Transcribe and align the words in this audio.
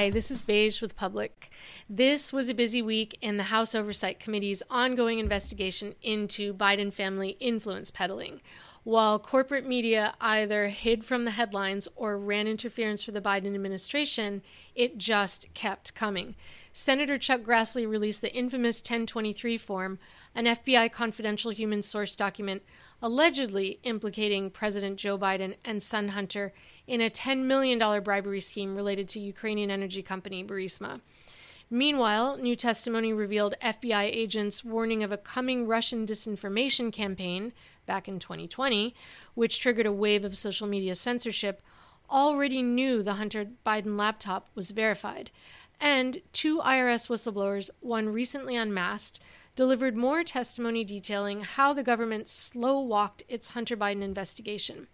Hi, 0.00 0.08
this 0.08 0.30
is 0.30 0.40
Beige 0.40 0.80
with 0.80 0.96
Public. 0.96 1.50
This 1.86 2.32
was 2.32 2.48
a 2.48 2.54
busy 2.54 2.80
week 2.80 3.18
in 3.20 3.36
the 3.36 3.42
House 3.42 3.74
Oversight 3.74 4.18
Committee's 4.18 4.62
ongoing 4.70 5.18
investigation 5.18 5.94
into 6.00 6.54
Biden 6.54 6.90
family 6.90 7.36
influence 7.38 7.90
peddling. 7.90 8.40
While 8.82 9.18
corporate 9.18 9.66
media 9.66 10.14
either 10.18 10.68
hid 10.68 11.04
from 11.04 11.26
the 11.26 11.32
headlines 11.32 11.86
or 11.96 12.18
ran 12.18 12.46
interference 12.46 13.04
for 13.04 13.10
the 13.10 13.20
Biden 13.20 13.54
administration, 13.54 14.40
it 14.74 14.96
just 14.96 15.52
kept 15.52 15.94
coming. 15.94 16.34
Senator 16.72 17.18
Chuck 17.18 17.42
Grassley 17.42 17.86
released 17.86 18.22
the 18.22 18.34
infamous 18.34 18.78
1023 18.78 19.58
form, 19.58 19.98
an 20.34 20.46
FBI 20.46 20.90
confidential 20.90 21.50
human 21.50 21.82
source 21.82 22.16
document 22.16 22.62
allegedly 23.02 23.78
implicating 23.82 24.50
President 24.50 24.98
Joe 24.98 25.18
Biden 25.18 25.56
and 25.64 25.82
son 25.82 26.08
Hunter 26.08 26.52
in 26.90 27.00
a 27.00 27.08
$10 27.08 27.44
million 27.44 28.02
bribery 28.02 28.40
scheme 28.40 28.74
related 28.74 29.08
to 29.08 29.20
Ukrainian 29.20 29.70
energy 29.70 30.02
company 30.02 30.42
Burisma. 30.42 31.00
Meanwhile, 31.70 32.38
new 32.38 32.56
testimony 32.56 33.12
revealed 33.12 33.54
FBI 33.62 34.10
agents' 34.12 34.64
warning 34.64 35.04
of 35.04 35.12
a 35.12 35.16
coming 35.16 35.68
Russian 35.68 36.04
disinformation 36.04 36.92
campaign 36.92 37.52
back 37.86 38.08
in 38.08 38.18
2020, 38.18 38.92
which 39.34 39.60
triggered 39.60 39.86
a 39.86 39.92
wave 39.92 40.24
of 40.24 40.36
social 40.36 40.66
media 40.66 40.96
censorship, 40.96 41.62
already 42.10 42.60
knew 42.60 43.04
the 43.04 43.14
Hunter 43.14 43.46
Biden 43.64 43.96
laptop 43.96 44.48
was 44.56 44.72
verified. 44.72 45.30
And 45.80 46.20
two 46.32 46.58
IRS 46.58 47.08
whistleblowers, 47.08 47.70
one 47.78 48.08
recently 48.08 48.56
unmasked, 48.56 49.20
delivered 49.54 49.96
more 49.96 50.24
testimony 50.24 50.84
detailing 50.84 51.42
how 51.42 51.72
the 51.72 51.84
government 51.84 52.28
slow 52.28 52.80
walked 52.80 53.22
its 53.28 53.50
Hunter 53.50 53.76
Biden 53.76 54.02
investigation. 54.02 54.88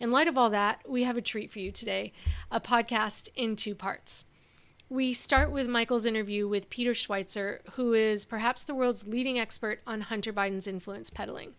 In 0.00 0.10
light 0.10 0.28
of 0.28 0.38
all 0.38 0.48
that, 0.48 0.80
we 0.88 1.02
have 1.02 1.18
a 1.18 1.22
treat 1.22 1.52
for 1.52 1.58
you 1.58 1.70
today 1.70 2.14
a 2.50 2.58
podcast 2.58 3.28
in 3.34 3.54
two 3.54 3.74
parts. 3.74 4.24
We 4.88 5.12
start 5.12 5.52
with 5.52 5.68
Michael's 5.68 6.06
interview 6.06 6.48
with 6.48 6.70
Peter 6.70 6.92
Schweizer, 6.92 7.58
who 7.72 7.92
is 7.92 8.24
perhaps 8.24 8.64
the 8.64 8.74
world's 8.74 9.06
leading 9.06 9.38
expert 9.38 9.80
on 9.86 10.00
Hunter 10.00 10.32
Biden's 10.32 10.66
influence 10.66 11.10
peddling. 11.10 11.52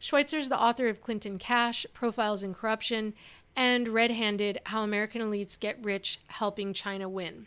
Schweizer 0.00 0.38
is 0.38 0.48
the 0.48 0.60
author 0.60 0.88
of 0.88 1.00
Clinton 1.00 1.38
Cash, 1.38 1.86
Profiles 1.94 2.42
in 2.42 2.52
Corruption, 2.52 3.14
and 3.54 3.88
Red 3.88 4.10
Handed 4.10 4.60
How 4.66 4.82
American 4.82 5.22
Elites 5.22 5.58
Get 5.58 5.82
Rich 5.82 6.18
Helping 6.26 6.74
China 6.74 7.08
Win. 7.08 7.46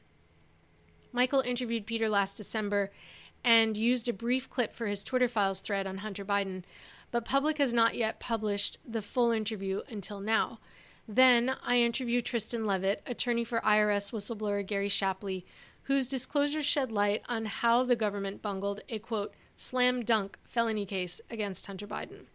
Michael 1.12 1.42
interviewed 1.42 1.86
Peter 1.86 2.08
last 2.08 2.38
December 2.38 2.90
and 3.44 3.76
used 3.76 4.08
a 4.08 4.14
brief 4.14 4.50
clip 4.50 4.72
for 4.72 4.88
his 4.88 5.04
Twitter 5.04 5.28
files 5.28 5.60
thread 5.60 5.86
on 5.86 5.98
Hunter 5.98 6.24
Biden, 6.24 6.64
but 7.12 7.26
Public 7.26 7.58
has 7.58 7.74
not 7.74 7.96
yet 7.96 8.20
published 8.20 8.78
the 8.88 9.02
full 9.02 9.32
interview 9.32 9.82
until 9.90 10.20
now. 10.20 10.60
Then 11.08 11.56
I 11.66 11.78
interview 11.80 12.22
Tristan 12.22 12.66
Leavitt, 12.66 13.02
attorney 13.06 13.44
for 13.44 13.60
IRS 13.60 14.12
whistleblower 14.12 14.66
Gary 14.66 14.90
Shapley, 14.90 15.46
whose 15.84 16.08
disclosures 16.08 16.66
shed 16.66 16.92
light 16.92 17.22
on 17.28 17.46
how 17.46 17.84
the 17.84 17.96
government 17.96 18.42
bungled 18.42 18.82
a 18.88 19.00
quote, 19.00 19.34
slam 19.56 20.04
dunk 20.04 20.38
felony 20.44 20.86
case 20.86 21.20
against 21.30 21.66
Hunter 21.68 21.88
Biden. 21.88 22.28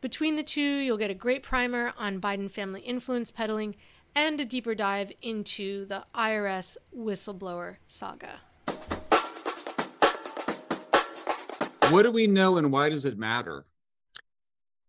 Between 0.00 0.36
the 0.36 0.42
two, 0.42 0.60
you'll 0.60 0.96
get 0.96 1.10
a 1.10 1.14
great 1.14 1.42
primer 1.42 1.92
on 1.98 2.20
Biden 2.20 2.50
family 2.50 2.80
influence 2.80 3.30
peddling 3.30 3.76
and 4.14 4.40
a 4.40 4.44
deeper 4.44 4.74
dive 4.74 5.12
into 5.22 5.84
the 5.84 6.04
IRS 6.14 6.76
whistleblower 6.96 7.76
saga. 7.86 8.40
What 11.90 12.04
do 12.04 12.10
we 12.10 12.26
know 12.26 12.56
and 12.56 12.72
why 12.72 12.88
does 12.88 13.04
it 13.04 13.18
matter? 13.18 13.64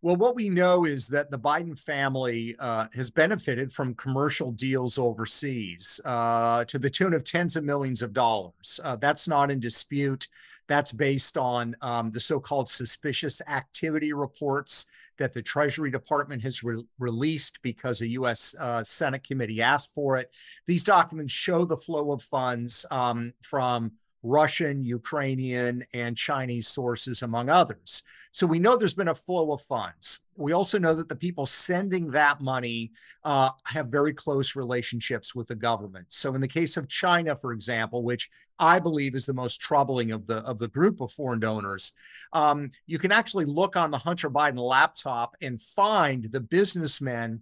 Well, 0.04 0.16
what 0.16 0.34
we 0.36 0.50
know 0.50 0.86
is 0.86 1.08
that 1.10 1.30
the 1.30 1.38
Biden 1.38 1.78
family 1.78 2.56
uh, 2.58 2.88
has 2.96 3.12
benefited 3.12 3.72
from 3.72 3.94
commercial 3.94 4.52
deals 4.52 4.98
overseas 4.98 6.02
uh, 6.06 6.66
to 6.66 6.80
the 6.80 6.90
tune 6.90 7.14
of 7.14 7.24
tens 7.24 7.56
of 7.56 7.64
millions 7.64 8.02
of 8.02 8.12
dollars. 8.12 8.80
Uh, 8.84 8.96
that's 8.96 9.28
not 9.28 9.52
in 9.52 9.59
dispute. 9.59 10.28
That's 10.68 10.92
based 10.92 11.38
on 11.38 11.75
um, 11.81 12.12
the 12.12 12.20
so 12.20 12.40
called 12.40 12.68
suspicious 12.68 13.42
activity 13.48 14.12
reports 14.12 14.86
that 15.20 15.34
the 15.34 15.42
Treasury 15.44 15.92
Department 15.92 16.42
has 16.42 16.64
re- 16.64 16.84
released 16.98 17.62
because 17.62 18.02
a 18.02 18.08
U.S. 18.08 18.56
Uh, 18.58 18.84
Senate 18.84 19.24
committee 19.24 19.62
asked 19.62 19.94
for 19.94 20.18
it. 20.18 20.31
These 20.66 20.84
documents 20.84 21.31
show 21.31 21.64
the 21.64 21.78
flow 21.78 22.12
of 22.12 22.24
funds 22.24 22.88
um, 22.90 23.34
from 23.44 23.92
Russian, 24.24 24.84
Ukrainian, 24.84 25.84
and 25.94 26.18
Chinese 26.18 26.68
sources, 26.68 27.22
among 27.22 27.50
others. 27.50 28.02
So 28.31 28.47
we 28.47 28.59
know 28.59 28.78
there's 28.78 28.94
been 28.94 29.09
a 29.09 29.16
flow 29.16 29.52
of 29.52 29.62
funds. 29.62 30.19
We 30.38 30.53
also 30.53 30.80
know 30.80 30.96
that 30.96 31.09
the 31.09 31.16
people 31.16 31.46
sending 31.46 32.09
that 32.12 32.40
money 32.40 32.92
uh, 33.24 33.50
have 33.66 33.88
very 33.88 34.14
close 34.14 34.56
relationships 34.56 35.36
with 35.36 35.47
the 35.47 35.56
government. 35.56 36.08
So 36.09 36.34
in 36.34 36.42
the 36.42 36.47
case 36.47 36.78
of 36.78 36.88
China, 36.88 37.36
for 37.36 37.52
example, 37.52 38.03
which 38.03 38.30
I 38.58 38.80
believe 38.80 39.16
is 39.16 39.25
the 39.25 39.34
most 39.34 39.59
troubling 39.59 40.12
of 40.12 40.25
the 40.28 40.38
of 40.38 40.59
the 40.59 40.69
group 40.69 41.02
of 41.02 41.12
foreign 41.12 41.40
donors, 41.40 41.92
um, 42.31 42.69
you 42.88 42.97
can 42.97 43.12
actually 43.12 43.46
look 43.46 43.75
on 43.75 43.92
the 43.92 43.97
Hunter 43.97 44.30
Biden 44.30 44.58
laptop 44.58 45.36
and 45.42 45.62
find 45.62 46.25
the 46.25 46.40
businessmen 46.42 47.42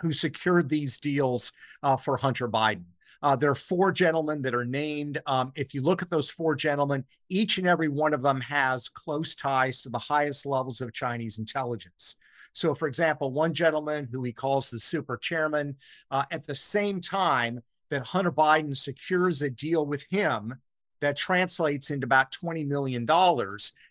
who 0.00 0.12
secured 0.12 0.68
these 0.68 0.98
deals 0.98 1.52
uh, 1.82 1.96
for 1.96 2.16
Hunter 2.16 2.48
Biden. 2.48 2.84
Uh, 3.22 3.36
there 3.36 3.50
are 3.50 3.54
four 3.54 3.92
gentlemen 3.92 4.42
that 4.42 4.54
are 4.54 4.64
named. 4.64 5.20
Um, 5.26 5.52
if 5.54 5.74
you 5.74 5.82
look 5.82 6.02
at 6.02 6.10
those 6.10 6.30
four 6.30 6.54
gentlemen, 6.54 7.04
each 7.28 7.58
and 7.58 7.66
every 7.66 7.88
one 7.88 8.14
of 8.14 8.22
them 8.22 8.40
has 8.42 8.88
close 8.88 9.34
ties 9.34 9.80
to 9.82 9.88
the 9.88 9.98
highest 9.98 10.46
levels 10.46 10.80
of 10.80 10.92
Chinese 10.92 11.38
intelligence. 11.38 12.16
So, 12.52 12.74
for 12.74 12.86
example, 12.86 13.32
one 13.32 13.52
gentleman 13.52 14.08
who 14.10 14.22
he 14.22 14.32
calls 14.32 14.70
the 14.70 14.78
super 14.78 15.16
chairman, 15.16 15.76
uh, 16.10 16.24
at 16.30 16.46
the 16.46 16.54
same 16.54 17.00
time 17.00 17.60
that 17.90 18.04
Hunter 18.04 18.32
Biden 18.32 18.76
secures 18.76 19.42
a 19.42 19.50
deal 19.50 19.84
with 19.84 20.04
him 20.08 20.54
that 21.00 21.16
translates 21.16 21.90
into 21.90 22.04
about 22.04 22.32
$20 22.32 22.66
million. 22.66 23.06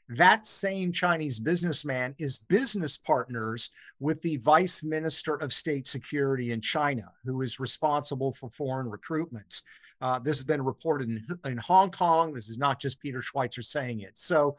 That 0.10 0.48
same 0.48 0.92
Chinese 0.92 1.40
businessman 1.40 2.16
is 2.18 2.38
business 2.38 2.98
partners 2.98 3.72
with 4.00 4.22
the 4.22 4.38
vice 4.38 4.84
minister 4.84 5.36
of 5.36 5.54
state 5.54 5.88
security 5.88 6.52
in 6.52 6.62
China, 6.62 7.12
who 7.26 7.42
is 7.42 7.60
responsible 7.60 8.32
for 8.32 8.50
foreign 8.50 8.90
recruitment. 8.90 9.62
Uh, 10.02 10.20
this 10.20 10.38
has 10.38 10.44
been 10.44 10.62
reported 10.62 11.10
in, 11.10 11.26
in 11.46 11.58
Hong 11.58 11.90
Kong. 11.90 12.34
This 12.34 12.50
is 12.50 12.58
not 12.58 12.80
just 12.80 13.00
Peter 13.00 13.22
Schweizer 13.22 13.64
saying 13.64 14.02
it. 14.02 14.18
So 14.18 14.58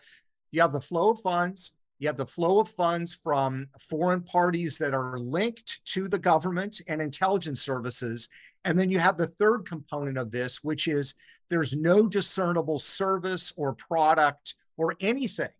you 0.50 0.60
have 0.62 0.72
the 0.72 0.80
flow 0.80 1.10
of 1.10 1.20
funds, 1.20 1.72
you 1.98 2.08
have 2.08 2.16
the 2.16 2.26
flow 2.26 2.60
of 2.60 2.68
funds 2.68 3.14
from 3.14 3.68
foreign 3.88 4.22
parties 4.22 4.78
that 4.78 4.94
are 4.94 5.18
linked 5.18 5.84
to 5.86 6.08
the 6.08 6.18
government 6.18 6.80
and 6.88 7.00
intelligence 7.00 7.60
services. 7.60 8.28
And 8.64 8.78
then 8.78 8.90
you 8.90 8.98
have 8.98 9.16
the 9.16 9.26
third 9.26 9.66
component 9.66 10.18
of 10.18 10.30
this, 10.30 10.64
which 10.64 10.88
is 10.88 11.14
there's 11.48 11.74
no 11.74 12.06
discernible 12.06 12.78
service 12.78 13.52
or 13.56 13.74
product 13.74 14.54
or 14.76 14.96
anything 15.00 15.50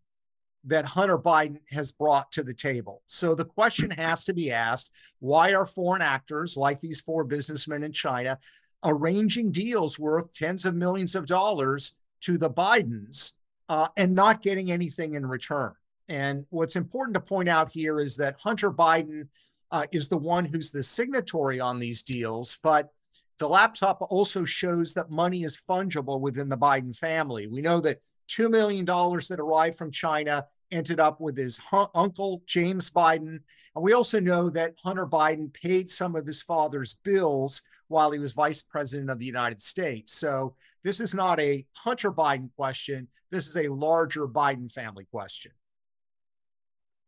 that 0.64 0.84
Hunter 0.84 1.18
Biden 1.18 1.58
has 1.70 1.92
brought 1.92 2.32
to 2.32 2.42
the 2.42 2.54
table. 2.54 3.02
So 3.06 3.34
the 3.34 3.44
question 3.44 3.90
has 3.90 4.24
to 4.24 4.32
be 4.32 4.50
asked 4.50 4.90
why 5.20 5.54
are 5.54 5.66
foreign 5.66 6.02
actors 6.02 6.56
like 6.56 6.80
these 6.80 7.00
four 7.00 7.24
businessmen 7.24 7.84
in 7.84 7.92
China 7.92 8.38
arranging 8.84 9.50
deals 9.50 9.98
worth 9.98 10.32
tens 10.32 10.64
of 10.64 10.74
millions 10.74 11.14
of 11.14 11.26
dollars 11.26 11.94
to 12.22 12.38
the 12.38 12.50
Bidens 12.50 13.32
uh, 13.68 13.88
and 13.96 14.14
not 14.14 14.42
getting 14.42 14.70
anything 14.70 15.14
in 15.14 15.26
return? 15.26 15.72
And 16.08 16.46
what's 16.50 16.76
important 16.76 17.14
to 17.14 17.20
point 17.20 17.48
out 17.48 17.70
here 17.70 18.00
is 18.00 18.16
that 18.16 18.36
Hunter 18.38 18.70
Biden 18.70 19.28
uh, 19.70 19.86
is 19.92 20.08
the 20.08 20.16
one 20.16 20.44
who's 20.44 20.70
the 20.70 20.82
signatory 20.82 21.60
on 21.60 21.78
these 21.78 22.02
deals, 22.02 22.58
but 22.62 22.90
the 23.38 23.48
laptop 23.48 23.98
also 24.10 24.44
shows 24.44 24.94
that 24.94 25.10
money 25.10 25.44
is 25.44 25.58
fungible 25.68 26.20
within 26.20 26.48
the 26.48 26.56
Biden 26.56 26.96
family. 26.96 27.46
We 27.46 27.60
know 27.60 27.80
that 27.80 28.00
$2 28.28 28.50
million 28.50 28.84
that 28.84 29.40
arrived 29.40 29.76
from 29.76 29.90
China 29.90 30.46
ended 30.70 31.00
up 31.00 31.20
with 31.20 31.36
his 31.36 31.58
hu- 31.70 31.86
uncle, 31.94 32.42
James 32.46 32.90
Biden. 32.90 33.40
And 33.74 33.84
we 33.84 33.92
also 33.92 34.20
know 34.20 34.50
that 34.50 34.74
Hunter 34.82 35.06
Biden 35.06 35.52
paid 35.52 35.90
some 35.90 36.16
of 36.16 36.26
his 36.26 36.42
father's 36.42 36.96
bills 37.04 37.62
while 37.88 38.10
he 38.10 38.18
was 38.18 38.32
vice 38.32 38.62
president 38.62 39.10
of 39.10 39.18
the 39.18 39.26
United 39.26 39.60
States. 39.60 40.12
So 40.12 40.54
this 40.82 41.00
is 41.00 41.14
not 41.14 41.40
a 41.40 41.66
Hunter 41.72 42.12
Biden 42.12 42.50
question. 42.56 43.08
This 43.30 43.46
is 43.46 43.56
a 43.56 43.68
larger 43.68 44.26
Biden 44.26 44.70
family 44.70 45.06
question. 45.10 45.52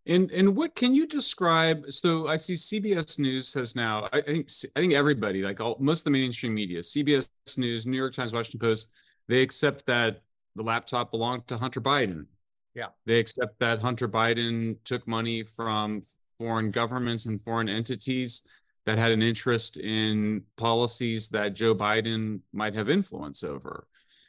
And 0.07 0.31
and 0.31 0.55
what 0.55 0.75
can 0.77 0.95
you 0.95 1.07
describe? 1.07 1.87
So 1.91 2.29
I 2.29 2.37
see 2.37 2.55
CBS 2.55 3.19
News 3.19 3.53
has 3.55 3.75
now. 3.75 4.09
I 4.13 4.21
think 4.21 4.49
I 4.77 4.81
think 4.81 4.93
everybody, 4.93 5.43
like 5.43 5.61
all 5.61 5.77
most 5.81 6.01
of 6.01 6.05
the 6.05 6.11
mainstream 6.11 6.55
media, 6.55 6.81
CBS 6.81 7.27
News, 7.57 7.87
New 7.87 7.97
York 7.97 8.15
Times, 8.15 8.33
Washington 8.33 8.61
Post, 8.61 8.91
they 9.29 9.43
accept 9.43 9.85
that 9.87 10.23
the 10.55 10.63
laptop 10.63 11.11
belonged 11.11 11.47
to 11.49 11.57
Hunter 11.57 11.81
Biden. 11.81 12.27
Yeah. 12.75 12.89
They 13.05 13.19
accept 13.19 13.59
that 13.59 13.81
Hunter 13.81 14.07
Biden 14.07 14.77
took 14.85 15.07
money 15.09 15.43
from 15.43 16.03
foreign 16.39 16.71
governments 16.71 17.27
and 17.27 17.41
foreign 17.41 17.69
entities 17.69 18.43
that 18.85 18.99
had 18.99 19.11
an 19.11 19.23
interest 19.23 19.77
in 19.79 20.43
policies 20.57 21.29
that 21.31 21.55
Joe 21.55 21.75
Biden 21.75 22.41
might 22.53 22.75
have 22.75 22.89
influence 22.89 23.43
over. 23.43 23.87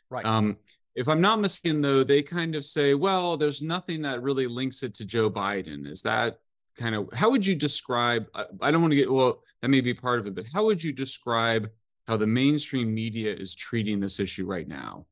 Right. 0.10 0.26
Um, 0.26 0.58
if 0.98 1.08
I'm 1.08 1.22
not 1.22 1.40
mistaken, 1.40 1.80
though, 1.80 2.04
they 2.04 2.24
kind 2.24 2.56
of 2.56 2.66
say, 2.66 2.96
well, 2.96 3.38
there's 3.38 3.62
nothing 3.62 4.02
that 4.02 4.24
really 4.24 4.48
links 4.48 4.82
it 4.82 4.96
to 4.96 5.06
Joe 5.06 5.30
Biden. 5.30 5.86
Is 5.86 6.02
that 6.02 6.40
kind 6.76 6.96
of 6.96 7.08
how 7.14 7.30
would 7.30 7.46
you 7.46 7.56
describe? 7.56 8.26
I 8.62 8.72
don't 8.72 8.82
want 8.82 8.92
to 8.94 8.98
get, 8.98 9.12
well, 9.12 9.44
that 9.62 9.70
may 9.70 9.82
be 9.82 9.94
part 9.94 10.20
of 10.20 10.26
it, 10.26 10.34
but 10.34 10.46
how 10.52 10.66
would 10.66 10.84
you 10.84 10.92
describe 10.92 11.70
how 12.08 12.18
the 12.18 12.26
mainstream 12.26 12.92
media 12.92 13.32
is 13.32 13.54
treating 13.54 14.00
this 14.00 14.20
issue 14.20 14.48
right 14.48 14.68
now? 14.68 15.06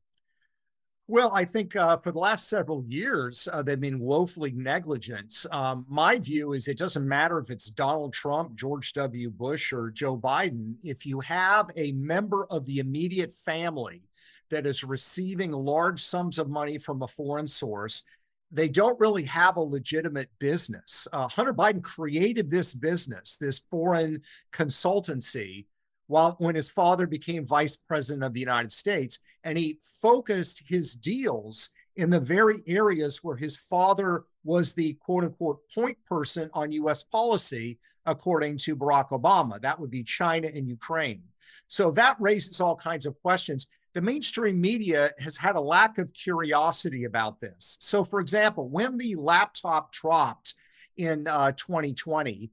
Well, 1.06 1.30
I 1.32 1.44
think 1.44 1.76
uh, 1.76 1.98
for 1.98 2.10
the 2.10 2.18
last 2.18 2.48
several 2.48 2.84
years, 2.88 3.46
uh, 3.52 3.62
they've 3.62 3.80
been 3.80 4.00
woefully 4.00 4.50
negligent. 4.50 5.46
Um, 5.52 5.86
my 5.88 6.18
view 6.18 6.52
is 6.52 6.66
it 6.66 6.78
doesn't 6.78 7.06
matter 7.06 7.38
if 7.38 7.48
it's 7.48 7.66
Donald 7.66 8.12
Trump, 8.12 8.56
George 8.56 8.92
W. 8.94 9.30
Bush, 9.30 9.72
or 9.72 9.90
Joe 9.90 10.16
Biden. 10.16 10.74
If 10.82 11.06
you 11.06 11.20
have 11.20 11.70
a 11.76 11.92
member 11.92 12.46
of 12.46 12.66
the 12.66 12.80
immediate 12.80 13.32
family 13.44 14.02
that 14.50 14.66
is 14.66 14.84
receiving 14.84 15.52
large 15.52 16.02
sums 16.02 16.38
of 16.38 16.48
money 16.48 16.78
from 16.78 17.02
a 17.02 17.08
foreign 17.08 17.46
source, 17.46 18.04
they 18.50 18.68
don't 18.68 18.98
really 19.00 19.24
have 19.24 19.56
a 19.56 19.60
legitimate 19.60 20.30
business. 20.38 21.08
Uh, 21.12 21.28
Hunter 21.28 21.54
Biden 21.54 21.82
created 21.82 22.50
this 22.50 22.72
business, 22.72 23.36
this 23.40 23.58
foreign 23.58 24.22
consultancy, 24.52 25.66
while 26.06 26.36
when 26.38 26.54
his 26.54 26.68
father 26.68 27.06
became 27.06 27.44
vice 27.44 27.76
president 27.76 28.22
of 28.22 28.32
the 28.32 28.40
United 28.40 28.70
States, 28.70 29.18
and 29.42 29.58
he 29.58 29.78
focused 30.00 30.62
his 30.66 30.92
deals 30.94 31.70
in 31.96 32.10
the 32.10 32.20
very 32.20 32.60
areas 32.66 33.24
where 33.24 33.36
his 33.36 33.56
father 33.56 34.24
was 34.44 34.72
the 34.74 34.92
quote 34.94 35.24
unquote 35.24 35.60
point 35.74 35.98
person 36.08 36.48
on 36.52 36.70
US 36.72 37.02
policy, 37.02 37.78
according 38.04 38.58
to 38.58 38.76
Barack 38.76 39.08
Obama. 39.08 39.60
That 39.60 39.80
would 39.80 39.90
be 39.90 40.04
China 40.04 40.48
and 40.54 40.68
Ukraine. 40.68 41.22
So 41.68 41.90
that 41.92 42.16
raises 42.20 42.60
all 42.60 42.76
kinds 42.76 43.06
of 43.06 43.20
questions 43.22 43.66
the 43.96 44.02
mainstream 44.02 44.60
media 44.60 45.14
has 45.18 45.38
had 45.38 45.56
a 45.56 45.60
lack 45.60 45.96
of 45.96 46.12
curiosity 46.12 47.04
about 47.04 47.40
this. 47.40 47.78
So, 47.80 48.04
for 48.04 48.20
example, 48.20 48.68
when 48.68 48.98
the 48.98 49.14
laptop 49.14 49.90
dropped 49.90 50.52
in 50.98 51.26
uh, 51.26 51.52
2020, 51.52 52.50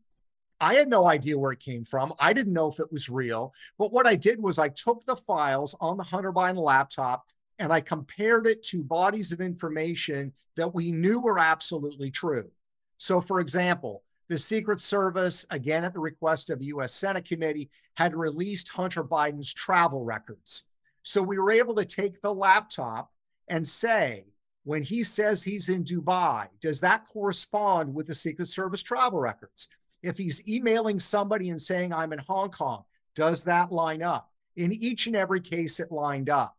I 0.62 0.76
had 0.76 0.88
no 0.88 1.06
idea 1.06 1.38
where 1.38 1.52
it 1.52 1.60
came 1.60 1.84
from. 1.84 2.14
I 2.18 2.32
didn't 2.32 2.54
know 2.54 2.70
if 2.70 2.80
it 2.80 2.90
was 2.94 3.10
real. 3.10 3.54
But 3.78 3.92
what 3.92 4.08
I 4.08 4.16
did 4.16 4.42
was 4.42 4.58
I 4.58 4.70
took 4.70 5.04
the 5.06 5.18
files 5.18 5.76
on 5.82 5.98
the 5.98 6.04
Hunter 6.04 6.32
Biden 6.32 6.64
laptop 6.64 7.26
and 7.60 7.74
I 7.74 7.82
compared 7.82 8.48
it 8.48 8.64
to 8.68 8.82
bodies 8.82 9.34
of 9.34 9.42
information 9.42 10.32
that 10.56 10.74
we 10.74 10.94
knew 10.94 11.20
were 11.20 11.40
absolutely 11.40 12.10
true. 12.10 12.52
So, 13.00 13.20
for 13.20 13.42
example, 13.42 14.04
the 14.30 14.38
Secret 14.38 14.80
Service, 14.80 15.46
again 15.50 15.84
at 15.84 15.92
the 15.92 16.00
request 16.00 16.50
of 16.50 16.60
the 16.60 16.68
US 16.68 16.94
Senate 16.94 17.26
committee, 17.26 17.70
had 17.96 18.16
released 18.16 18.70
Hunter 18.70 19.04
Biden's 19.04 19.54
travel 19.54 20.06
records. 20.06 20.64
So 21.04 21.22
we 21.22 21.38
were 21.38 21.52
able 21.52 21.76
to 21.76 21.86
take 21.86 22.22
the 22.22 22.34
laptop 22.34 23.12
and 23.48 23.68
say, 23.68 24.26
when 24.64 24.82
he 24.82 25.04
says 25.04 25.44
he's 25.44 25.68
in 25.68 25.84
Dubai, 25.84 26.48
does 26.62 26.80
that 26.80 27.08
correspond 27.10 27.94
with 27.94 28.08
the 28.08 28.16
Secret 28.16 28.48
Service 28.48 28.82
travel 28.82 29.20
records? 29.20 29.68
If 30.02 30.18
he's 30.18 30.46
emailing 30.48 31.00
somebody 31.00 31.50
and 31.50 31.62
saying, 31.62 31.94
I'm 31.94 32.14
in 32.14 32.20
Hong 32.20 32.50
Kong, 32.50 32.84
does 33.16 33.44
that 33.44 33.72
line 33.72 34.02
up? 34.02 34.30
In 34.56 34.72
each 34.72 35.08
and 35.08 35.16
every 35.16 35.42
case, 35.42 35.80
it 35.80 35.92
lined 35.92 36.30
up. 36.30 36.56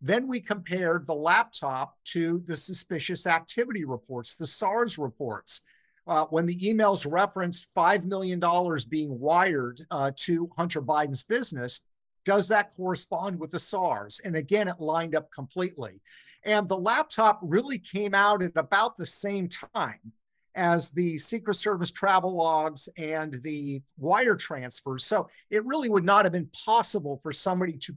Then 0.00 0.26
we 0.26 0.40
compared 0.40 1.06
the 1.06 1.14
laptop 1.14 1.96
to 2.06 2.42
the 2.46 2.56
suspicious 2.56 3.26
activity 3.26 3.84
reports, 3.84 4.34
the 4.34 4.46
SARS 4.46 4.98
reports. 4.98 5.60
Uh, 6.06 6.24
when 6.26 6.46
the 6.46 6.58
emails 6.58 7.06
referenced 7.08 7.68
$5 7.76 8.04
million 8.04 8.42
being 8.88 9.20
wired 9.20 9.80
uh, 9.90 10.10
to 10.16 10.50
Hunter 10.56 10.82
Biden's 10.82 11.22
business, 11.22 11.80
does 12.24 12.48
that 12.48 12.74
correspond 12.76 13.38
with 13.38 13.50
the 13.50 13.58
SARS? 13.58 14.20
And 14.24 14.36
again, 14.36 14.68
it 14.68 14.80
lined 14.80 15.14
up 15.14 15.30
completely. 15.32 16.00
And 16.44 16.68
the 16.68 16.78
laptop 16.78 17.38
really 17.42 17.78
came 17.78 18.14
out 18.14 18.42
at 18.42 18.56
about 18.56 18.96
the 18.96 19.06
same 19.06 19.48
time 19.48 20.12
as 20.54 20.90
the 20.90 21.16
Secret 21.18 21.54
Service 21.54 21.90
travel 21.90 22.36
logs 22.36 22.88
and 22.98 23.40
the 23.42 23.82
wire 23.96 24.36
transfers. 24.36 25.04
So 25.04 25.28
it 25.50 25.64
really 25.64 25.88
would 25.88 26.04
not 26.04 26.24
have 26.24 26.32
been 26.32 26.50
possible 26.64 27.20
for 27.22 27.32
somebody 27.32 27.78
to 27.78 27.96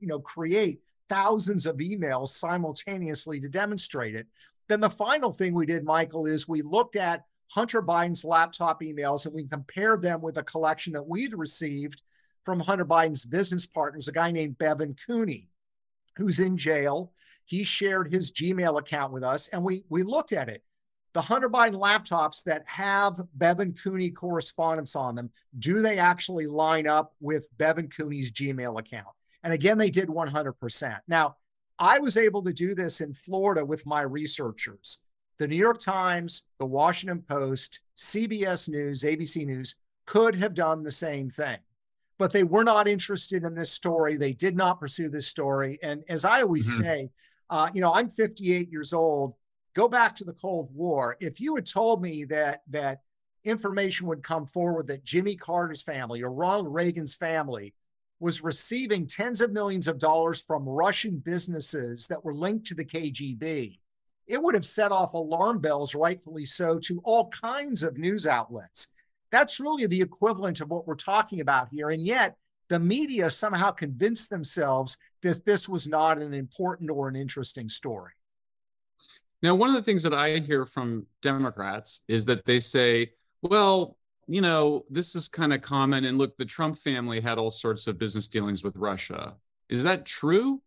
you 0.00 0.08
know, 0.08 0.18
create 0.18 0.80
thousands 1.08 1.66
of 1.66 1.76
emails 1.76 2.28
simultaneously 2.28 3.40
to 3.40 3.48
demonstrate 3.48 4.14
it. 4.14 4.26
Then 4.68 4.80
the 4.80 4.90
final 4.90 5.32
thing 5.32 5.54
we 5.54 5.66
did, 5.66 5.84
Michael, 5.84 6.26
is 6.26 6.48
we 6.48 6.62
looked 6.62 6.96
at 6.96 7.24
Hunter 7.48 7.82
Biden's 7.82 8.24
laptop 8.24 8.80
emails 8.80 9.26
and 9.26 9.34
we 9.34 9.46
compared 9.46 10.00
them 10.00 10.22
with 10.22 10.38
a 10.38 10.42
collection 10.42 10.94
that 10.94 11.06
we'd 11.06 11.34
received 11.34 12.02
from 12.44 12.60
Hunter 12.60 12.84
Biden's 12.84 13.24
business 13.24 13.66
partners, 13.66 14.08
a 14.08 14.12
guy 14.12 14.30
named 14.30 14.58
Bevan 14.58 14.96
Cooney, 15.06 15.48
who's 16.16 16.38
in 16.38 16.56
jail. 16.56 17.12
He 17.44 17.64
shared 17.64 18.12
his 18.12 18.32
Gmail 18.32 18.78
account 18.78 19.12
with 19.12 19.22
us, 19.22 19.48
and 19.48 19.62
we 19.62 19.84
we 19.88 20.02
looked 20.02 20.32
at 20.32 20.48
it. 20.48 20.62
The 21.12 21.20
Hunter 21.20 21.50
Biden 21.50 21.78
laptops 21.78 22.42
that 22.44 22.64
have 22.66 23.20
Bevan 23.34 23.74
Cooney 23.74 24.10
correspondence 24.10 24.96
on 24.96 25.14
them, 25.14 25.30
do 25.58 25.82
they 25.82 25.98
actually 25.98 26.46
line 26.46 26.86
up 26.86 27.14
with 27.20 27.50
Bevan 27.58 27.88
Cooney's 27.88 28.32
Gmail 28.32 28.80
account? 28.80 29.08
And 29.42 29.52
again, 29.52 29.76
they 29.76 29.90
did 29.90 30.08
100%. 30.08 30.98
Now, 31.08 31.36
I 31.78 31.98
was 31.98 32.16
able 32.16 32.42
to 32.44 32.52
do 32.52 32.74
this 32.74 33.02
in 33.02 33.12
Florida 33.12 33.62
with 33.62 33.84
my 33.84 34.02
researchers. 34.02 34.98
The 35.38 35.48
New 35.48 35.56
York 35.56 35.80
Times, 35.80 36.42
the 36.58 36.64
Washington 36.66 37.22
Post, 37.28 37.80
CBS 37.96 38.68
News, 38.68 39.02
ABC 39.02 39.44
News 39.44 39.74
could 40.06 40.36
have 40.36 40.54
done 40.54 40.82
the 40.82 40.90
same 40.90 41.28
thing 41.28 41.58
but 42.18 42.32
they 42.32 42.44
were 42.44 42.64
not 42.64 42.88
interested 42.88 43.44
in 43.44 43.54
this 43.54 43.70
story. 43.70 44.16
They 44.16 44.32
did 44.32 44.56
not 44.56 44.80
pursue 44.80 45.08
this 45.08 45.26
story. 45.26 45.78
And 45.82 46.02
as 46.08 46.24
I 46.24 46.42
always 46.42 46.68
mm-hmm. 46.68 46.82
say, 46.82 47.10
uh, 47.50 47.70
you 47.74 47.80
know, 47.80 47.92
I'm 47.92 48.08
58 48.08 48.70
years 48.70 48.92
old. 48.92 49.34
Go 49.74 49.88
back 49.88 50.16
to 50.16 50.24
the 50.24 50.34
Cold 50.34 50.68
War. 50.74 51.16
If 51.20 51.40
you 51.40 51.54
had 51.54 51.66
told 51.66 52.02
me 52.02 52.24
that 52.24 52.62
that 52.70 53.00
information 53.44 54.06
would 54.06 54.22
come 54.22 54.46
forward 54.46 54.86
that 54.86 55.04
Jimmy 55.04 55.36
Carter's 55.36 55.82
family 55.82 56.22
or 56.22 56.30
Ronald 56.30 56.72
Reagan's 56.72 57.14
family 57.14 57.74
was 58.20 58.44
receiving 58.44 59.06
tens 59.06 59.40
of 59.40 59.50
millions 59.50 59.88
of 59.88 59.98
dollars 59.98 60.40
from 60.40 60.68
Russian 60.68 61.18
businesses 61.18 62.06
that 62.06 62.24
were 62.24 62.34
linked 62.34 62.66
to 62.68 62.74
the 62.74 62.84
KGB, 62.84 63.80
it 64.28 64.40
would 64.40 64.54
have 64.54 64.64
set 64.64 64.92
off 64.92 65.14
alarm 65.14 65.58
bells, 65.58 65.94
rightfully 65.94 66.44
so, 66.44 66.78
to 66.78 67.00
all 67.04 67.28
kinds 67.30 67.82
of 67.82 67.98
news 67.98 68.26
outlets. 68.26 68.86
That's 69.32 69.58
really 69.58 69.86
the 69.86 70.00
equivalent 70.00 70.60
of 70.60 70.68
what 70.68 70.86
we're 70.86 70.94
talking 70.94 71.40
about 71.40 71.68
here. 71.72 71.90
And 71.90 72.06
yet, 72.06 72.36
the 72.68 72.78
media 72.78 73.28
somehow 73.28 73.70
convinced 73.70 74.30
themselves 74.30 74.96
that 75.22 75.44
this 75.44 75.68
was 75.68 75.86
not 75.86 76.18
an 76.18 76.32
important 76.32 76.90
or 76.90 77.08
an 77.08 77.16
interesting 77.16 77.68
story. 77.68 78.12
Now, 79.42 79.56
one 79.56 79.68
of 79.68 79.74
the 79.74 79.82
things 79.82 80.04
that 80.04 80.14
I 80.14 80.38
hear 80.38 80.64
from 80.64 81.06
Democrats 81.20 82.02
is 82.06 82.26
that 82.26 82.44
they 82.44 82.60
say, 82.60 83.12
well, 83.42 83.96
you 84.28 84.40
know, 84.40 84.84
this 84.88 85.16
is 85.16 85.28
kind 85.28 85.52
of 85.52 85.62
common. 85.62 86.04
And 86.04 86.16
look, 86.16 86.36
the 86.36 86.44
Trump 86.44 86.78
family 86.78 87.20
had 87.20 87.38
all 87.38 87.50
sorts 87.50 87.86
of 87.86 87.98
business 87.98 88.28
dealings 88.28 88.62
with 88.62 88.76
Russia. 88.76 89.36
Is 89.68 89.82
that 89.82 90.06
true? 90.06 90.62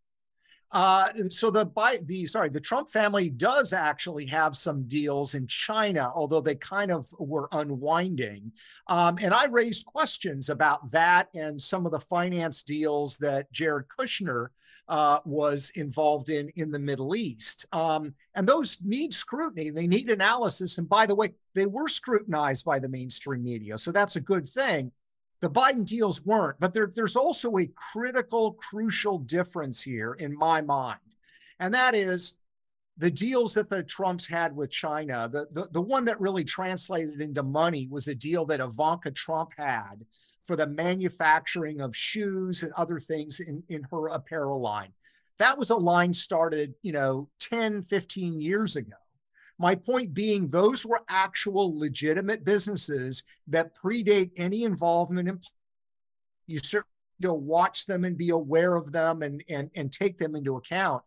Uh, 0.76 1.08
so 1.30 1.50
the 1.50 1.64
by 1.64 1.98
the 2.04 2.26
sorry, 2.26 2.50
the 2.50 2.60
Trump 2.60 2.90
family 2.90 3.30
does 3.30 3.72
actually 3.72 4.26
have 4.26 4.58
some 4.58 4.84
deals 4.90 5.34
in 5.34 5.48
China, 5.48 6.12
although 6.14 6.42
they 6.42 6.56
kind 6.56 6.92
of 6.92 7.08
were 7.18 7.48
unwinding. 7.54 8.52
Um, 8.88 9.18
and 9.22 9.34
I 9.34 9.46
raised 9.46 9.86
questions 9.86 10.50
about 10.50 10.92
that 10.92 11.30
and 11.34 11.62
some 11.62 11.86
of 11.86 11.94
the 11.94 12.00
finance 12.00 12.62
deals 12.62 13.16
that 13.20 13.50
Jared 13.54 13.86
Kushner 13.88 14.48
uh, 14.90 15.20
was 15.24 15.72
involved 15.76 16.28
in 16.28 16.50
in 16.58 16.72
the 16.72 16.80
Middle 16.80 17.16
East. 17.16 17.66
Um, 17.72 18.14
and 18.36 18.46
those 18.46 18.78
need 18.84 19.14
scrutiny. 19.14 19.70
They 19.70 19.88
need 19.88 20.10
analysis. 20.10 20.78
And 20.78 20.90
by 20.90 21.06
the 21.06 21.16
way, 21.16 21.32
they 21.54 21.68
were 21.68 21.88
scrutinized 21.88 22.66
by 22.66 22.80
the 22.80 22.90
mainstream 22.90 23.46
media, 23.46 23.78
so 23.78 23.94
that's 23.94 24.18
a 24.18 24.22
good 24.22 24.50
thing. 24.50 24.92
The 25.42 25.50
Biden 25.50 25.86
deals 25.86 26.26
weren't, 26.26 26.60
but 26.60 26.74
there, 26.74 26.90
there's 26.94 27.16
also 27.16 27.58
a 27.58 27.70
critical, 27.94 28.54
crucial 28.54 29.20
difference 29.20 29.82
here 29.82 30.14
in 30.14 30.36
my 30.36 30.62
mind. 30.62 31.00
And 31.60 31.74
that 31.74 31.94
is 31.94 32.36
the 32.98 33.12
deals 33.12 33.54
that 33.54 33.70
the 33.70 33.84
Trumps 33.84 34.26
had 34.26 34.56
with 34.56 34.72
China. 34.72 35.30
The, 35.32 35.48
the, 35.52 35.70
the 35.72 35.82
one 35.82 36.06
that 36.06 36.20
really 36.22 36.44
translated 36.44 37.22
into 37.22 37.44
money 37.44 37.88
was 37.90 38.08
a 38.08 38.16
deal 38.16 38.46
that 38.46 38.62
Ivanka 38.62 39.12
Trump 39.12 39.52
had 39.58 40.06
for 40.48 40.56
the 40.56 40.68
manufacturing 40.68 41.82
of 41.82 41.96
shoes 41.96 42.64
and 42.64 42.72
other 42.74 43.00
things 43.00 43.40
in, 43.40 43.64
in 43.70 43.84
her 43.92 44.08
apparel 44.08 44.62
line. 44.62 44.94
That 45.38 45.58
was 45.58 45.70
a 45.70 45.76
line 45.76 46.14
started, 46.14 46.76
you 46.82 46.94
know, 46.94 47.28
10, 47.40 47.82
15 47.84 48.40
years 48.40 48.76
ago. 48.78 48.96
My 49.58 49.76
point 49.76 50.14
being, 50.14 50.48
those 50.48 50.86
were 50.86 51.02
actual 51.08 51.78
legitimate 51.78 52.44
businesses 52.44 53.24
that 53.48 53.76
predate 53.76 54.32
any 54.36 54.64
involvement 54.64 55.30
in. 55.30 55.40
You 56.48 56.60
certainly 56.60 56.90
to 57.22 57.34
watch 57.34 57.86
them 57.86 58.04
and 58.04 58.18
be 58.18 58.30
aware 58.30 58.76
of 58.76 58.92
them 58.92 59.22
and, 59.22 59.44
and, 59.50 59.70
and 59.76 59.92
take 59.92 60.18
them 60.18 60.36
into 60.36 60.58
account. 60.58 61.04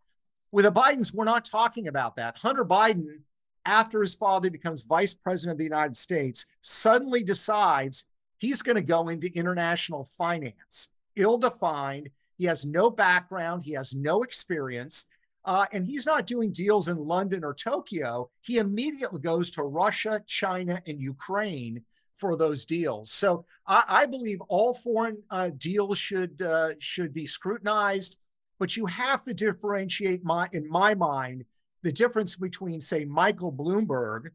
With 0.51 0.65
the 0.65 0.71
Bidens, 0.71 1.13
we're 1.13 1.25
not 1.25 1.45
talking 1.45 1.87
about 1.87 2.15
that. 2.15 2.37
Hunter 2.37 2.65
Biden, 2.65 3.19
after 3.65 4.01
his 4.01 4.15
father 4.15 4.49
becomes 4.49 4.81
vice 4.81 5.13
president 5.13 5.53
of 5.53 5.57
the 5.59 5.63
United 5.63 5.95
States, 5.95 6.45
suddenly 6.61 7.23
decides 7.23 8.05
he's 8.39 8.61
going 8.61 8.75
to 8.75 8.81
go 8.81 9.09
into 9.09 9.31
international 9.35 10.05
finance, 10.17 10.87
ill 11.15 11.37
defined. 11.37 12.09
He 12.37 12.45
has 12.45 12.65
no 12.65 12.89
background, 12.89 13.63
he 13.63 13.73
has 13.73 13.93
no 13.93 14.23
experience. 14.23 15.05
Uh, 15.45 15.65
and 15.71 15.85
he's 15.85 16.05
not 16.05 16.27
doing 16.27 16.51
deals 16.51 16.87
in 16.87 16.97
London 16.97 17.43
or 17.43 17.53
Tokyo. 17.53 18.29
He 18.41 18.57
immediately 18.57 19.19
goes 19.19 19.51
to 19.51 19.63
Russia, 19.63 20.21
China, 20.27 20.81
and 20.85 20.99
Ukraine 20.99 21.83
for 22.17 22.35
those 22.35 22.65
deals. 22.65 23.11
So 23.11 23.45
I, 23.65 23.83
I 23.87 24.05
believe 24.05 24.41
all 24.41 24.73
foreign 24.73 25.17
uh, 25.31 25.51
deals 25.57 25.97
should 25.97 26.41
uh, 26.41 26.71
should 26.79 27.13
be 27.13 27.25
scrutinized, 27.25 28.17
but 28.59 28.75
you 28.75 28.85
have 28.85 29.23
to 29.25 29.33
differentiate 29.33 30.23
my 30.23 30.49
in 30.51 30.69
my 30.69 30.93
mind 30.93 31.45
the 31.81 31.91
difference 31.91 32.35
between 32.35 32.81
say 32.81 33.05
Michael 33.05 33.53
Bloomberg, 33.53 34.31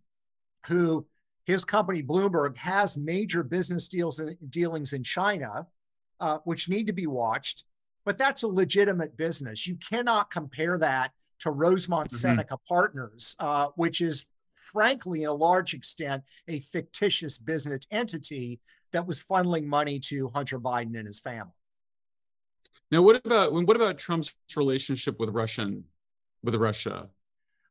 who 0.66 1.06
his 1.44 1.64
company 1.64 2.02
Bloomberg 2.02 2.56
has 2.56 2.96
major 2.96 3.42
business 3.42 3.88
deals 3.88 4.18
and 4.18 4.36
dealings 4.50 4.94
in 4.94 5.02
China, 5.02 5.66
uh, 6.20 6.38
which 6.44 6.70
need 6.70 6.86
to 6.86 6.94
be 6.94 7.06
watched, 7.06 7.64
but 8.04 8.18
that's 8.18 8.42
a 8.42 8.48
legitimate 8.48 9.16
business. 9.16 9.66
You 9.66 9.76
cannot 9.76 10.30
compare 10.30 10.78
that 10.78 11.12
to 11.40 11.50
Rosemont 11.50 12.08
mm-hmm. 12.08 12.18
Seneca 12.18 12.58
Partners, 12.68 13.36
uh, 13.38 13.68
which 13.76 14.00
is 14.00 14.24
frankly, 14.74 15.22
in 15.22 15.28
a 15.28 15.32
large 15.32 15.72
extent, 15.72 16.24
a 16.48 16.58
fictitious 16.58 17.38
business 17.38 17.86
entity 17.92 18.60
that 18.92 19.06
was 19.06 19.20
funneling 19.20 19.64
money 19.64 20.00
to 20.00 20.28
Hunter 20.34 20.58
Biden 20.58 20.98
and 20.98 21.06
his 21.06 21.20
family. 21.20 21.52
Now, 22.90 23.00
what 23.02 23.24
about 23.24 23.52
what 23.52 23.76
about 23.76 23.98
Trump's 23.98 24.34
relationship 24.54 25.18
with 25.18 25.30
Russian 25.30 25.84
with 26.42 26.54
Russia? 26.56 27.08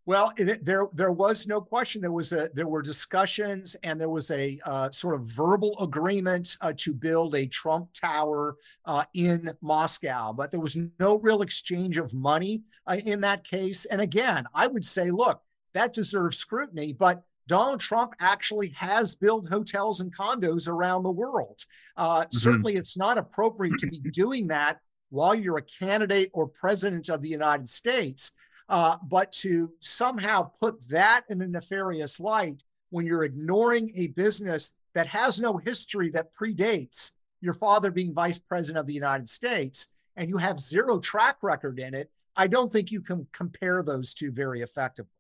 Well, 0.06 0.34
it, 0.36 0.66
there 0.66 0.88
there 0.94 1.12
was 1.12 1.48
no 1.48 1.62
question. 1.62 2.02
There 2.02 2.12
was 2.12 2.34
a 2.34 2.50
there 2.54 2.68
were 2.68 2.82
discussions 2.82 3.76
and 3.84 4.00
there 4.00 4.10
was 4.10 4.30
a 4.32 4.60
uh, 4.66 4.92
sort 4.92 5.16
of 5.16 5.22
verbal 5.22 5.78
agreement 5.80 6.58
uh, 6.60 6.74
to 6.78 6.94
build 6.94 7.36
a 7.36 7.46
Trump 7.46 7.90
Tower 7.94 8.58
uh, 8.86 9.06
in 9.14 9.54
Moscow, 9.62 10.34
but 10.34 10.52
there 10.52 10.60
was 10.60 10.78
no 11.00 11.20
real 11.20 11.42
exchange 11.42 11.98
of 11.98 12.14
money 12.14 12.64
uh, 12.86 12.98
in 13.06 13.22
that 13.22 13.46
case. 13.46 13.86
And 13.86 14.02
again, 14.02 14.46
I 14.54 14.68
would 14.68 14.84
say, 14.84 15.10
look, 15.10 15.42
that 15.74 15.94
deserves 15.94 16.38
scrutiny, 16.38 16.92
but 16.92 17.24
Donald 17.48 17.80
Trump 17.80 18.14
actually 18.20 18.70
has 18.70 19.16
built 19.16 19.50
hotels 19.50 20.00
and 20.00 20.16
condos 20.16 20.68
around 20.68 21.04
the 21.04 21.12
world. 21.12 21.64
Uh, 21.96 22.22
mm-hmm. 22.22 22.38
Certainly, 22.38 22.76
it's 22.76 22.98
not 22.98 23.18
appropriate 23.18 23.78
to 23.80 23.88
be 23.88 24.00
doing 24.00 24.48
that 24.48 24.80
while 25.10 25.36
you're 25.36 25.58
a 25.58 25.62
candidate 25.62 26.32
or 26.34 26.48
president 26.48 27.10
of 27.10 27.22
the 27.22 27.30
United 27.30 27.70
States. 27.70 28.32
Uh, 28.70 28.98
but 29.04 29.32
to 29.32 29.72
somehow 29.80 30.44
put 30.44 30.88
that 30.90 31.24
in 31.30 31.42
a 31.42 31.48
nefarious 31.48 32.20
light 32.20 32.64
when 32.90 33.06
you're 33.06 33.24
ignoring 33.24 33.92
a 33.96 34.08
business 34.08 34.72
that 34.94 35.08
has 35.08 35.40
no 35.40 35.58
history 35.58 36.10
that 36.10 36.34
predates 36.34 37.12
your 37.42 37.54
father 37.54 37.92
being 37.92 38.14
vice 38.14 38.40
president 38.40 38.80
of 38.80 38.88
the 38.88 38.94
United 38.94 39.28
States 39.28 39.90
and 40.16 40.30
you 40.30 40.38
have 40.38 40.60
zero 40.60 41.00
track 41.00 41.38
record 41.42 41.80
in 41.80 41.94
it, 41.94 42.10
I 42.36 42.48
don't 42.48 42.72
think 42.72 42.92
you 42.92 43.02
can 43.02 43.28
compare 43.32 43.84
those 43.84 44.14
two 44.14 44.32
very 44.32 44.62
effectively. 44.62 45.12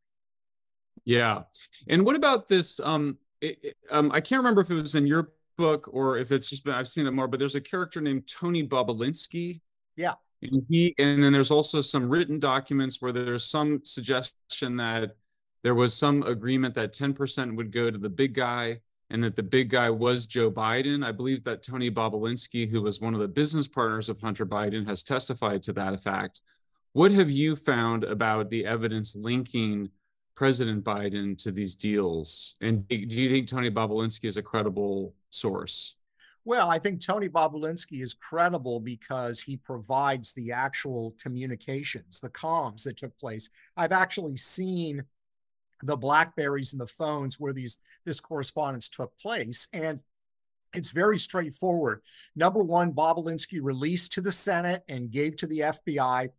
Yeah. 1.05 1.43
And 1.87 2.05
what 2.05 2.15
about 2.15 2.47
this? 2.47 2.79
Um, 2.79 3.17
it, 3.41 3.59
it, 3.61 3.77
um, 3.91 4.11
I 4.11 4.21
can't 4.21 4.39
remember 4.39 4.61
if 4.61 4.71
it 4.71 4.75
was 4.75 4.95
in 4.95 5.05
your 5.05 5.31
book 5.57 5.89
or 5.91 6.17
if 6.17 6.31
it's 6.31 6.49
just 6.49 6.63
been, 6.63 6.73
I've 6.73 6.87
seen 6.87 7.05
it 7.07 7.11
more, 7.11 7.27
but 7.27 7.39
there's 7.39 7.55
a 7.55 7.61
character 7.61 8.01
named 8.01 8.27
Tony 8.27 8.65
Bobulinski. 8.65 9.61
Yeah. 9.95 10.13
And 10.51 10.65
he 10.69 10.93
and 10.97 11.23
then 11.23 11.33
there's 11.33 11.51
also 11.51 11.81
some 11.81 12.09
written 12.09 12.39
documents 12.39 13.01
where 13.01 13.11
there's 13.11 13.45
some 13.45 13.81
suggestion 13.83 14.75
that 14.77 15.15
there 15.63 15.75
was 15.75 15.93
some 15.93 16.23
agreement 16.23 16.75
that 16.75 16.93
10% 16.93 17.55
would 17.55 17.71
go 17.71 17.89
to 17.89 17.97
the 17.97 18.09
big 18.09 18.33
guy 18.33 18.81
and 19.09 19.23
that 19.23 19.35
the 19.35 19.43
big 19.43 19.69
guy 19.69 19.89
was 19.89 20.25
Joe 20.25 20.51
Biden. 20.51 21.05
I 21.05 21.11
believe 21.11 21.43
that 21.45 21.63
Tony 21.63 21.89
Bobulinski, 21.89 22.69
who 22.69 22.81
was 22.81 22.99
one 22.99 23.13
of 23.13 23.19
the 23.19 23.27
business 23.27 23.67
partners 23.67 24.09
of 24.09 24.19
Hunter 24.19 24.45
Biden, 24.45 24.85
has 24.87 25.03
testified 25.03 25.63
to 25.63 25.73
that 25.73 25.93
effect. 25.93 26.41
What 26.93 27.11
have 27.11 27.31
you 27.31 27.55
found 27.55 28.03
about 28.03 28.49
the 28.49 28.65
evidence 28.65 29.15
linking 29.15 29.89
President 30.35 30.83
Biden 30.83 31.37
to 31.43 31.51
these 31.51 31.75
deals? 31.75 32.55
And 32.61 32.87
do 32.87 32.95
you 32.97 33.29
think 33.29 33.47
Tony 33.47 33.71
Bobulinski 33.71 34.25
is 34.25 34.37
a 34.37 34.41
credible 34.41 35.13
source? 35.29 35.95
Well, 36.45 36.69
I 36.69 36.77
think 36.77 37.01
Tony 37.01 37.29
Bobulinski 37.29 38.03
is 38.03 38.13
credible 38.13 38.81
because 38.81 39.39
he 39.39 39.55
provides 39.55 40.33
the 40.33 40.51
actual 40.51 41.15
communications, 41.21 42.19
the 42.19 42.29
comms 42.29 42.83
that 42.83 42.97
took 42.97 43.17
place. 43.17 43.49
I've 43.77 43.93
actually 43.93 44.35
seen 44.35 45.03
the 45.83 45.95
Blackberries 45.95 46.73
and 46.73 46.81
the 46.81 46.87
phones 46.87 47.39
where 47.39 47.53
these 47.53 47.79
this 48.05 48.19
correspondence 48.19 48.89
took 48.89 49.17
place, 49.17 49.69
and 49.71 49.99
it's 50.73 50.91
very 50.91 51.17
straightforward. 51.17 52.01
Number 52.35 52.61
one, 52.61 52.91
Bobulinski 52.91 53.59
released 53.61 54.11
to 54.13 54.21
the 54.21 54.31
Senate 54.31 54.83
and 54.89 55.11
gave 55.11 55.37
to 55.37 55.47
the 55.47 55.59
FBI 55.59 56.29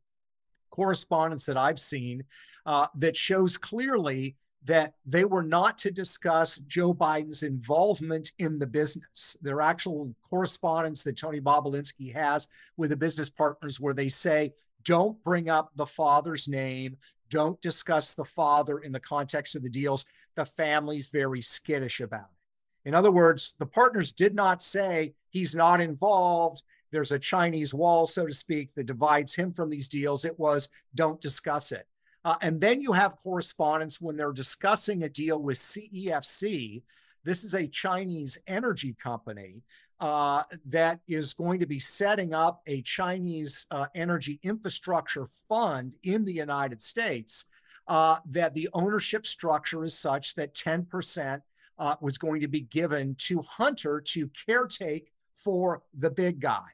correspondence 0.70 1.46
that 1.46 1.56
I've 1.56 1.78
seen 1.78 2.24
uh, 2.66 2.88
that 2.96 3.16
shows 3.16 3.56
clearly 3.56 4.36
that 4.64 4.94
they 5.04 5.24
were 5.24 5.42
not 5.42 5.76
to 5.78 5.90
discuss 5.90 6.56
Joe 6.66 6.94
Biden's 6.94 7.42
involvement 7.42 8.32
in 8.38 8.58
the 8.58 8.66
business. 8.66 9.36
There 9.42 9.56
are 9.56 9.62
actual 9.62 10.14
correspondence 10.28 11.02
that 11.02 11.18
Tony 11.18 11.40
Bobulinski 11.40 12.12
has 12.14 12.48
with 12.76 12.90
the 12.90 12.96
business 12.96 13.28
partners 13.28 13.78
where 13.78 13.94
they 13.94 14.08
say, 14.08 14.54
don't 14.82 15.22
bring 15.22 15.50
up 15.50 15.70
the 15.76 15.86
father's 15.86 16.48
name, 16.48 16.96
don't 17.30 17.60
discuss 17.60 18.14
the 18.14 18.24
father 18.24 18.78
in 18.78 18.92
the 18.92 19.00
context 19.00 19.54
of 19.54 19.62
the 19.62 19.68
deals. 19.68 20.06
The 20.34 20.44
family's 20.44 21.08
very 21.08 21.42
skittish 21.42 22.00
about 22.00 22.20
it. 22.20 22.88
In 22.88 22.94
other 22.94 23.10
words, 23.10 23.54
the 23.58 23.66
partners 23.66 24.12
did 24.12 24.34
not 24.34 24.62
say 24.62 25.14
he's 25.30 25.54
not 25.54 25.80
involved. 25.80 26.62
There's 26.90 27.12
a 27.12 27.18
Chinese 27.18 27.74
wall, 27.74 28.06
so 28.06 28.26
to 28.26 28.34
speak, 28.34 28.74
that 28.74 28.86
divides 28.86 29.34
him 29.34 29.52
from 29.52 29.70
these 29.70 29.88
deals. 29.88 30.24
It 30.24 30.38
was 30.38 30.68
don't 30.94 31.20
discuss 31.20 31.72
it. 31.72 31.86
Uh, 32.24 32.36
and 32.40 32.60
then 32.60 32.80
you 32.80 32.92
have 32.92 33.16
correspondence 33.16 34.00
when 34.00 34.16
they're 34.16 34.32
discussing 34.32 35.02
a 35.02 35.08
deal 35.08 35.38
with 35.38 35.58
CEFC. 35.58 36.82
This 37.22 37.44
is 37.44 37.54
a 37.54 37.66
Chinese 37.66 38.38
energy 38.46 38.94
company 39.02 39.62
uh, 40.00 40.42
that 40.66 41.00
is 41.06 41.34
going 41.34 41.60
to 41.60 41.66
be 41.66 41.78
setting 41.78 42.34
up 42.34 42.62
a 42.66 42.82
Chinese 42.82 43.66
uh, 43.70 43.86
energy 43.94 44.40
infrastructure 44.42 45.26
fund 45.48 45.94
in 46.02 46.24
the 46.24 46.32
United 46.32 46.80
States. 46.82 47.44
Uh, 47.86 48.16
that 48.24 48.54
the 48.54 48.66
ownership 48.72 49.26
structure 49.26 49.84
is 49.84 49.92
such 49.92 50.34
that 50.34 50.54
10% 50.54 51.42
uh, 51.78 51.94
was 52.00 52.16
going 52.16 52.40
to 52.40 52.48
be 52.48 52.62
given 52.62 53.14
to 53.18 53.42
Hunter 53.42 54.00
to 54.00 54.30
caretake 54.48 55.08
for 55.34 55.82
the 55.92 56.10
big 56.10 56.40
guy. 56.40 56.64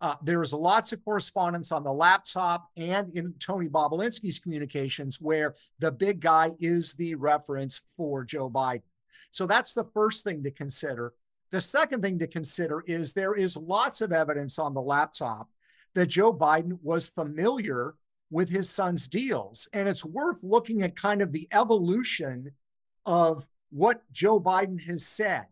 Uh, 0.00 0.14
there's 0.22 0.52
lots 0.52 0.92
of 0.92 1.04
correspondence 1.04 1.72
on 1.72 1.82
the 1.82 1.92
laptop 1.92 2.68
and 2.76 3.10
in 3.16 3.34
Tony 3.40 3.68
Bobulinski's 3.68 4.38
communications 4.38 5.20
where 5.20 5.54
the 5.80 5.90
big 5.90 6.20
guy 6.20 6.52
is 6.60 6.92
the 6.92 7.16
reference 7.16 7.80
for 7.96 8.24
Joe 8.24 8.48
Biden. 8.48 8.82
So 9.32 9.46
that's 9.46 9.72
the 9.72 9.84
first 9.84 10.22
thing 10.22 10.42
to 10.44 10.50
consider. 10.50 11.14
The 11.50 11.60
second 11.60 12.02
thing 12.02 12.18
to 12.20 12.26
consider 12.26 12.84
is 12.86 13.12
there 13.12 13.34
is 13.34 13.56
lots 13.56 14.00
of 14.00 14.12
evidence 14.12 14.58
on 14.58 14.72
the 14.72 14.82
laptop 14.82 15.48
that 15.94 16.06
Joe 16.06 16.32
Biden 16.32 16.78
was 16.82 17.06
familiar 17.06 17.94
with 18.30 18.48
his 18.48 18.68
son's 18.68 19.08
deals. 19.08 19.68
And 19.72 19.88
it's 19.88 20.04
worth 20.04 20.42
looking 20.42 20.82
at 20.82 20.94
kind 20.94 21.22
of 21.22 21.32
the 21.32 21.48
evolution 21.50 22.52
of 23.06 23.48
what 23.70 24.02
Joe 24.12 24.38
Biden 24.38 24.80
has 24.82 25.04
said 25.04 25.46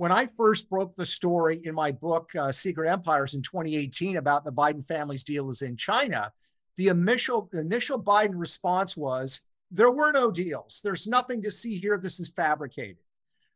when 0.00 0.10
I 0.10 0.24
first 0.24 0.70
broke 0.70 0.96
the 0.96 1.04
story 1.04 1.60
in 1.62 1.74
my 1.74 1.92
book, 1.92 2.34
uh, 2.34 2.50
Secret 2.52 2.90
Empires, 2.90 3.34
in 3.34 3.42
2018 3.42 4.16
about 4.16 4.46
the 4.46 4.50
Biden 4.50 4.82
family's 4.82 5.24
deals 5.24 5.60
in 5.60 5.76
China, 5.76 6.32
the 6.78 6.88
initial, 6.88 7.50
initial 7.52 8.02
Biden 8.02 8.32
response 8.32 8.96
was 8.96 9.40
there 9.70 9.90
were 9.90 10.10
no 10.10 10.30
deals. 10.30 10.80
There's 10.82 11.06
nothing 11.06 11.42
to 11.42 11.50
see 11.50 11.78
here. 11.78 11.98
This 11.98 12.18
is 12.18 12.30
fabricated. 12.30 12.96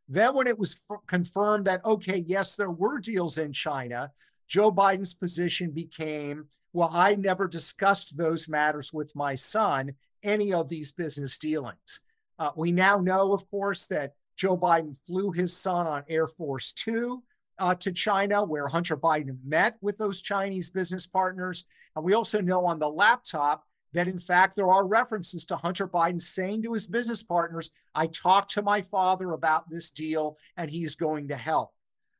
Then, 0.07 0.35
when 0.35 0.45
it 0.45 0.59
was 0.59 0.75
f- 0.87 0.99
confirmed 1.07 1.65
that, 1.65 1.83
okay, 1.83 2.23
yes, 2.27 2.55
there 2.55 2.69
were 2.69 2.99
deals 2.99 3.39
in 3.39 3.51
China, 3.51 4.11
Joe 4.47 4.71
Biden's 4.71 5.15
position 5.15 5.71
became, 5.71 6.45
well, 6.73 6.91
I 6.93 7.15
never 7.15 7.47
discussed 7.47 8.15
those 8.15 8.47
matters 8.47 8.93
with 8.93 9.15
my 9.15 9.33
son, 9.33 9.95
any 10.21 10.53
of 10.53 10.69
these 10.69 10.91
business 10.91 11.39
dealings. 11.39 12.01
Uh, 12.37 12.51
we 12.55 12.71
now 12.71 12.99
know, 12.99 13.33
of 13.33 13.49
course, 13.49 13.87
that 13.87 14.13
Joe 14.37 14.57
Biden 14.57 14.97
flew 15.05 15.31
his 15.31 15.55
son 15.55 15.87
on 15.87 16.03
Air 16.09 16.27
Force 16.27 16.73
Two 16.73 17.23
uh, 17.59 17.75
to 17.75 17.91
China, 17.91 18.43
where 18.43 18.67
Hunter 18.67 18.97
Biden 18.97 19.37
met 19.45 19.77
with 19.81 19.97
those 19.97 20.21
Chinese 20.21 20.69
business 20.69 21.07
partners. 21.07 21.65
And 21.95 22.03
we 22.03 22.13
also 22.13 22.41
know 22.41 22.65
on 22.65 22.79
the 22.79 22.89
laptop 22.89 23.63
that, 23.93 24.07
in 24.09 24.19
fact, 24.19 24.55
there 24.55 24.67
are 24.67 24.85
references 24.85 25.45
to 25.45 25.55
Hunter 25.55 25.87
Biden 25.87 26.21
saying 26.21 26.63
to 26.63 26.73
his 26.73 26.85
business 26.85 27.23
partners, 27.23 27.71
I 27.93 28.07
talked 28.07 28.51
to 28.51 28.61
my 28.61 28.81
father 28.81 29.31
about 29.31 29.69
this 29.69 29.89
deal 29.91 30.37
and 30.57 30.69
he's 30.69 30.95
going 30.95 31.29
to 31.29 31.37
help. 31.37 31.71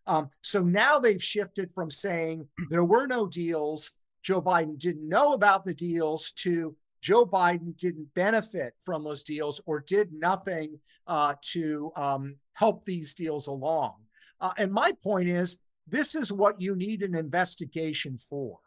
Um, 0.07 0.29
so 0.41 0.61
now 0.61 0.99
they've 0.99 1.21
shifted 1.21 1.73
from 1.73 1.91
saying 1.91 2.47
there 2.69 2.85
were 2.85 3.07
no 3.07 3.27
deals, 3.27 3.91
Joe 4.23 4.41
Biden 4.41 4.77
didn't 4.77 5.09
know 5.09 5.33
about 5.33 5.65
the 5.65 5.73
deals, 5.73 6.31
to 6.37 6.75
Joe 7.05 7.23
Biden 7.23 7.77
didn't 7.77 8.11
benefit 8.15 8.73
from 8.81 9.03
those 9.03 9.23
deals 9.23 9.61
or 9.67 9.79
did 9.79 10.11
nothing 10.11 10.79
uh, 11.05 11.35
to 11.53 11.91
um, 11.95 12.35
help 12.53 12.83
these 12.83 13.13
deals 13.13 13.45
along. 13.45 13.93
Uh, 14.41 14.53
and 14.57 14.73
my 14.73 14.91
point 15.03 15.29
is, 15.29 15.57
this 15.87 16.15
is 16.15 16.31
what 16.31 16.59
you 16.59 16.75
need 16.75 17.03
an 17.03 17.13
investigation 17.13 18.17
for. 18.27 18.57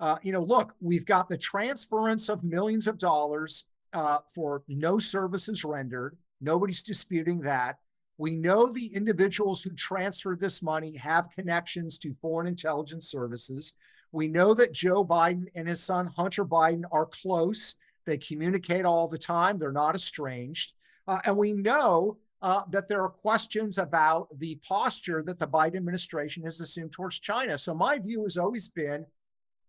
Uh, 0.00 0.16
you 0.22 0.32
know, 0.32 0.42
look, 0.42 0.72
we've 0.80 1.04
got 1.04 1.28
the 1.28 1.36
transference 1.36 2.30
of 2.30 2.42
millions 2.42 2.86
of 2.86 2.96
dollars 2.96 3.64
uh, 3.92 4.20
for 4.34 4.62
no 4.68 4.98
services 4.98 5.62
rendered. 5.62 6.16
Nobody's 6.40 6.80
disputing 6.80 7.40
that. 7.40 7.76
We 8.16 8.36
know 8.36 8.72
the 8.72 8.86
individuals 8.86 9.62
who 9.62 9.74
transferred 9.74 10.40
this 10.40 10.62
money 10.62 10.96
have 10.96 11.28
connections 11.28 11.98
to 11.98 12.14
foreign 12.22 12.46
intelligence 12.46 13.10
services. 13.10 13.74
We 14.12 14.28
know 14.28 14.54
that 14.54 14.72
Joe 14.72 15.04
Biden 15.04 15.46
and 15.54 15.68
his 15.68 15.82
son 15.82 16.06
Hunter 16.06 16.46
Biden 16.46 16.84
are 16.90 17.06
close. 17.06 17.74
They 18.04 18.18
communicate 18.18 18.84
all 18.84 19.08
the 19.08 19.18
time, 19.18 19.58
they're 19.58 19.72
not 19.72 19.94
estranged. 19.94 20.74
Uh, 21.06 21.18
and 21.24 21.36
we 21.36 21.52
know 21.52 22.18
uh, 22.42 22.62
that 22.70 22.88
there 22.88 23.02
are 23.02 23.08
questions 23.08 23.78
about 23.78 24.28
the 24.38 24.56
posture 24.66 25.22
that 25.22 25.38
the 25.38 25.46
Biden 25.46 25.76
administration 25.76 26.42
has 26.42 26.60
assumed 26.60 26.92
towards 26.92 27.20
China. 27.20 27.56
So 27.56 27.74
my 27.74 27.98
view 27.98 28.22
has 28.24 28.36
always 28.36 28.68
been 28.68 29.06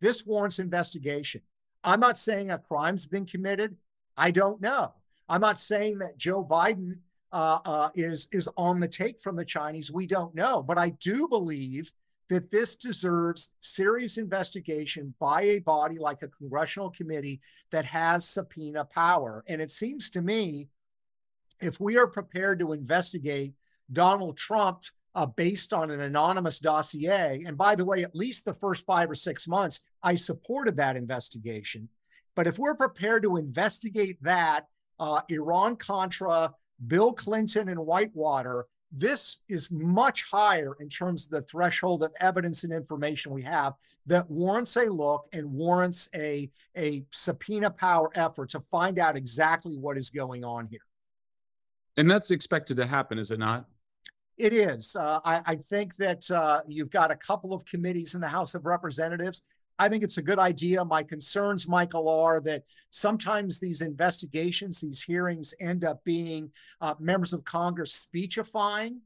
this 0.02 0.26
warrants 0.26 0.60
investigation. 0.60 1.42
I'm 1.84 2.00
not 2.00 2.18
saying 2.18 2.52
a 2.52 2.58
crime's 2.58 3.06
been 3.06 3.26
committed. 3.26 3.78
I 4.18 4.32
don't 4.32 4.62
know. 4.62 4.94
I'm 5.30 5.42
not 5.42 5.60
saying 5.60 6.00
that 6.00 6.18
Joe 6.18 6.44
Biden 6.44 6.98
uh, 7.32 7.60
uh, 7.66 7.90
is 7.96 8.28
is 8.32 8.48
on 8.58 8.80
the 8.80 8.88
take 8.88 9.20
from 9.20 9.36
the 9.36 9.46
Chinese. 9.46 9.92
We 9.92 10.06
don't 10.06 10.36
know, 10.36 10.62
but 10.62 10.78
I 10.78 10.90
do 10.90 11.28
believe 11.28 11.92
that 12.30 12.52
this 12.52 12.76
deserves 12.76 13.50
serious 13.62 14.18
investigation 14.18 15.14
by 15.20 15.42
a 15.44 15.60
body 15.60 15.98
like 15.98 16.22
a 16.22 16.28
congressional 16.28 16.90
committee 16.90 17.42
that 17.72 17.86
has 17.86 18.28
subpoena 18.28 18.86
power. 18.86 19.44
And 19.48 19.62
it 19.62 19.72
seems 19.72 20.10
to 20.12 20.22
me, 20.22 20.68
if 21.62 21.80
we 21.80 21.98
are 21.98 22.08
prepared 22.08 22.60
to 22.60 22.74
investigate 22.74 23.54
Donald 23.92 24.38
Trump 24.38 24.84
uh, 25.16 25.26
based 25.26 25.74
on 25.74 25.92
an 25.92 26.02
anonymous 26.02 26.60
dossier, 26.60 27.44
and 27.46 27.58
by 27.58 27.76
the 27.76 27.86
way, 27.86 28.04
at 28.04 28.16
least 28.16 28.46
the 28.46 28.54
first 28.54 28.86
five 28.86 29.10
or 29.10 29.16
six 29.16 29.48
months, 29.48 29.80
I 30.02 30.16
supported 30.16 30.78
that 30.78 30.96
investigation. 30.96 31.90
But 32.36 32.48
if 32.48 32.58
we're 32.58 32.76
prepared 32.76 33.24
to 33.24 33.38
investigate 33.38 34.18
that, 34.24 34.66
uh, 35.00 35.22
Iran 35.30 35.76
Contra, 35.76 36.52
Bill 36.88 37.14
Clinton, 37.14 37.70
and 37.70 37.80
Whitewater, 37.80 38.66
this 38.96 39.38
is 39.50 39.72
much 39.72 40.24
higher 40.30 40.78
in 40.80 40.88
terms 40.88 41.26
of 41.26 41.32
the 41.32 41.42
threshold 41.42 42.04
of 42.04 42.14
evidence 42.20 42.64
and 42.64 42.72
information 42.72 43.34
we 43.34 43.42
have 43.42 43.74
that 44.06 44.30
warrants 44.30 44.78
a 44.78 44.86
look 44.86 45.28
and 45.34 45.52
warrants 45.52 46.10
a, 46.14 46.48
a 46.78 47.04
subpoena 47.12 47.72
power 47.72 48.10
effort 48.14 48.52
to 48.52 48.60
find 48.72 49.00
out 49.00 49.18
exactly 49.18 49.78
what 49.78 49.98
is 49.98 50.12
going 50.12 50.46
on 50.46 50.68
here. 50.68 50.86
And 51.98 52.10
that's 52.10 52.30
expected 52.30 52.78
to 52.78 52.86
happen, 52.86 53.18
is 53.18 53.32
it 53.32 53.40
not? 53.40 53.66
It 54.38 54.54
is. 54.54 54.96
Uh, 54.96 55.20
I, 55.26 55.42
I, 55.46 55.56
think 55.56 55.96
that 55.98 56.30
uh, 56.32 56.62
you've 56.68 56.90
got 56.90 57.12
a 57.12 57.16
couple 57.16 57.54
of 57.54 57.66
committees 57.66 58.16
in 58.16 58.22
the 58.22 58.28
House 58.28 58.56
of 58.56 58.66
Representatives 58.66 59.44
I 59.80 59.90
think 59.90 60.04
it's 60.04 60.18
a 60.18 60.22
good 60.22 60.40
idea. 60.40 60.86
My 60.86 61.04
concerns, 61.04 61.68
Michael, 61.68 62.08
are 62.08 62.40
that 62.42 62.64
sometimes 62.92 63.60
these 63.60 63.82
investigations, 63.82 64.80
these 64.80 65.02
hearings 65.02 65.54
end 65.60 65.84
up 65.84 66.04
being 66.04 66.52
uh, 66.80 66.94
members 67.00 67.34
of 67.34 67.44
Congress 67.44 67.94
speechifying 67.94 69.02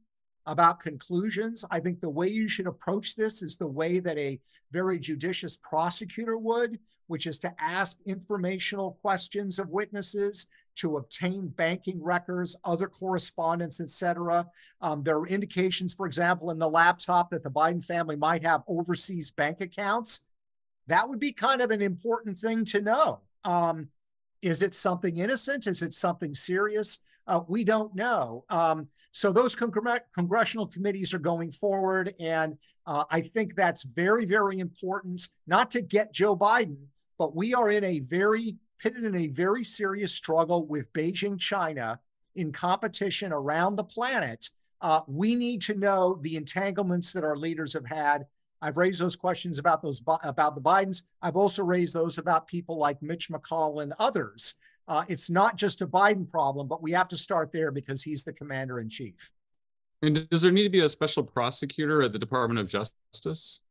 about 0.45 0.79
conclusions. 0.79 1.65
I 1.71 1.79
think 1.79 1.99
the 1.99 2.09
way 2.09 2.27
you 2.27 2.47
should 2.47 2.67
approach 2.67 3.15
this 3.15 3.41
is 3.41 3.55
the 3.55 3.67
way 3.67 3.99
that 3.99 4.17
a 4.17 4.39
very 4.71 4.99
judicious 4.99 5.57
prosecutor 5.57 6.37
would, 6.37 6.79
which 7.07 7.27
is 7.27 7.39
to 7.39 7.53
ask 7.59 7.97
informational 8.05 8.97
questions 9.01 9.59
of 9.59 9.69
witnesses, 9.69 10.47
to 10.75 10.97
obtain 10.97 11.47
banking 11.47 12.01
records, 12.01 12.55
other 12.63 12.87
correspondence, 12.87 13.79
et 13.79 13.89
cetera. 13.89 14.45
Um, 14.81 15.03
there 15.03 15.17
are 15.17 15.27
indications, 15.27 15.93
for 15.93 16.05
example, 16.05 16.51
in 16.51 16.59
the 16.59 16.69
laptop 16.69 17.29
that 17.31 17.43
the 17.43 17.49
Biden 17.49 17.83
family 17.83 18.15
might 18.15 18.43
have 18.43 18.63
overseas 18.67 19.31
bank 19.31 19.61
accounts 19.61 20.21
that 20.87 21.07
would 21.07 21.19
be 21.19 21.31
kind 21.31 21.61
of 21.61 21.71
an 21.71 21.81
important 21.81 22.37
thing 22.37 22.65
to 22.65 22.81
know. 22.81 23.21
Um, 23.43 23.89
is 24.41 24.61
it 24.61 24.73
something 24.73 25.17
innocent? 25.17 25.67
Is 25.67 25.81
it 25.81 25.93
something 25.93 26.33
serious? 26.33 26.99
Uh, 27.25 27.41
we 27.47 27.63
don't 27.63 27.93
know. 27.95 28.45
Um, 28.49 28.87
so 29.11 29.31
those 29.31 29.55
congressional 29.55 30.67
committees 30.67 31.13
are 31.13 31.19
going 31.19 31.51
forward, 31.51 32.13
and 32.19 32.57
uh, 32.85 33.03
I 33.09 33.21
think 33.21 33.55
that's 33.55 33.83
very, 33.83 34.25
very 34.25 34.59
important. 34.59 35.27
Not 35.47 35.71
to 35.71 35.81
get 35.81 36.13
Joe 36.13 36.37
Biden, 36.37 36.77
but 37.17 37.35
we 37.35 37.53
are 37.53 37.69
in 37.71 37.83
a 37.83 37.99
very 37.99 38.57
pitted 38.79 39.03
in 39.03 39.15
a 39.15 39.27
very 39.27 39.63
serious 39.63 40.13
struggle 40.13 40.67
with 40.67 40.91
Beijing, 40.93 41.39
China, 41.39 41.99
in 42.35 42.51
competition 42.51 43.33
around 43.33 43.75
the 43.75 43.83
planet. 43.83 44.49
Uh, 44.81 45.01
we 45.07 45.35
need 45.35 45.61
to 45.63 45.73
know 45.73 46.19
the 46.21 46.35
entanglements 46.35 47.11
that 47.13 47.23
our 47.23 47.35
leaders 47.35 47.73
have 47.73 47.87
had 47.87 48.27
I've 48.61 48.77
raised 48.77 48.99
those 48.99 49.15
questions 49.15 49.59
about 49.59 49.81
those 49.81 50.01
about 50.23 50.55
the 50.55 50.61
Bidens. 50.61 51.03
I've 51.21 51.35
also 51.35 51.63
raised 51.63 51.93
those 51.93 52.17
about 52.17 52.47
people 52.47 52.77
like 52.77 53.01
Mitch 53.01 53.29
McConnell 53.29 53.83
and 53.83 53.93
others. 53.99 54.55
Uh, 54.87 55.03
it's 55.07 55.29
not 55.29 55.57
just 55.57 55.81
a 55.81 55.87
Biden 55.87 56.29
problem, 56.29 56.67
but 56.67 56.81
we 56.81 56.91
have 56.93 57.07
to 57.09 57.17
start 57.17 57.51
there 57.51 57.71
because 57.71 58.01
he's 58.01 58.23
the 58.23 58.33
commander 58.33 58.79
in 58.79 58.89
chief. 58.89 59.29
And 60.01 60.29
does 60.29 60.41
there 60.41 60.51
need 60.51 60.63
to 60.63 60.69
be 60.69 60.81
a 60.81 60.89
special 60.89 61.23
prosecutor 61.23 62.01
at 62.01 62.13
the 62.13 62.19
Department 62.19 62.59
of 62.59 62.69
Justice? 62.69 63.61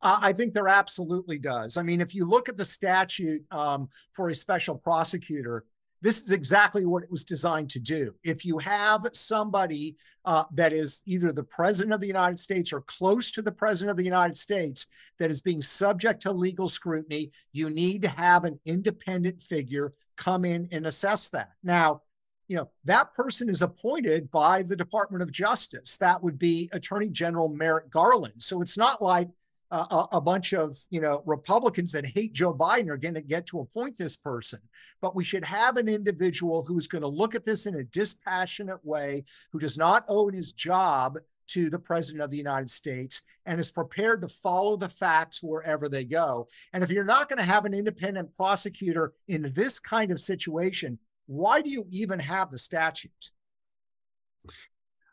Uh, 0.00 0.18
I 0.20 0.32
think 0.32 0.52
there 0.52 0.68
absolutely 0.68 1.38
does. 1.38 1.76
I 1.76 1.82
mean, 1.82 2.00
if 2.00 2.14
you 2.14 2.24
look 2.24 2.48
at 2.48 2.56
the 2.56 2.64
statute 2.64 3.44
um, 3.52 3.88
for 4.14 4.30
a 4.30 4.34
special 4.34 4.76
prosecutor, 4.76 5.64
this 6.02 6.20
is 6.20 6.30
exactly 6.30 6.84
what 6.84 7.04
it 7.04 7.10
was 7.10 7.24
designed 7.24 7.70
to 7.70 7.80
do. 7.80 8.14
If 8.24 8.44
you 8.44 8.58
have 8.58 9.06
somebody 9.12 9.96
uh, 10.24 10.44
that 10.52 10.72
is 10.72 11.00
either 11.06 11.32
the 11.32 11.44
president 11.44 11.94
of 11.94 12.00
the 12.00 12.06
United 12.08 12.38
States 12.38 12.72
or 12.72 12.82
close 12.82 13.30
to 13.32 13.42
the 13.42 13.52
president 13.52 13.92
of 13.92 13.96
the 13.96 14.04
United 14.04 14.36
States 14.36 14.88
that 15.18 15.30
is 15.30 15.40
being 15.40 15.62
subject 15.62 16.22
to 16.22 16.32
legal 16.32 16.68
scrutiny, 16.68 17.30
you 17.52 17.70
need 17.70 18.02
to 18.02 18.08
have 18.08 18.44
an 18.44 18.58
independent 18.66 19.40
figure 19.40 19.94
come 20.16 20.44
in 20.44 20.68
and 20.72 20.86
assess 20.86 21.28
that. 21.30 21.52
Now, 21.62 22.02
you 22.48 22.56
know, 22.56 22.68
that 22.84 23.14
person 23.14 23.48
is 23.48 23.62
appointed 23.62 24.30
by 24.30 24.62
the 24.62 24.76
Department 24.76 25.22
of 25.22 25.30
Justice. 25.30 25.96
That 25.98 26.22
would 26.22 26.38
be 26.38 26.68
Attorney 26.72 27.08
General 27.08 27.48
Merrick 27.48 27.90
Garland. 27.90 28.42
So 28.42 28.60
it's 28.60 28.76
not 28.76 29.00
like 29.00 29.28
a, 29.72 30.20
bunch 30.20 30.52
of 30.52 30.78
you 30.90 31.00
know 31.00 31.22
Republicans 31.24 31.92
that 31.92 32.06
hate 32.06 32.32
Joe 32.32 32.52
Biden 32.52 32.88
are 32.88 32.98
going 32.98 33.14
to 33.14 33.22
get 33.22 33.46
to 33.46 33.60
appoint 33.60 33.96
this 33.96 34.16
person. 34.16 34.60
But 35.00 35.16
we 35.16 35.24
should 35.24 35.44
have 35.44 35.76
an 35.76 35.88
individual 35.88 36.64
who's 36.66 36.88
going 36.88 37.02
to 37.02 37.08
look 37.08 37.34
at 37.34 37.44
this 37.44 37.66
in 37.66 37.76
a 37.76 37.84
dispassionate 37.84 38.84
way, 38.84 39.24
who 39.50 39.58
does 39.58 39.78
not 39.78 40.04
owe 40.08 40.28
his 40.28 40.52
job 40.52 41.18
to 41.48 41.70
the 41.70 41.78
president 41.78 42.22
of 42.22 42.30
the 42.30 42.36
United 42.36 42.70
States 42.70 43.22
and 43.46 43.58
is 43.58 43.70
prepared 43.70 44.22
to 44.22 44.28
follow 44.28 44.76
the 44.76 44.88
facts 44.88 45.42
wherever 45.42 45.88
they 45.88 46.04
go. 46.04 46.48
And 46.72 46.84
if 46.84 46.90
you're 46.90 47.04
not 47.04 47.28
going 47.28 47.38
to 47.38 47.44
have 47.44 47.64
an 47.64 47.74
independent 47.74 48.34
prosecutor 48.36 49.12
in 49.28 49.52
this 49.54 49.80
kind 49.80 50.10
of 50.12 50.20
situation, 50.20 50.98
why 51.26 51.62
do 51.62 51.70
you 51.70 51.86
even 51.90 52.18
have 52.18 52.50
the 52.50 52.58
statute? 52.58 53.30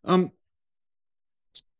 Um, 0.06 0.32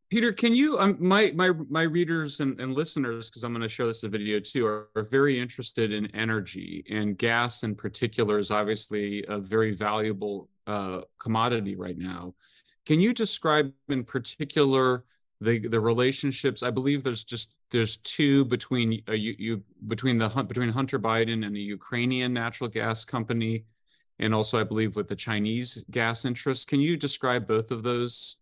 Peter, 0.10 0.34
can 0.34 0.56
you 0.56 0.80
um, 0.80 0.98
my 1.00 1.32
my 1.36 1.52
my 1.70 1.84
readers 1.84 2.40
and, 2.40 2.60
and 2.60 2.74
listeners, 2.74 3.30
because 3.30 3.44
I'm 3.44 3.54
going 3.54 3.62
to 3.62 3.70
show 3.70 3.86
this 3.86 4.04
a 4.04 4.10
video 4.10 4.40
too, 4.40 4.66
are, 4.66 4.90
are, 4.96 5.04
very 5.04 5.40
interested 5.40 5.92
in 5.92 6.08
energy 6.16 6.84
and 6.90 7.16
gas 7.16 7.62
in 7.62 7.76
particular 7.76 8.40
is 8.40 8.50
obviously 8.50 9.24
a 9.28 9.38
very 9.38 9.72
valuable 9.72 10.50
uh, 10.66 11.02
commodity 11.20 11.76
right 11.76 11.98
now. 11.98 12.34
Can 12.88 13.00
you 13.00 13.14
describe 13.14 13.72
in 13.90 14.04
particular 14.04 15.04
the 15.42 15.68
the 15.68 15.80
relationships? 15.80 16.64
I 16.64 16.72
believe 16.72 17.04
there's 17.04 17.24
just 17.24 17.54
there's 17.70 17.98
two 17.98 18.46
between 18.46 19.04
uh, 19.08 19.14
you, 19.14 19.36
you 19.38 19.64
between 19.88 20.18
the 20.18 20.30
between 20.30 20.70
Hunter 20.70 20.98
Biden 20.98 21.46
and 21.46 21.56
the 21.56 21.62
Ukrainian 21.62 22.34
natural 22.34 22.68
gas 22.68 23.06
company, 23.06 23.66
and 24.18 24.34
also 24.34 24.60
I 24.60 24.64
believe 24.64 24.96
with 24.96 25.08
the 25.08 25.16
Chinese 25.16 25.84
gas 25.92 26.26
interests. 26.26 26.66
Can 26.66 26.80
you 26.80 26.98
describe 26.98 27.48
both 27.48 27.70
of 27.70 27.84
those? 27.84 28.38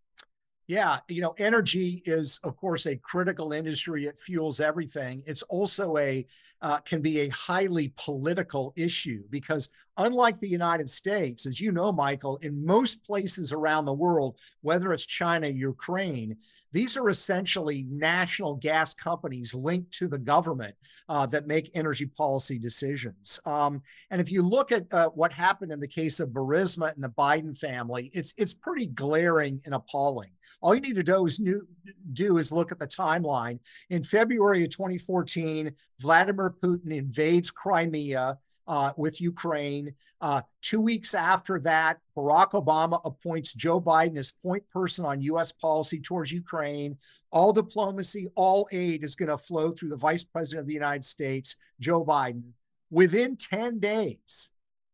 Yeah, 0.68 1.00
you 1.08 1.22
know, 1.22 1.34
energy 1.38 2.04
is, 2.06 2.42
of 2.44 2.58
course, 2.58 2.88
a 2.88 2.98
critical 2.98 3.54
industry. 3.54 4.06
It 4.06 4.20
fuels 4.20 4.60
everything. 4.60 5.24
It's 5.26 5.42
also 5.44 5.98
a 5.98 6.26
uh, 6.62 6.80
can 6.80 7.02
be 7.02 7.22
a 7.22 7.30
highly 7.30 7.94
political 7.96 8.74
issue 8.76 9.24
because, 9.30 9.70
unlike 9.96 10.40
the 10.40 10.50
United 10.50 10.90
States, 10.90 11.46
as 11.46 11.62
you 11.62 11.72
know, 11.72 11.94
Michael, 11.94 12.36
in 12.38 12.66
most 12.66 13.02
places 13.04 13.54
around 13.54 13.86
the 13.86 13.94
world, 13.94 14.38
whether 14.62 14.92
it's 14.92 15.06
China, 15.06 15.48
Ukraine, 15.48 16.36
these 16.74 16.98
are 16.98 17.10
essentially 17.10 17.86
national 17.90 18.56
gas 18.56 18.94
companies 18.94 19.54
linked 19.54 19.94
to 19.94 20.10
the 20.10 20.18
government 20.18 20.76
uh, 21.08 21.26
that 21.28 21.48
make 21.48 21.72
energy 21.76 22.08
policy 22.08 22.60
decisions. 22.60 23.40
Um, 23.46 23.82
and 24.12 24.20
if 24.20 24.30
you 24.30 24.42
look 24.42 24.74
at 24.74 24.92
uh, 24.94 25.10
what 25.10 25.32
happened 25.32 25.72
in 25.72 25.80
the 25.80 25.88
case 25.88 26.20
of 26.20 26.30
Burisma 26.30 26.94
and 26.94 27.04
the 27.04 27.10
Biden 27.10 27.58
family, 27.58 28.12
it's 28.14 28.34
it's 28.36 28.54
pretty 28.54 28.88
glaring 28.88 29.62
and 29.64 29.74
appalling. 29.74 30.32
All 30.62 30.74
you 30.74 30.82
need 30.82 30.96
to 30.96 31.04
do 31.04 31.26
is, 31.26 31.40
new, 31.40 31.68
do 32.14 32.38
is 32.38 32.52
look 32.52 32.72
at 32.72 32.80
the 32.80 32.88
timeline. 32.88 33.60
In 33.90 34.04
February 34.04 34.64
of 34.64 34.72
2014, 34.72 35.72
Vladimir 36.00 36.56
Putin 36.62 36.96
invades 36.96 37.52
Crimea 37.52 38.38
uh, 38.68 38.92
with 38.98 39.22
Ukraine. 39.22 39.94
Uh, 40.20 40.42
two 40.62 40.82
weeks 40.82 41.14
after 41.14 41.60
that, 41.60 42.00
Barack 42.16 42.52
Obama 42.52 43.00
appoints 43.06 43.54
Joe 43.54 43.80
Biden 43.80 44.18
as 44.18 44.32
point 44.32 44.64
person 44.72 45.06
on 45.06 45.22
U.S. 45.22 45.52
policy 45.52 46.00
towards 46.00 46.32
Ukraine. 46.32 46.98
All 47.32 47.54
diplomacy, 47.54 48.30
all 48.36 48.68
aid 48.72 49.04
is 49.04 49.16
going 49.16 49.30
to 49.30 49.38
flow 49.38 49.72
through 49.72 49.90
the 49.90 49.96
vice 49.96 50.24
president 50.24 50.62
of 50.62 50.68
the 50.68 50.74
United 50.74 51.06
States, 51.06 51.56
Joe 51.80 52.04
Biden. 52.04 52.52
Within 52.90 53.36
10 53.36 53.80
days, 53.80 54.50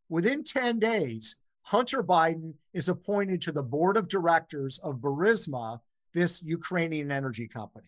within 0.10 0.43
10 0.43 0.80
days, 0.80 1.36
Hunter 1.63 2.04
Biden 2.04 2.54
is 2.73 2.89
appointed 2.89 3.41
to 3.41 3.52
the 3.52 3.63
board 3.63 3.97
of 3.97 4.08
directors 4.08 4.80
of 4.84 4.97
Burisma, 4.97 5.80
this 6.13 6.41
Ukrainian 6.43 7.12
energy 7.12 7.47
company. 7.47 7.88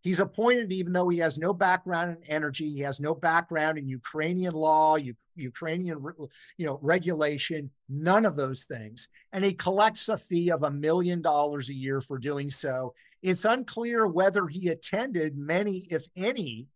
He's 0.00 0.18
appointed 0.18 0.72
even 0.72 0.92
though 0.92 1.08
he 1.08 1.18
has 1.18 1.38
no 1.38 1.54
background 1.54 2.16
in 2.16 2.30
energy, 2.30 2.68
he 2.68 2.80
has 2.80 2.98
no 2.98 3.14
background 3.14 3.78
in 3.78 3.86
Ukrainian 3.86 4.52
law, 4.52 4.96
U- 4.96 5.14
Ukrainian 5.36 6.02
you 6.56 6.66
know 6.66 6.80
regulation, 6.82 7.70
none 7.88 8.26
of 8.26 8.34
those 8.34 8.64
things, 8.64 9.08
and 9.32 9.44
he 9.44 9.52
collects 9.54 10.08
a 10.08 10.16
fee 10.16 10.50
of 10.50 10.64
a 10.64 10.70
million 10.70 11.22
dollars 11.22 11.68
a 11.68 11.74
year 11.74 12.00
for 12.00 12.18
doing 12.18 12.50
so. 12.50 12.94
It's 13.22 13.44
unclear 13.44 14.08
whether 14.08 14.48
he 14.48 14.68
attended 14.70 15.36
many, 15.36 15.86
if 15.88 16.08
any, 16.16 16.66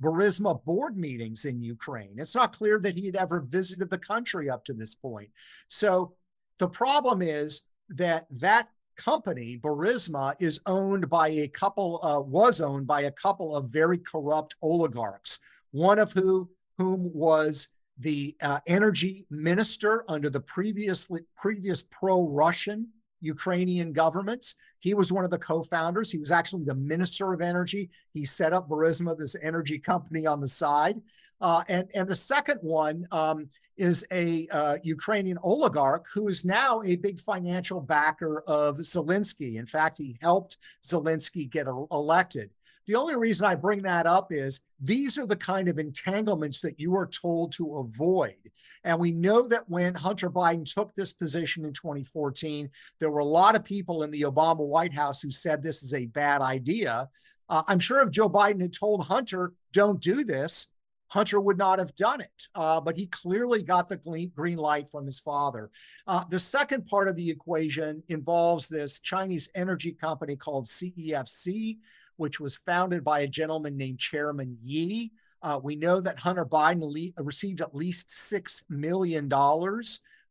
Burisma 0.00 0.62
board 0.64 0.96
meetings 0.96 1.44
in 1.44 1.62
Ukraine. 1.62 2.14
It's 2.18 2.34
not 2.34 2.56
clear 2.56 2.78
that 2.80 2.96
he 2.98 3.06
had 3.06 3.16
ever 3.16 3.40
visited 3.40 3.90
the 3.90 3.98
country 3.98 4.48
up 4.48 4.64
to 4.64 4.72
this 4.72 4.94
point. 4.94 5.30
So 5.68 6.14
the 6.58 6.68
problem 6.68 7.22
is 7.22 7.62
that 7.90 8.26
that 8.30 8.68
company, 8.96 9.58
Burisma, 9.62 10.34
is 10.38 10.60
owned 10.66 11.08
by 11.08 11.28
a 11.28 11.48
couple, 11.48 12.00
uh, 12.02 12.20
was 12.20 12.60
owned 12.60 12.86
by 12.86 13.02
a 13.02 13.10
couple 13.10 13.56
of 13.56 13.70
very 13.70 13.98
corrupt 13.98 14.56
oligarchs, 14.62 15.38
one 15.70 15.98
of 15.98 16.12
who, 16.12 16.50
whom 16.78 17.10
was 17.12 17.68
the 17.98 18.34
uh, 18.40 18.60
energy 18.66 19.26
minister 19.30 20.04
under 20.08 20.30
the 20.30 20.40
previously 20.40 21.20
previous 21.36 21.82
pro-Russian 21.82 22.88
Ukrainian 23.20 23.92
governments. 23.92 24.54
He 24.78 24.94
was 24.94 25.12
one 25.12 25.24
of 25.24 25.30
the 25.30 25.38
co-founders. 25.38 26.10
He 26.10 26.18
was 26.18 26.32
actually 26.32 26.64
the 26.64 26.74
minister 26.74 27.32
of 27.32 27.40
energy. 27.40 27.90
He 28.12 28.24
set 28.24 28.52
up 28.52 28.68
Burisma, 28.68 29.16
this 29.16 29.36
energy 29.42 29.78
company 29.78 30.26
on 30.26 30.40
the 30.40 30.48
side. 30.48 31.00
Uh, 31.40 31.62
and, 31.68 31.88
and 31.94 32.08
the 32.08 32.16
second 32.16 32.58
one 32.60 33.06
um, 33.12 33.48
is 33.76 34.04
a 34.12 34.46
uh, 34.48 34.76
Ukrainian 34.82 35.38
oligarch 35.42 36.06
who 36.12 36.28
is 36.28 36.44
now 36.44 36.82
a 36.82 36.96
big 36.96 37.18
financial 37.18 37.80
backer 37.80 38.40
of 38.46 38.76
Zelensky. 38.78 39.56
In 39.56 39.66
fact, 39.66 39.96
he 39.96 40.18
helped 40.20 40.58
Zelensky 40.86 41.50
get 41.50 41.66
elected. 41.66 42.50
The 42.86 42.94
only 42.94 43.16
reason 43.16 43.46
I 43.46 43.54
bring 43.54 43.82
that 43.82 44.06
up 44.06 44.32
is 44.32 44.60
these 44.80 45.18
are 45.18 45.26
the 45.26 45.36
kind 45.36 45.68
of 45.68 45.78
entanglements 45.78 46.60
that 46.60 46.80
you 46.80 46.96
are 46.96 47.06
told 47.06 47.52
to 47.52 47.78
avoid. 47.78 48.36
And 48.84 48.98
we 48.98 49.12
know 49.12 49.46
that 49.48 49.68
when 49.68 49.94
Hunter 49.94 50.30
Biden 50.30 50.70
took 50.70 50.94
this 50.94 51.12
position 51.12 51.64
in 51.64 51.72
2014, 51.72 52.70
there 52.98 53.10
were 53.10 53.20
a 53.20 53.24
lot 53.24 53.54
of 53.54 53.64
people 53.64 54.02
in 54.02 54.10
the 54.10 54.22
Obama 54.22 54.66
White 54.66 54.94
House 54.94 55.20
who 55.20 55.30
said 55.30 55.62
this 55.62 55.82
is 55.82 55.94
a 55.94 56.06
bad 56.06 56.40
idea. 56.40 57.08
Uh, 57.48 57.62
I'm 57.66 57.80
sure 57.80 58.00
if 58.00 58.10
Joe 58.10 58.28
Biden 58.28 58.60
had 58.60 58.72
told 58.72 59.04
Hunter, 59.04 59.52
don't 59.72 60.00
do 60.00 60.24
this, 60.24 60.68
Hunter 61.10 61.40
would 61.40 61.58
not 61.58 61.80
have 61.80 61.94
done 61.96 62.20
it, 62.20 62.48
uh, 62.54 62.80
but 62.80 62.96
he 62.96 63.06
clearly 63.06 63.64
got 63.64 63.88
the 63.88 63.96
green 63.96 64.56
light 64.58 64.88
from 64.88 65.06
his 65.06 65.18
father. 65.18 65.70
Uh, 66.06 66.24
the 66.30 66.38
second 66.38 66.86
part 66.86 67.08
of 67.08 67.16
the 67.16 67.28
equation 67.28 68.00
involves 68.08 68.68
this 68.68 69.00
Chinese 69.00 69.50
energy 69.56 69.90
company 69.90 70.36
called 70.36 70.66
CEFC, 70.66 71.78
which 72.20 72.38
was 72.38 72.60
founded 72.66 73.02
by 73.02 73.20
a 73.20 73.26
gentleman 73.26 73.78
named 73.78 73.98
Chairman 73.98 74.58
Ye. 74.62 75.10
Uh, 75.42 75.58
we 75.62 75.74
know 75.74 76.02
that 76.02 76.18
Hunter 76.18 76.44
Biden 76.44 76.82
le- 76.82 77.24
received 77.24 77.62
at 77.62 77.74
least 77.74 78.10
$6 78.10 78.62
million 78.68 79.30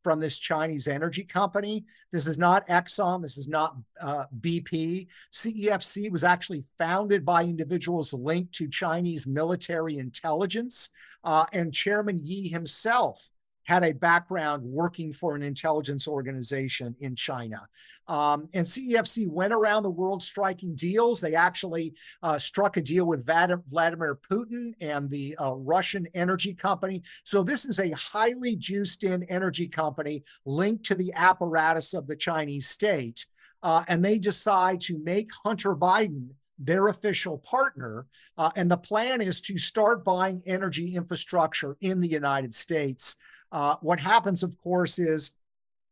from 0.04 0.20
this 0.20 0.38
Chinese 0.38 0.88
energy 0.88 1.24
company. 1.24 1.84
This 2.12 2.28
is 2.28 2.38
not 2.38 2.68
Exxon. 2.68 3.24
This 3.24 3.38
is 3.38 3.48
not 3.48 3.76
uh, 4.00 4.26
BP. 4.40 5.08
CEFC 5.34 6.12
was 6.12 6.24
actually 6.24 6.64
founded 6.78 7.26
by 7.26 7.44
individuals 7.44 8.14
linked 8.14 8.54
to 8.54 8.70
Chinese 8.70 9.26
military 9.26 9.98
intelligence. 9.98 10.92
Uh, 11.24 11.46
and 11.54 11.74
Chairman 11.74 12.20
Ye 12.24 12.48
himself 12.48 13.32
had 13.70 13.84
a 13.84 13.94
background 13.94 14.64
working 14.64 15.14
for 15.14 15.36
an 15.36 15.44
intelligence 15.44 16.08
organization 16.08 16.96
in 17.02 17.16
China. 17.16 17.68
Um, 18.08 18.50
and 18.56 18.66
CEFC 18.66 19.30
went 19.30 19.54
around 19.54 19.84
the 19.84 19.92
world 19.92 20.24
striking 20.24 20.74
deals. 20.74 21.22
They 21.22 21.36
actually 21.36 21.94
uh, 22.24 22.40
struck 22.40 22.78
a 22.78 22.82
deal 22.82 23.06
with 23.06 23.28
Vladimir 23.28 24.18
Putin 24.28 24.74
and 24.82 25.08
the 25.08 25.38
uh, 25.38 25.54
Russian 25.54 26.08
energy 26.16 26.56
company. 26.56 27.04
So 27.24 27.44
this 27.44 27.64
is 27.64 27.78
a 27.78 27.92
highly 27.92 28.56
juiced 28.56 29.04
in 29.04 29.22
energy 29.26 29.68
company 29.68 30.24
linked 30.48 30.86
to 30.86 30.96
the 30.96 31.14
apparatus 31.14 31.94
of 31.94 32.08
the 32.08 32.16
Chinese 32.16 32.68
state. 32.68 33.24
Uh, 33.62 33.84
and 33.88 34.04
they 34.04 34.18
decide 34.18 34.82
to 34.82 34.98
make 35.04 35.30
Hunter 35.46 35.76
Biden 35.76 36.30
their 36.58 36.88
official 36.88 37.38
partner. 37.38 38.08
Uh, 38.36 38.50
and 38.56 38.70
the 38.70 38.78
plan 38.78 39.22
is 39.22 39.40
to 39.42 39.60
start 39.60 40.04
buying 40.04 40.42
energy 40.48 40.96
infrastructure 40.96 41.78
in 41.82 42.00
the 42.00 42.08
United 42.08 42.54
States 42.56 43.16
uh, 43.52 43.76
what 43.82 44.00
happens, 44.00 44.44
of 44.44 44.58
course, 44.58 45.00
is 45.00 45.32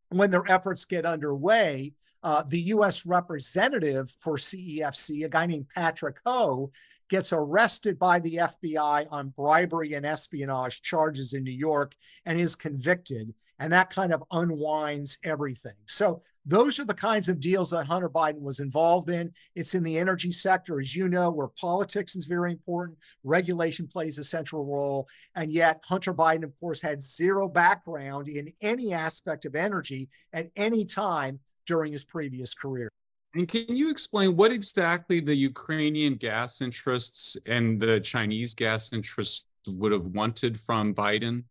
when 0.10 0.32
their 0.32 0.50
efforts 0.50 0.86
get 0.86 1.06
underway, 1.06 1.94
uh, 2.24 2.44
the 2.48 2.62
U.S. 2.62 3.06
representative 3.06 4.12
for 4.20 4.38
CEFC, 4.38 5.26
a 5.26 5.30
guy 5.30 5.46
named 5.46 5.68
Patrick 5.74 6.18
Ho, 6.26 6.72
gets 7.10 7.32
arrested 7.32 7.98
by 7.98 8.20
the 8.20 8.36
FBI 8.36 9.08
on 9.10 9.30
bribery 9.30 9.94
and 9.94 10.06
espionage 10.06 10.82
charges 10.82 11.34
in 11.34 11.44
New 11.44 11.52
York 11.52 11.96
and 12.26 12.40
is 12.40 12.56
convicted. 12.56 13.34
And 13.60 13.72
that 13.74 13.90
kind 13.90 14.14
of 14.14 14.24
unwinds 14.32 15.18
everything. 15.24 15.74
So 15.86 16.22
those 16.48 16.80
are 16.80 16.86
the 16.86 16.94
kinds 16.94 17.28
of 17.28 17.42
deals 17.42 17.72
that 17.72 17.86
Hunter 17.86 18.10
Biden 18.10 18.40
was 18.40 18.60
involved 18.60 19.10
in. 19.10 19.32
It's 19.56 19.76
in 19.76 19.84
the 19.84 19.98
energy 19.98 20.32
sector, 20.32 20.80
as 20.80 20.96
you 20.96 21.10
know, 21.10 21.30
where 21.30 21.50
politics 21.50 22.16
is 22.16 22.26
very 22.26 22.54
important, 22.54 22.98
regulation 23.26 23.86
plays 23.86 24.18
a 24.18 24.24
central 24.24 24.66
role. 24.66 25.10
And 25.36 25.52
yet, 25.52 25.82
Hunter 25.84 26.14
Biden, 26.14 26.46
of 26.46 26.58
course, 26.58 26.82
had 26.82 27.04
zero 27.04 27.50
background 27.50 28.30
in 28.30 28.54
any 28.62 28.94
aspect 28.94 29.46
of 29.46 29.56
energy 29.56 30.08
at 30.32 30.50
any 30.56 30.86
time 30.86 31.40
during 31.66 31.92
his 31.92 32.06
previous 32.06 32.54
career. 32.54 32.90
And 33.36 33.48
can 33.48 33.76
you 33.76 33.90
explain 33.90 34.38
what 34.38 34.54
exactly 34.54 35.20
the 35.20 35.36
Ukrainian 35.36 36.16
gas 36.16 36.62
interests 36.62 37.36
and 37.46 37.80
the 37.80 38.00
Chinese 38.00 38.54
gas 38.54 38.94
interests 38.94 39.44
would 39.68 39.92
have 39.92 40.08
wanted 40.08 40.58
from 40.58 40.96
Biden? 40.96 41.44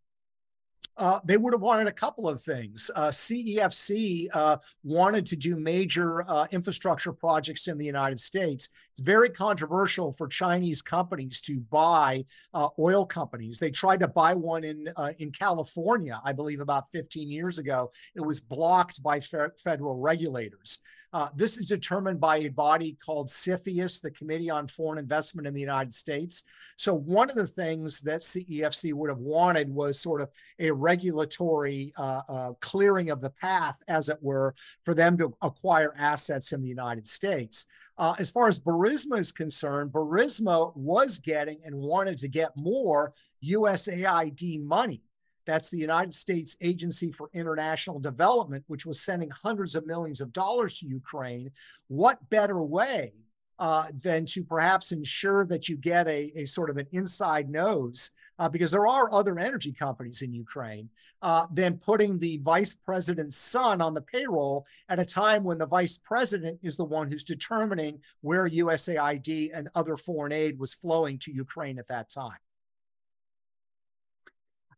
Uh, 0.97 1.19
they 1.23 1.37
would 1.37 1.53
have 1.53 1.61
wanted 1.61 1.87
a 1.87 1.91
couple 1.91 2.27
of 2.27 2.41
things. 2.41 2.89
Uh, 2.95 3.09
CEFC 3.09 4.27
uh, 4.33 4.57
wanted 4.83 5.25
to 5.27 5.35
do 5.35 5.55
major 5.55 6.27
uh, 6.29 6.47
infrastructure 6.51 7.13
projects 7.13 7.67
in 7.67 7.77
the 7.77 7.85
United 7.85 8.19
States. 8.19 8.69
It's 8.93 9.01
very 9.01 9.29
controversial 9.29 10.11
for 10.11 10.27
Chinese 10.27 10.81
companies 10.81 11.39
to 11.41 11.59
buy 11.59 12.25
uh, 12.53 12.69
oil 12.79 13.05
companies. 13.05 13.59
They 13.59 13.69
tried 13.69 13.99
to 13.99 14.07
buy 14.07 14.33
one 14.33 14.63
in 14.63 14.89
uh, 14.95 15.11
in 15.19 15.31
California, 15.31 16.19
I 16.23 16.33
believe, 16.33 16.61
about 16.61 16.89
15 16.91 17.29
years 17.29 17.59
ago. 17.59 17.91
It 18.15 18.21
was 18.21 18.39
blocked 18.39 19.03
by 19.03 19.19
fe- 19.19 19.49
federal 19.63 19.99
regulators. 19.99 20.79
Uh, 21.17 21.29
this 21.35 21.57
is 21.57 21.65
determined 21.65 22.19
by 22.19 22.37
a 22.37 22.47
body 22.47 22.95
called 23.03 23.27
CFIUS, 23.27 24.03
the 24.03 24.11
Committee 24.11 24.51
on 24.51 24.67
Foreign 24.67 24.99
Investment 24.99 25.47
in 25.47 25.53
the 25.55 25.59
United 25.59 25.91
States. 25.91 26.43
So, 26.75 26.93
one 26.93 27.27
of 27.27 27.35
the 27.35 27.47
things 27.47 28.01
that 28.01 28.21
CEFC 28.21 28.93
would 28.93 29.09
have 29.09 29.17
wanted 29.17 29.67
was 29.67 29.99
sort 29.99 30.21
of 30.21 30.29
a 30.59 30.69
regulatory 30.69 31.91
uh, 31.97 32.21
uh, 32.29 32.53
clearing 32.61 33.09
of 33.09 33.19
the 33.19 33.31
path, 33.31 33.81
as 33.87 34.09
it 34.09 34.19
were, 34.21 34.53
for 34.85 34.93
them 34.93 35.17
to 35.17 35.35
acquire 35.41 35.91
assets 35.97 36.51
in 36.51 36.61
the 36.61 36.69
United 36.69 37.07
States. 37.07 37.65
Uh, 37.97 38.13
as 38.19 38.29
far 38.29 38.47
as 38.47 38.59
Burisma 38.59 39.17
is 39.17 39.31
concerned, 39.31 39.91
Burisma 39.91 40.71
was 40.77 41.17
getting 41.17 41.57
and 41.65 41.73
wanted 41.73 42.19
to 42.19 42.27
get 42.27 42.55
more 42.55 43.15
USAID 43.43 44.63
money 44.63 45.01
that's 45.47 45.71
the 45.71 45.79
United 45.79 46.13
States 46.13 46.55
Agency 46.61 47.11
for 47.11 47.31
International 47.33 47.99
Development, 47.99 48.63
which 48.67 48.85
was 48.85 49.01
sending 49.01 49.31
hundreds 49.31 49.73
of 49.73 49.87
millions 49.87 50.21
of 50.21 50.31
dollars 50.33 50.77
to 50.79 50.87
Ukraine. 50.87 51.49
What 51.87 52.29
better 52.29 52.61
way 52.61 53.13
uh, 53.59 53.87
than 54.03 54.25
to 54.27 54.43
perhaps 54.43 54.91
ensure 54.91 55.45
that 55.45 55.67
you 55.67 55.75
get 55.77 56.07
a, 56.07 56.31
a 56.35 56.45
sort 56.45 56.69
of 56.69 56.77
an 56.77 56.85
inside 56.91 57.49
nose, 57.49 58.11
uh, 58.37 58.47
because 58.47 58.69
there 58.69 58.85
are 58.85 59.11
other 59.11 59.39
energy 59.39 59.73
companies 59.73 60.21
in 60.21 60.31
Ukraine, 60.31 60.89
uh, 61.23 61.47
than 61.51 61.77
putting 61.77 62.19
the 62.19 62.37
vice 62.37 62.75
president's 62.75 63.35
son 63.35 63.81
on 63.81 63.95
the 63.95 64.01
payroll 64.01 64.67
at 64.89 64.99
a 64.99 65.05
time 65.05 65.43
when 65.43 65.57
the 65.57 65.65
vice 65.65 65.97
president 65.97 66.59
is 66.61 66.77
the 66.77 66.85
one 66.85 67.09
who's 67.09 67.23
determining 67.23 67.99
where 68.21 68.47
USAID 68.47 69.49
and 69.53 69.69
other 69.73 69.97
foreign 69.97 70.31
aid 70.31 70.59
was 70.59 70.75
flowing 70.75 71.17
to 71.19 71.33
Ukraine 71.33 71.79
at 71.79 71.87
that 71.87 72.11
time. 72.11 72.37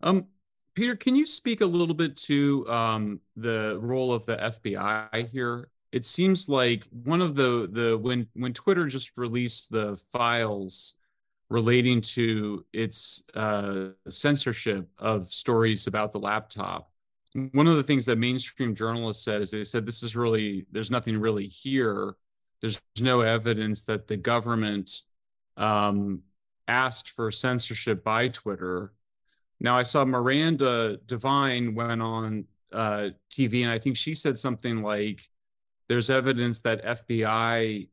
Um, 0.01 0.27
Peter, 0.79 0.95
can 0.95 1.13
you 1.13 1.25
speak 1.25 1.59
a 1.59 1.65
little 1.65 1.93
bit 1.93 2.15
to 2.15 2.65
um, 2.69 3.19
the 3.35 3.77
role 3.81 4.13
of 4.13 4.25
the 4.25 4.37
FBI 4.37 5.27
here? 5.27 5.67
It 5.91 6.05
seems 6.05 6.47
like 6.47 6.85
one 7.03 7.21
of 7.21 7.35
the 7.35 7.67
the 7.69 7.97
when 7.97 8.25
when 8.33 8.53
Twitter 8.53 8.85
just 8.85 9.11
released 9.17 9.69
the 9.69 9.97
files 9.97 10.95
relating 11.49 11.99
to 12.15 12.63
its 12.71 13.23
uh, 13.33 13.87
censorship 14.07 14.87
of 14.99 15.33
stories 15.33 15.87
about 15.87 16.13
the 16.13 16.19
laptop. 16.19 16.89
One 17.51 17.67
of 17.67 17.75
the 17.75 17.83
things 17.83 18.05
that 18.05 18.15
mainstream 18.15 18.73
journalists 18.73 19.25
said 19.25 19.41
is 19.41 19.51
they 19.51 19.65
said 19.65 19.85
this 19.85 20.01
is 20.01 20.15
really 20.15 20.65
there's 20.71 20.89
nothing 20.89 21.17
really 21.17 21.47
here. 21.47 22.15
There's 22.61 22.81
no 23.01 23.19
evidence 23.19 23.83
that 23.83 24.07
the 24.07 24.15
government 24.15 25.01
um, 25.57 26.21
asked 26.69 27.09
for 27.09 27.31
censorship 27.31 28.01
by 28.01 28.29
Twitter 28.29 28.93
now 29.59 29.77
I 29.77 29.83
saw 29.83 30.05
Miranda 30.05 30.97
Devine 31.05 31.75
went 31.75 32.01
on 32.01 32.45
uh, 32.71 33.09
TV, 33.31 33.63
and 33.63 33.71
I 33.71 33.79
think 33.79 33.97
she 33.97 34.15
said 34.15 34.37
something 34.37 34.81
like, 34.81 35.27
"There's 35.87 36.09
evidence 36.09 36.61
that 36.61 36.83
FBI 36.83 37.89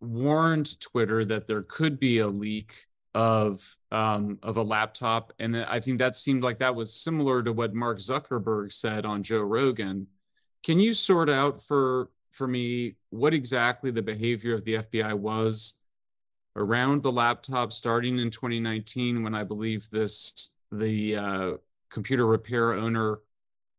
warned 0.00 0.80
Twitter 0.80 1.24
that 1.26 1.46
there 1.46 1.62
could 1.62 2.00
be 2.00 2.18
a 2.18 2.28
leak 2.28 2.86
of 3.14 3.76
um, 3.90 4.38
of 4.42 4.56
a 4.56 4.62
laptop, 4.62 5.32
and 5.38 5.56
I 5.56 5.80
think 5.80 5.98
that 5.98 6.16
seemed 6.16 6.42
like 6.42 6.58
that 6.60 6.74
was 6.74 6.94
similar 6.94 7.42
to 7.42 7.52
what 7.52 7.74
Mark 7.74 7.98
Zuckerberg 7.98 8.72
said 8.72 9.04
on 9.04 9.22
Joe 9.22 9.42
Rogan. 9.42 10.06
Can 10.62 10.78
you 10.78 10.94
sort 10.94 11.28
out 11.28 11.62
for 11.62 12.10
for 12.30 12.46
me 12.46 12.96
what 13.10 13.34
exactly 13.34 13.90
the 13.90 14.02
behavior 14.02 14.54
of 14.54 14.64
the 14.64 14.74
FBI 14.74 15.14
was 15.14 15.74
around 16.56 17.02
the 17.02 17.12
laptop 17.12 17.72
starting 17.72 18.18
in 18.18 18.30
2019 18.30 19.22
when 19.22 19.34
I 19.34 19.44
believe 19.44 19.88
this 19.90 20.50
the 20.72 21.16
uh, 21.16 21.50
computer 21.90 22.26
repair 22.26 22.72
owner 22.74 23.20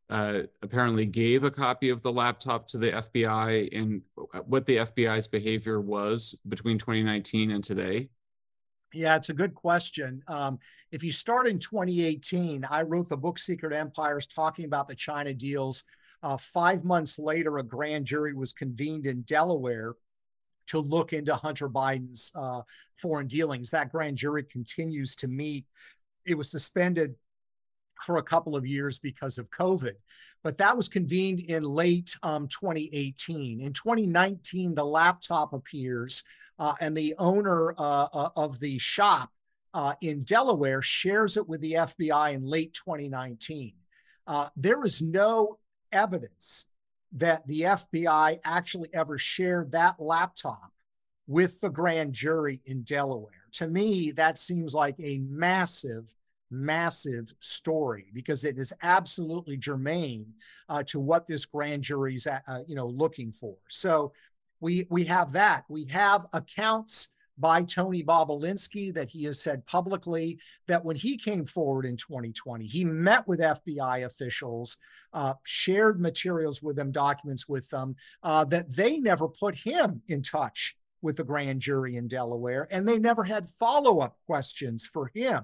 uh, 0.10 0.42
apparently 0.62 1.06
gave 1.06 1.46
a 1.46 1.52
copy 1.52 1.90
of 1.90 2.02
the 2.02 2.12
laptop 2.12 2.68
to 2.68 2.78
the 2.78 2.92
FBI 2.92 3.70
and 3.78 4.02
what 4.46 4.66
the 4.66 4.78
FBI's 4.78 5.28
behavior 5.28 5.80
was 5.80 6.36
between 6.50 6.78
2019 6.78 7.52
and 7.52 7.64
today? 7.64 8.10
Yeah, 8.94 9.16
it's 9.16 9.30
a 9.30 9.34
good 9.34 9.56
question. 9.56 10.22
Um, 10.28 10.60
if 10.92 11.02
you 11.02 11.14
start 11.14 11.48
in 11.48 11.60
2018, 11.60 12.66
I 12.70 12.82
wrote 12.82 13.08
the 13.08 13.16
book 13.16 13.40
Secret 13.40 13.74
Empires 13.74 14.28
talking 14.28 14.66
about 14.66 14.90
the 14.90 14.96
China 14.96 15.34
deals. 15.34 15.84
Uh, 16.22 16.36
five 16.36 16.84
months 16.84 17.18
later, 17.18 17.58
a 17.58 17.64
grand 17.64 18.06
jury 18.06 18.34
was 18.34 18.52
convened 18.52 19.06
in 19.06 19.22
Delaware 19.22 19.96
to 20.68 20.80
look 20.80 21.14
into 21.14 21.36
Hunter 21.36 21.70
Biden's 21.70 22.32
uh, 22.36 22.62
foreign 22.98 23.28
dealings. 23.28 23.70
That 23.70 23.92
grand 23.92 24.18
jury 24.18 24.44
continues 24.44 25.16
to 25.18 25.28
meet. 25.28 25.66
It 26.26 26.38
was 26.38 26.50
suspended 26.50 27.16
for 28.02 28.18
a 28.18 28.24
couple 28.24 28.56
of 28.56 28.66
years 28.66 28.98
because 28.98 29.38
of 29.38 29.50
COVID. 29.50 29.94
But 30.44 30.58
that 30.58 30.76
was 30.76 30.90
convened 30.90 31.40
in 31.40 31.64
late 31.64 32.16
um, 32.24 32.48
2018. 32.48 33.62
In 33.62 33.74
2019, 33.74 34.74
the 34.74 34.84
laptop 34.84 35.54
appears, 35.54 36.24
uh, 36.58 36.74
and 36.82 36.98
the 36.98 37.16
owner 37.20 37.74
uh, 37.78 38.08
uh, 38.12 38.30
of 38.36 38.60
the 38.60 38.78
shop 38.80 39.30
uh, 39.74 39.94
in 40.02 40.24
Delaware 40.24 40.82
shares 40.82 41.38
it 41.38 41.48
with 41.48 41.62
the 41.62 41.74
FBI 41.74 42.34
in 42.34 42.46
late 42.46 42.74
2019. 42.74 43.74
Uh, 44.28 44.50
there 44.56 44.84
is 44.84 45.02
no 45.02 45.60
evidence 45.92 46.66
that 47.14 47.46
the 47.48 47.62
FBI 47.62 48.40
actually 48.44 48.90
ever 48.94 49.18
shared 49.18 49.72
that 49.74 50.00
laptop 50.00 50.72
with 51.28 51.60
the 51.62 51.70
grand 51.70 52.14
jury 52.14 52.62
in 52.66 52.84
Delaware. 52.84 53.48
To 53.54 53.68
me, 53.68 54.12
that 54.12 54.38
seems 54.38 54.74
like 54.74 54.96
a 55.00 55.20
massive 55.20 56.14
massive 56.52 57.34
story 57.40 58.08
because 58.14 58.44
it 58.44 58.60
is 58.60 58.74
absolutely 58.84 59.56
germane 59.56 60.26
uh, 60.68 60.84
to 60.84 61.00
what 61.00 61.26
this 61.26 61.46
grand 61.46 61.82
jury 61.82 62.16
is, 62.16 62.28
uh, 62.28 62.40
you 62.68 62.76
know 62.76 62.88
looking 62.88 63.32
for. 63.32 63.56
So 63.70 64.12
we 64.60 64.86
we 64.90 65.06
have 65.06 65.32
that. 65.32 65.64
We 65.70 65.86
have 65.86 66.28
accounts 66.34 67.10
by 67.38 67.64
Tony 67.64 68.04
Bobulinski 68.04 68.94
that 68.94 69.10
he 69.10 69.24
has 69.24 69.42
said 69.42 69.66
publicly 69.66 70.38
that 70.68 70.84
when 70.84 70.96
he 70.96 71.18
came 71.18 71.46
forward 71.46 71.86
in 71.86 71.98
2020, 71.98 72.68
he 72.68 72.86
met 72.86 73.28
with 73.28 73.40
FBI 73.40 74.06
officials, 74.06 74.78
uh, 75.14 75.34
shared 75.44 76.00
materials 76.00 76.62
with 76.62 76.76
them, 76.76 76.92
documents 76.92 77.50
with 77.50 77.68
them, 77.70 77.96
uh, 78.22 78.44
that 78.46 78.70
they 78.76 79.00
never 79.00 79.28
put 79.28 79.56
him 79.56 80.02
in 80.08 80.22
touch 80.22 80.76
with 81.02 81.18
the 81.18 81.24
grand 81.24 81.62
jury 81.62 81.98
in 81.98 82.08
Delaware, 82.08 82.68
and 82.72 82.88
they 82.88 83.00
never 83.00 83.24
had 83.24 83.50
follow 83.50 84.00
up 84.00 84.18
questions 84.26 84.86
for 84.86 85.12
him 85.14 85.44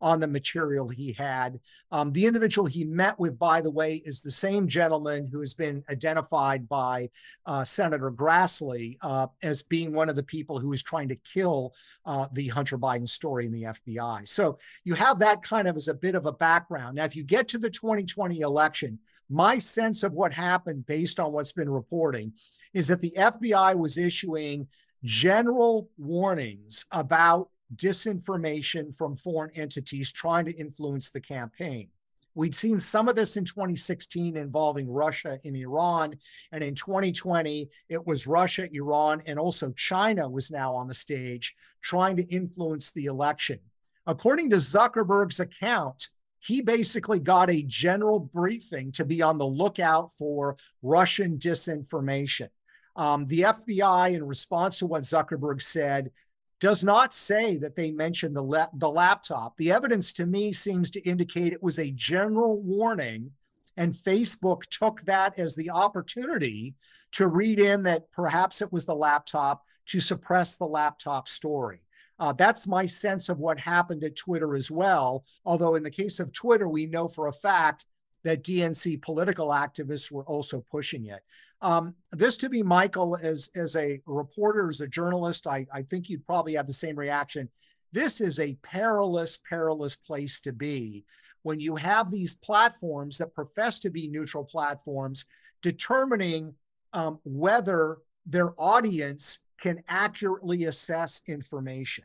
on 0.00 0.20
the 0.20 0.26
material 0.26 0.88
he 0.88 1.12
had. 1.12 1.58
Um, 1.90 2.12
the 2.12 2.26
individual 2.26 2.66
he 2.66 2.84
met 2.84 3.18
with, 3.18 3.38
by 3.38 3.60
the 3.60 3.70
way, 3.70 4.02
is 4.04 4.20
the 4.20 4.30
same 4.30 4.68
gentleman 4.68 5.26
who 5.26 5.40
has 5.40 5.54
been 5.54 5.82
identified 5.90 6.68
by 6.68 7.10
uh, 7.46 7.64
Senator 7.64 8.10
Grassley 8.10 8.98
uh, 9.02 9.26
as 9.42 9.62
being 9.62 9.92
one 9.92 10.08
of 10.08 10.16
the 10.16 10.22
people 10.22 10.58
who 10.58 10.68
was 10.68 10.82
trying 10.82 11.08
to 11.08 11.16
kill 11.16 11.74
uh, 12.06 12.28
the 12.32 12.48
Hunter 12.48 12.78
Biden 12.78 13.08
story 13.08 13.46
in 13.46 13.52
the 13.52 13.64
FBI. 13.64 14.26
So 14.28 14.58
you 14.84 14.94
have 14.94 15.18
that 15.20 15.42
kind 15.42 15.68
of 15.68 15.76
as 15.76 15.88
a 15.88 15.94
bit 15.94 16.14
of 16.14 16.26
a 16.26 16.32
background. 16.32 16.96
Now, 16.96 17.04
if 17.04 17.16
you 17.16 17.24
get 17.24 17.48
to 17.48 17.58
the 17.58 17.70
2020 17.70 18.40
election, 18.40 18.98
my 19.30 19.58
sense 19.58 20.02
of 20.02 20.12
what 20.12 20.32
happened 20.32 20.86
based 20.86 21.20
on 21.20 21.32
what's 21.32 21.52
been 21.52 21.68
reporting 21.68 22.32
is 22.72 22.86
that 22.86 23.00
the 23.00 23.12
FBI 23.16 23.76
was 23.76 23.98
issuing 23.98 24.68
general 25.04 25.88
warnings 25.96 26.84
about 26.90 27.50
disinformation 27.76 28.94
from 28.94 29.16
foreign 29.16 29.50
entities 29.54 30.12
trying 30.12 30.44
to 30.46 30.56
influence 30.56 31.10
the 31.10 31.20
campaign. 31.20 31.88
We'd 32.34 32.54
seen 32.54 32.78
some 32.78 33.08
of 33.08 33.16
this 33.16 33.36
in 33.36 33.44
2016 33.44 34.36
involving 34.36 34.88
Russia 34.88 35.40
and 35.44 35.56
Iran. 35.56 36.16
And 36.52 36.62
in 36.62 36.76
2020, 36.76 37.68
it 37.88 38.06
was 38.06 38.28
Russia, 38.28 38.68
Iran, 38.72 39.22
and 39.26 39.40
also 39.40 39.72
China 39.72 40.28
was 40.28 40.50
now 40.50 40.72
on 40.74 40.86
the 40.86 40.94
stage 40.94 41.56
trying 41.82 42.16
to 42.16 42.22
influence 42.32 42.92
the 42.92 43.06
election. 43.06 43.58
According 44.06 44.50
to 44.50 44.56
Zuckerberg's 44.56 45.40
account, 45.40 46.10
he 46.38 46.60
basically 46.60 47.18
got 47.18 47.50
a 47.50 47.64
general 47.64 48.20
briefing 48.20 48.92
to 48.92 49.04
be 49.04 49.20
on 49.20 49.38
the 49.38 49.46
lookout 49.46 50.12
for 50.12 50.56
Russian 50.82 51.38
disinformation. 51.38 52.50
Um, 52.98 53.26
the 53.26 53.42
FBI, 53.42 54.14
in 54.14 54.26
response 54.26 54.80
to 54.80 54.86
what 54.86 55.04
Zuckerberg 55.04 55.62
said, 55.62 56.10
does 56.58 56.82
not 56.82 57.14
say 57.14 57.56
that 57.58 57.76
they 57.76 57.92
mentioned 57.92 58.34
the, 58.34 58.42
la- 58.42 58.66
the 58.74 58.90
laptop. 58.90 59.56
The 59.56 59.70
evidence 59.70 60.12
to 60.14 60.26
me 60.26 60.52
seems 60.52 60.90
to 60.90 61.00
indicate 61.08 61.52
it 61.52 61.62
was 61.62 61.78
a 61.78 61.92
general 61.92 62.60
warning, 62.60 63.30
and 63.76 63.94
Facebook 63.94 64.62
took 64.66 65.00
that 65.02 65.38
as 65.38 65.54
the 65.54 65.70
opportunity 65.70 66.74
to 67.12 67.28
read 67.28 67.60
in 67.60 67.84
that 67.84 68.10
perhaps 68.10 68.60
it 68.60 68.72
was 68.72 68.84
the 68.84 68.96
laptop 68.96 69.62
to 69.86 70.00
suppress 70.00 70.56
the 70.56 70.66
laptop 70.66 71.28
story. 71.28 71.80
Uh, 72.18 72.32
that's 72.32 72.66
my 72.66 72.84
sense 72.84 73.28
of 73.28 73.38
what 73.38 73.60
happened 73.60 74.02
at 74.02 74.16
Twitter 74.16 74.56
as 74.56 74.72
well. 74.72 75.24
Although, 75.44 75.76
in 75.76 75.84
the 75.84 75.90
case 75.90 76.18
of 76.18 76.32
Twitter, 76.32 76.68
we 76.68 76.86
know 76.86 77.06
for 77.06 77.28
a 77.28 77.32
fact 77.32 77.86
that 78.24 78.42
DNC 78.42 79.00
political 79.00 79.50
activists 79.50 80.10
were 80.10 80.24
also 80.24 80.64
pushing 80.68 81.06
it. 81.06 81.20
Um, 81.60 81.94
this 82.12 82.36
to 82.38 82.48
me, 82.48 82.62
Michael, 82.62 83.16
as 83.20 83.50
as 83.54 83.74
a 83.74 84.00
reporter, 84.06 84.68
as 84.68 84.80
a 84.80 84.86
journalist, 84.86 85.46
I, 85.46 85.66
I 85.72 85.82
think 85.82 86.08
you'd 86.08 86.26
probably 86.26 86.54
have 86.54 86.66
the 86.66 86.72
same 86.72 86.96
reaction. 86.96 87.48
This 87.92 88.20
is 88.20 88.38
a 88.38 88.54
perilous, 88.62 89.38
perilous 89.48 89.96
place 89.96 90.40
to 90.42 90.52
be 90.52 91.04
when 91.42 91.58
you 91.58 91.76
have 91.76 92.10
these 92.10 92.34
platforms 92.34 93.18
that 93.18 93.34
profess 93.34 93.80
to 93.80 93.90
be 93.90 94.08
neutral 94.08 94.44
platforms 94.44 95.24
determining 95.62 96.54
um, 96.92 97.18
whether 97.24 97.98
their 98.26 98.52
audience 98.58 99.38
can 99.60 99.82
accurately 99.88 100.64
assess 100.64 101.22
information. 101.26 102.04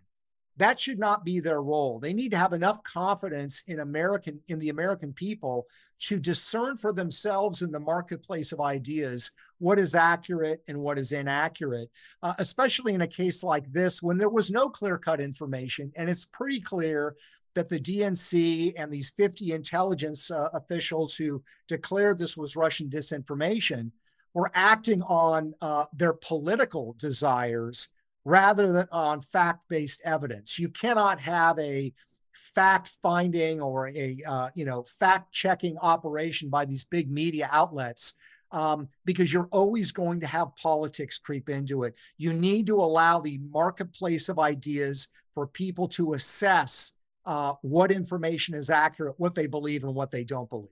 That 0.58 0.80
should 0.80 1.00
not 1.00 1.26
be 1.26 1.40
their 1.40 1.62
role. 1.62 2.00
They 2.00 2.14
need 2.14 2.30
to 2.32 2.38
have 2.38 2.54
enough 2.54 2.84
confidence 2.84 3.64
in 3.68 3.80
American 3.80 4.40
in 4.48 4.60
the 4.60 4.70
American 4.70 5.12
people 5.12 5.68
to 6.02 6.20
discern 6.20 6.78
for 6.78 6.94
themselves 6.94 7.62
in 7.62 7.72
the 7.72 7.80
marketplace 7.80 8.52
of 8.52 8.62
ideas 8.62 9.32
what 9.58 9.80
is 9.80 9.96
accurate 9.96 10.62
and 10.68 10.78
what 10.78 11.00
is 11.00 11.12
inaccurate, 11.12 11.90
uh, 12.22 12.34
especially 12.38 12.94
in 12.94 13.02
a 13.02 13.08
case 13.08 13.42
like 13.42 13.72
this 13.72 14.04
when 14.04 14.18
there 14.18 14.30
was 14.30 14.52
no 14.52 14.70
clear-cut 14.70 15.20
information 15.20 15.92
and 15.96 16.10
it's 16.10 16.26
pretty 16.26 16.60
clear 16.60 17.16
that 17.56 17.70
the 17.70 17.80
DNC 17.80 18.74
and 18.78 18.92
these 18.92 19.12
50 19.16 19.52
intelligence 19.54 20.32
uh, 20.32 20.50
officials 20.54 21.16
who 21.16 21.44
declared 21.68 22.18
this 22.18 22.36
was 22.36 22.56
Russian 22.56 22.90
disinformation 22.90 23.92
were 24.34 24.52
acting 24.54 25.02
on 25.04 25.54
uh, 25.62 25.86
their 25.94 26.14
political 26.14 26.96
desires 26.98 27.88
rather 28.26 28.72
than 28.72 28.88
on 28.92 29.22
fact 29.22 29.66
based 29.70 30.02
evidence. 30.04 30.58
You 30.58 30.70
cannot 30.70 31.20
have 31.20 31.58
a 31.60 31.94
fact 32.56 32.92
finding 33.02 33.62
or 33.62 33.90
a 33.90 34.18
uh, 34.26 34.50
you 34.54 34.66
know 34.66 34.86
fact 35.00 35.32
checking 35.32 35.78
operation 35.80 36.50
by 36.50 36.66
these 36.66 36.84
big 36.84 37.12
media 37.12 37.50
outlets 37.52 38.14
um, 38.52 38.88
because 39.04 39.34
you're 39.34 39.50
always 39.52 39.92
going 39.92 40.20
to 40.20 40.28
have 40.28 40.56
politics 40.56 41.18
creep 41.18 41.50
into 41.50 41.84
it. 41.84 41.96
You 42.18 42.34
need 42.34 42.68
to 42.68 42.76
allow 42.76 43.20
the 43.20 43.40
marketplace 43.52 44.30
of 44.30 44.40
ideas 44.40 45.08
for 45.34 45.48
people 45.48 45.88
to 45.90 46.14
assess 46.14 46.94
uh, 47.26 47.54
what 47.62 47.92
information 47.92 48.54
is 48.54 48.70
accurate, 48.70 49.16
what 49.18 49.34
they 49.34 49.48
believe, 49.48 49.84
and 49.84 49.96
what 49.96 50.12
they 50.12 50.24
don't 50.24 50.50
believe. 50.50 50.70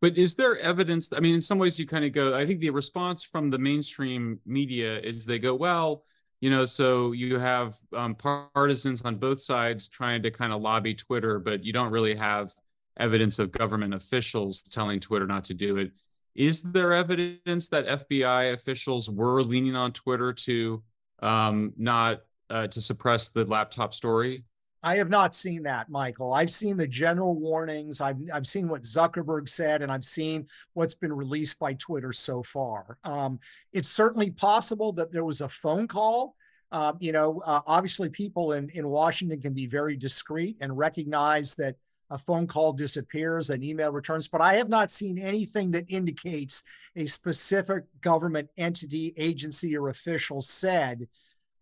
But 0.00 0.18
is 0.18 0.34
there 0.34 0.58
evidence? 0.58 1.10
I 1.16 1.20
mean, 1.20 1.34
in 1.34 1.40
some 1.40 1.58
ways, 1.58 1.78
you 1.78 1.86
kind 1.86 2.04
of 2.04 2.12
go, 2.12 2.36
I 2.36 2.46
think 2.46 2.60
the 2.60 2.70
response 2.70 3.22
from 3.22 3.50
the 3.50 3.58
mainstream 3.58 4.38
media 4.44 4.98
is 5.00 5.24
they 5.24 5.38
go, 5.38 5.54
well, 5.54 6.04
you 6.40 6.50
know, 6.50 6.66
so 6.66 7.12
you 7.12 7.38
have 7.38 7.76
um, 7.94 8.14
partisans 8.14 9.00
on 9.02 9.16
both 9.16 9.40
sides 9.40 9.88
trying 9.88 10.22
to 10.24 10.30
kind 10.30 10.52
of 10.52 10.60
lobby 10.60 10.94
Twitter, 10.94 11.38
but 11.38 11.64
you 11.64 11.72
don't 11.72 11.90
really 11.90 12.14
have 12.14 12.54
evidence 12.98 13.38
of 13.38 13.50
government 13.50 13.94
officials 13.94 14.60
telling 14.60 15.00
Twitter 15.00 15.26
not 15.26 15.44
to 15.46 15.54
do 15.54 15.78
it. 15.78 15.92
Is 16.34 16.62
there 16.62 16.92
evidence 16.92 17.68
that 17.68 17.86
FBI 17.86 18.52
officials 18.52 19.08
were 19.08 19.42
leaning 19.42 19.76
on 19.76 19.92
Twitter 19.92 20.32
to 20.32 20.82
um, 21.20 21.72
not 21.76 22.20
uh, 22.50 22.66
to 22.66 22.80
suppress 22.80 23.28
the 23.28 23.44
laptop 23.44 23.94
story? 23.94 24.44
I 24.84 24.96
have 24.96 25.08
not 25.08 25.34
seen 25.34 25.62
that, 25.62 25.88
Michael. 25.88 26.34
I've 26.34 26.50
seen 26.50 26.76
the 26.76 26.86
general 26.86 27.34
warnings. 27.34 28.02
I've 28.02 28.18
I've 28.32 28.46
seen 28.46 28.68
what 28.68 28.82
Zuckerberg 28.82 29.48
said, 29.48 29.80
and 29.80 29.90
I've 29.90 30.04
seen 30.04 30.46
what's 30.74 30.94
been 30.94 31.12
released 31.12 31.58
by 31.58 31.72
Twitter 31.72 32.12
so 32.12 32.42
far. 32.42 32.98
Um, 33.02 33.40
it's 33.72 33.88
certainly 33.88 34.30
possible 34.30 34.92
that 34.92 35.10
there 35.10 35.24
was 35.24 35.40
a 35.40 35.48
phone 35.48 35.88
call. 35.88 36.36
Uh, 36.70 36.92
you 37.00 37.12
know, 37.12 37.42
uh, 37.46 37.62
obviously, 37.66 38.10
people 38.10 38.52
in 38.52 38.68
in 38.70 38.86
Washington 38.86 39.40
can 39.40 39.54
be 39.54 39.66
very 39.66 39.96
discreet 39.96 40.58
and 40.60 40.76
recognize 40.76 41.54
that 41.54 41.76
a 42.10 42.18
phone 42.18 42.46
call 42.46 42.74
disappears, 42.74 43.48
an 43.48 43.62
email 43.62 43.90
returns, 43.90 44.28
but 44.28 44.42
I 44.42 44.54
have 44.54 44.68
not 44.68 44.90
seen 44.90 45.18
anything 45.18 45.70
that 45.70 45.86
indicates 45.88 46.62
a 46.94 47.06
specific 47.06 47.84
government 48.02 48.50
entity, 48.58 49.14
agency, 49.16 49.74
or 49.74 49.88
official 49.88 50.42
said 50.42 51.08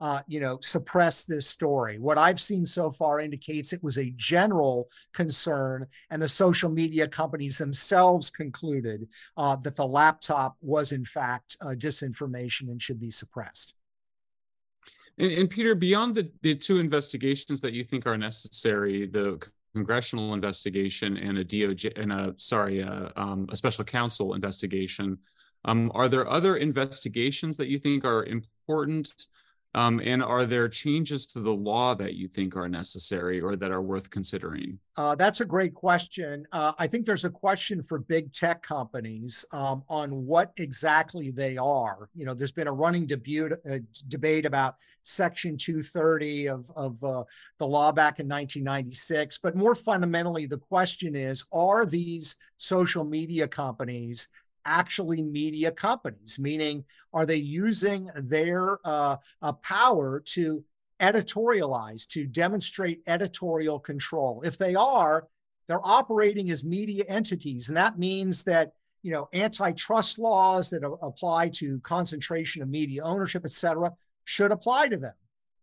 uh, 0.02 0.20
you 0.26 0.40
know, 0.40 0.58
suppress 0.60 1.22
this 1.22 1.48
story. 1.48 1.96
What 2.00 2.18
I've 2.18 2.40
seen 2.40 2.66
so 2.66 2.90
far 2.90 3.20
indicates 3.20 3.72
it 3.72 3.84
was 3.84 3.98
a 3.98 4.12
general 4.16 4.88
concern, 5.14 5.86
and 6.10 6.20
the 6.20 6.28
social 6.28 6.68
media 6.68 7.06
companies 7.06 7.56
themselves 7.56 8.28
concluded 8.28 9.06
uh, 9.36 9.54
that 9.56 9.76
the 9.76 9.86
laptop 9.86 10.56
was, 10.60 10.90
in 10.90 11.04
fact, 11.04 11.56
uh, 11.60 11.68
disinformation 11.68 12.62
and 12.62 12.82
should 12.82 12.98
be 12.98 13.12
suppressed. 13.12 13.74
And, 15.18 15.30
and, 15.30 15.48
Peter, 15.48 15.76
beyond 15.76 16.16
the, 16.16 16.32
the 16.42 16.56
two 16.56 16.80
investigations 16.80 17.60
that 17.60 17.72
you 17.72 17.84
think 17.84 18.04
are 18.04 18.18
necessary, 18.18 19.06
the 19.06 19.40
congressional 19.72 20.34
investigation 20.34 21.16
and 21.16 21.38
a 21.38 21.44
DOJ 21.44 21.96
and 21.96 22.12
a 22.12 22.34
sorry, 22.38 22.82
um, 22.82 23.46
a 23.52 23.56
special 23.56 23.84
counsel 23.84 24.34
investigation, 24.34 25.16
um, 25.64 25.92
are 25.94 26.08
there 26.08 26.28
other 26.28 26.56
investigations 26.56 27.56
that 27.56 27.68
you 27.68 27.78
think 27.78 28.04
are 28.04 28.24
important 28.24 29.26
um, 29.74 30.00
and 30.04 30.22
are 30.22 30.44
there 30.44 30.68
changes 30.68 31.24
to 31.26 31.40
the 31.40 31.52
law 31.52 31.94
that 31.94 32.14
you 32.14 32.28
think 32.28 32.56
are 32.56 32.68
necessary 32.68 33.40
or 33.40 33.56
that 33.56 33.70
are 33.70 33.80
worth 33.80 34.10
considering? 34.10 34.78
Uh, 34.96 35.14
that's 35.14 35.40
a 35.40 35.44
great 35.44 35.72
question. 35.72 36.46
Uh, 36.52 36.72
I 36.78 36.86
think 36.86 37.06
there's 37.06 37.24
a 37.24 37.30
question 37.30 37.82
for 37.82 37.98
big 37.98 38.32
tech 38.34 38.62
companies 38.62 39.44
um, 39.52 39.82
on 39.88 40.26
what 40.26 40.52
exactly 40.58 41.30
they 41.30 41.56
are. 41.56 42.10
You 42.14 42.26
know, 42.26 42.34
there's 42.34 42.52
been 42.52 42.66
a 42.66 42.72
running 42.72 43.06
debut, 43.06 43.56
uh, 43.70 43.78
debate 44.08 44.44
about 44.44 44.76
Section 45.04 45.56
230 45.56 46.48
of, 46.48 46.70
of 46.76 47.02
uh, 47.02 47.24
the 47.58 47.66
law 47.66 47.90
back 47.92 48.20
in 48.20 48.28
1996. 48.28 49.38
But 49.38 49.56
more 49.56 49.74
fundamentally, 49.74 50.44
the 50.44 50.58
question 50.58 51.16
is 51.16 51.44
are 51.50 51.86
these 51.86 52.36
social 52.58 53.04
media 53.04 53.48
companies 53.48 54.28
actually 54.64 55.22
media 55.22 55.70
companies, 55.70 56.38
meaning 56.38 56.84
are 57.12 57.26
they 57.26 57.36
using 57.36 58.10
their 58.16 58.78
uh, 58.84 59.16
uh, 59.40 59.52
power 59.52 60.20
to 60.26 60.64
editorialize, 61.00 62.06
to 62.08 62.26
demonstrate 62.26 63.02
editorial 63.06 63.78
control? 63.78 64.42
If 64.42 64.58
they 64.58 64.74
are, 64.74 65.26
they're 65.66 65.86
operating 65.86 66.50
as 66.50 66.64
media 66.64 67.04
entities, 67.08 67.68
and 67.68 67.76
that 67.76 67.98
means 67.98 68.42
that 68.44 68.72
you 69.02 69.12
know 69.12 69.28
antitrust 69.32 70.18
laws 70.18 70.70
that 70.70 70.84
apply 71.02 71.48
to 71.48 71.80
concentration 71.80 72.62
of 72.62 72.68
media 72.68 73.02
ownership, 73.02 73.42
et 73.44 73.52
cetera, 73.52 73.92
should 74.24 74.52
apply 74.52 74.88
to 74.88 74.96
them. 74.96 75.14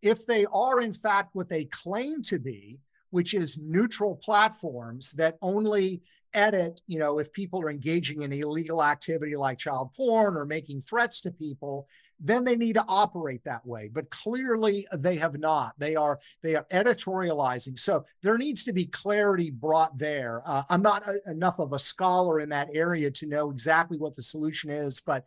If 0.01 0.25
they 0.25 0.45
are 0.45 0.81
in 0.81 0.93
fact 0.93 1.35
what 1.35 1.49
they 1.49 1.65
claim 1.65 2.21
to 2.23 2.39
be, 2.39 2.79
which 3.09 3.33
is 3.33 3.57
neutral 3.57 4.15
platforms 4.15 5.12
that 5.13 5.38
only 5.41 6.01
edit, 6.34 6.82
you 6.88 7.00
know, 7.00 7.20
if 7.20 7.32
people 7.34 7.62
are 7.62 7.70
engaging 7.70 8.22
in 8.22 8.32
illegal 8.32 8.84
activity 8.84 9.36
like 9.36 9.58
child 9.58 9.92
porn 9.96 10.38
or 10.38 10.46
making 10.46 10.82
threats 10.82 11.22
to 11.22 11.32
people, 11.32 11.88
then 12.20 12.44
they 12.44 12.56
need 12.56 12.74
to 12.74 12.86
operate 12.88 13.44
that 13.46 13.65
way. 13.65 13.89
But 13.92 14.10
clearly 14.10 14.86
they 14.94 15.18
have 15.18 15.39
not. 15.39 15.74
They 15.78 15.96
are 15.96 16.20
they 16.44 16.56
are 16.56 16.65
editorializing. 16.72 17.80
So 17.80 18.06
there 18.22 18.38
needs 18.38 18.63
to 18.65 18.74
be 18.74 18.86
clarity 18.86 19.50
brought 19.50 19.98
there. 19.98 20.42
Uh, 20.46 20.63
I'm 20.70 20.82
not 20.82 21.08
a, 21.08 21.20
enough 21.30 21.60
of 21.60 21.74
a 21.74 21.80
scholar 21.80 22.42
in 22.42 22.50
that 22.50 22.70
area 22.74 23.10
to 23.12 23.26
know 23.26 23.50
exactly 23.52 23.98
what 23.98 24.15
the 24.15 24.22
solution 24.22 24.70
is, 24.70 25.00
but 25.00 25.26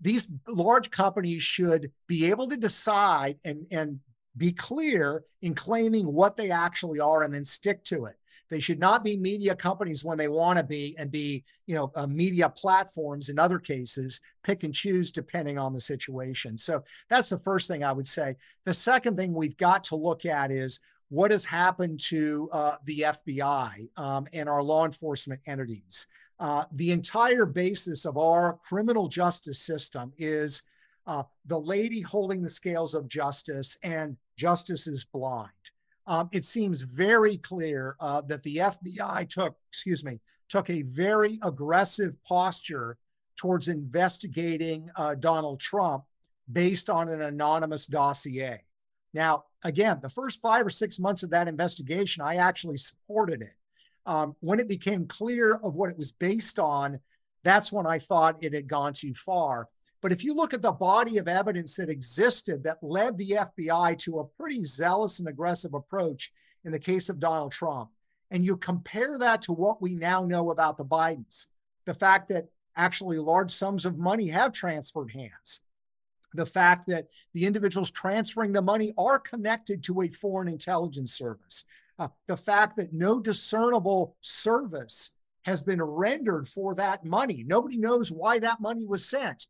these 0.00 0.28
large 0.46 0.90
companies 0.90 1.42
should 1.42 1.90
be 2.06 2.26
able 2.26 2.48
to 2.48 2.56
decide 2.56 3.38
and 3.44 3.66
and 3.70 4.00
be 4.36 4.52
clear 4.52 5.24
in 5.40 5.54
claiming 5.54 6.12
what 6.12 6.36
they 6.36 6.50
actually 6.50 7.00
are 7.00 7.22
and 7.22 7.32
then 7.32 7.44
stick 7.44 7.82
to 7.84 8.04
it. 8.04 8.16
They 8.48 8.60
should 8.60 8.78
not 8.78 9.02
be 9.02 9.16
media 9.16 9.54
companies 9.54 10.04
when 10.04 10.18
they 10.18 10.28
want 10.28 10.58
to 10.58 10.62
be 10.62 10.94
and 10.98 11.10
be, 11.10 11.44
you 11.66 11.74
know, 11.74 11.90
uh, 11.94 12.06
media 12.06 12.48
platforms 12.48 13.28
in 13.28 13.38
other 13.38 13.58
cases, 13.58 14.20
pick 14.42 14.62
and 14.62 14.74
choose 14.74 15.10
depending 15.10 15.58
on 15.58 15.72
the 15.72 15.80
situation. 15.80 16.56
So 16.56 16.82
that's 17.08 17.28
the 17.28 17.38
first 17.38 17.68
thing 17.68 17.84
I 17.84 17.92
would 17.92 18.08
say. 18.08 18.36
The 18.64 18.74
second 18.74 19.16
thing 19.16 19.34
we've 19.34 19.56
got 19.56 19.84
to 19.84 19.96
look 19.96 20.24
at 20.24 20.50
is 20.50 20.80
what 21.08 21.30
has 21.30 21.44
happened 21.44 22.00
to 22.00 22.48
uh, 22.52 22.76
the 22.84 23.00
FBI 23.00 23.88
um, 23.96 24.26
and 24.32 24.48
our 24.48 24.62
law 24.62 24.84
enforcement 24.84 25.40
entities. 25.46 26.06
Uh, 26.38 26.64
the 26.72 26.90
entire 26.92 27.46
basis 27.46 28.04
of 28.04 28.18
our 28.18 28.58
criminal 28.64 29.08
justice 29.08 29.60
system 29.60 30.12
is 30.18 30.62
uh, 31.06 31.22
the 31.46 31.58
lady 31.58 32.00
holding 32.00 32.42
the 32.42 32.48
scales 32.48 32.92
of 32.92 33.08
justice, 33.08 33.78
and 33.82 34.16
justice 34.36 34.86
is 34.86 35.04
blind 35.04 35.52
um, 36.06 36.28
it 36.32 36.44
seems 36.44 36.82
very 36.82 37.36
clear 37.38 37.96
uh, 38.00 38.20
that 38.22 38.42
the 38.42 38.56
FBI 38.58 39.28
took, 39.28 39.56
excuse 39.68 40.04
me, 40.04 40.20
took 40.48 40.70
a 40.70 40.82
very 40.82 41.38
aggressive 41.42 42.16
posture 42.24 42.96
towards 43.36 43.68
investigating 43.68 44.88
uh, 44.96 45.14
Donald 45.14 45.60
Trump 45.60 46.04
based 46.50 46.88
on 46.88 47.08
an 47.08 47.22
anonymous 47.22 47.86
dossier. 47.86 48.62
Now, 49.12 49.44
again, 49.64 49.98
the 50.00 50.08
first 50.08 50.40
five 50.40 50.64
or 50.66 50.70
six 50.70 50.98
months 50.98 51.22
of 51.22 51.30
that 51.30 51.48
investigation, 51.48 52.22
I 52.22 52.36
actually 52.36 52.76
supported 52.76 53.42
it. 53.42 53.54
Um, 54.04 54.36
when 54.40 54.60
it 54.60 54.68
became 54.68 55.06
clear 55.06 55.54
of 55.54 55.74
what 55.74 55.90
it 55.90 55.98
was 55.98 56.12
based 56.12 56.58
on, 56.58 57.00
that's 57.42 57.72
when 57.72 57.86
I 57.86 57.98
thought 57.98 58.42
it 58.42 58.52
had 58.52 58.68
gone 58.68 58.92
too 58.92 59.14
far. 59.14 59.68
But 60.06 60.12
if 60.12 60.22
you 60.22 60.34
look 60.34 60.54
at 60.54 60.62
the 60.62 60.70
body 60.70 61.18
of 61.18 61.26
evidence 61.26 61.74
that 61.74 61.90
existed 61.90 62.62
that 62.62 62.80
led 62.80 63.18
the 63.18 63.30
FBI 63.30 63.98
to 63.98 64.20
a 64.20 64.24
pretty 64.24 64.62
zealous 64.62 65.18
and 65.18 65.26
aggressive 65.26 65.74
approach 65.74 66.32
in 66.64 66.70
the 66.70 66.78
case 66.78 67.08
of 67.08 67.18
Donald 67.18 67.50
Trump, 67.50 67.90
and 68.30 68.44
you 68.44 68.56
compare 68.56 69.18
that 69.18 69.42
to 69.42 69.52
what 69.52 69.82
we 69.82 69.96
now 69.96 70.24
know 70.24 70.52
about 70.52 70.76
the 70.76 70.84
Bidens, 70.84 71.46
the 71.86 71.94
fact 71.94 72.28
that 72.28 72.46
actually 72.76 73.18
large 73.18 73.50
sums 73.50 73.84
of 73.84 73.98
money 73.98 74.28
have 74.28 74.52
transferred 74.52 75.10
hands, 75.10 75.58
the 76.34 76.46
fact 76.46 76.86
that 76.86 77.08
the 77.34 77.44
individuals 77.44 77.90
transferring 77.90 78.52
the 78.52 78.62
money 78.62 78.94
are 78.96 79.18
connected 79.18 79.82
to 79.82 80.02
a 80.02 80.08
foreign 80.08 80.46
intelligence 80.46 81.14
service, 81.14 81.64
uh, 81.98 82.06
the 82.28 82.36
fact 82.36 82.76
that 82.76 82.92
no 82.92 83.18
discernible 83.18 84.14
service 84.20 85.10
has 85.42 85.62
been 85.62 85.82
rendered 85.82 86.46
for 86.46 86.76
that 86.76 87.04
money. 87.04 87.44
Nobody 87.44 87.76
knows 87.76 88.12
why 88.12 88.38
that 88.38 88.60
money 88.60 88.86
was 88.86 89.04
sent. 89.04 89.48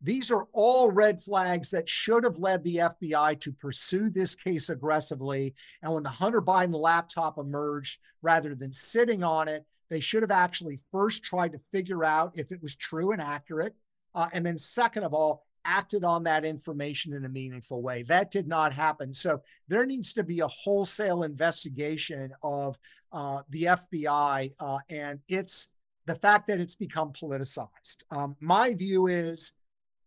These 0.00 0.30
are 0.30 0.46
all 0.52 0.90
red 0.90 1.20
flags 1.22 1.70
that 1.70 1.88
should 1.88 2.24
have 2.24 2.38
led 2.38 2.62
the 2.62 2.76
FBI 2.76 3.40
to 3.40 3.52
pursue 3.52 4.10
this 4.10 4.34
case 4.34 4.68
aggressively. 4.68 5.54
And 5.82 5.92
when 5.92 6.04
the 6.04 6.08
Hunter 6.08 6.40
Biden 6.40 6.74
laptop 6.74 7.38
emerged, 7.38 8.00
rather 8.22 8.54
than 8.54 8.72
sitting 8.72 9.24
on 9.24 9.48
it, 9.48 9.64
they 9.90 10.00
should 10.00 10.22
have 10.22 10.30
actually 10.30 10.78
first 10.92 11.24
tried 11.24 11.52
to 11.52 11.60
figure 11.72 12.04
out 12.04 12.32
if 12.34 12.52
it 12.52 12.62
was 12.62 12.76
true 12.76 13.12
and 13.12 13.20
accurate. 13.20 13.74
Uh, 14.14 14.28
and 14.32 14.44
then, 14.44 14.58
second 14.58 15.04
of 15.04 15.14
all, 15.14 15.46
acted 15.64 16.04
on 16.04 16.22
that 16.24 16.44
information 16.44 17.12
in 17.12 17.24
a 17.24 17.28
meaningful 17.28 17.82
way. 17.82 18.02
That 18.04 18.30
did 18.30 18.48
not 18.48 18.72
happen. 18.72 19.12
So 19.12 19.42
there 19.68 19.84
needs 19.84 20.14
to 20.14 20.22
be 20.22 20.40
a 20.40 20.48
wholesale 20.48 21.24
investigation 21.24 22.32
of 22.42 22.78
uh, 23.12 23.42
the 23.50 23.64
FBI 23.64 24.52
uh, 24.60 24.78
and 24.88 25.20
it's 25.28 25.68
the 26.06 26.14
fact 26.14 26.46
that 26.46 26.58
it's 26.58 26.74
become 26.74 27.12
politicized. 27.12 27.98
Um, 28.10 28.34
my 28.40 28.74
view 28.74 29.08
is 29.08 29.52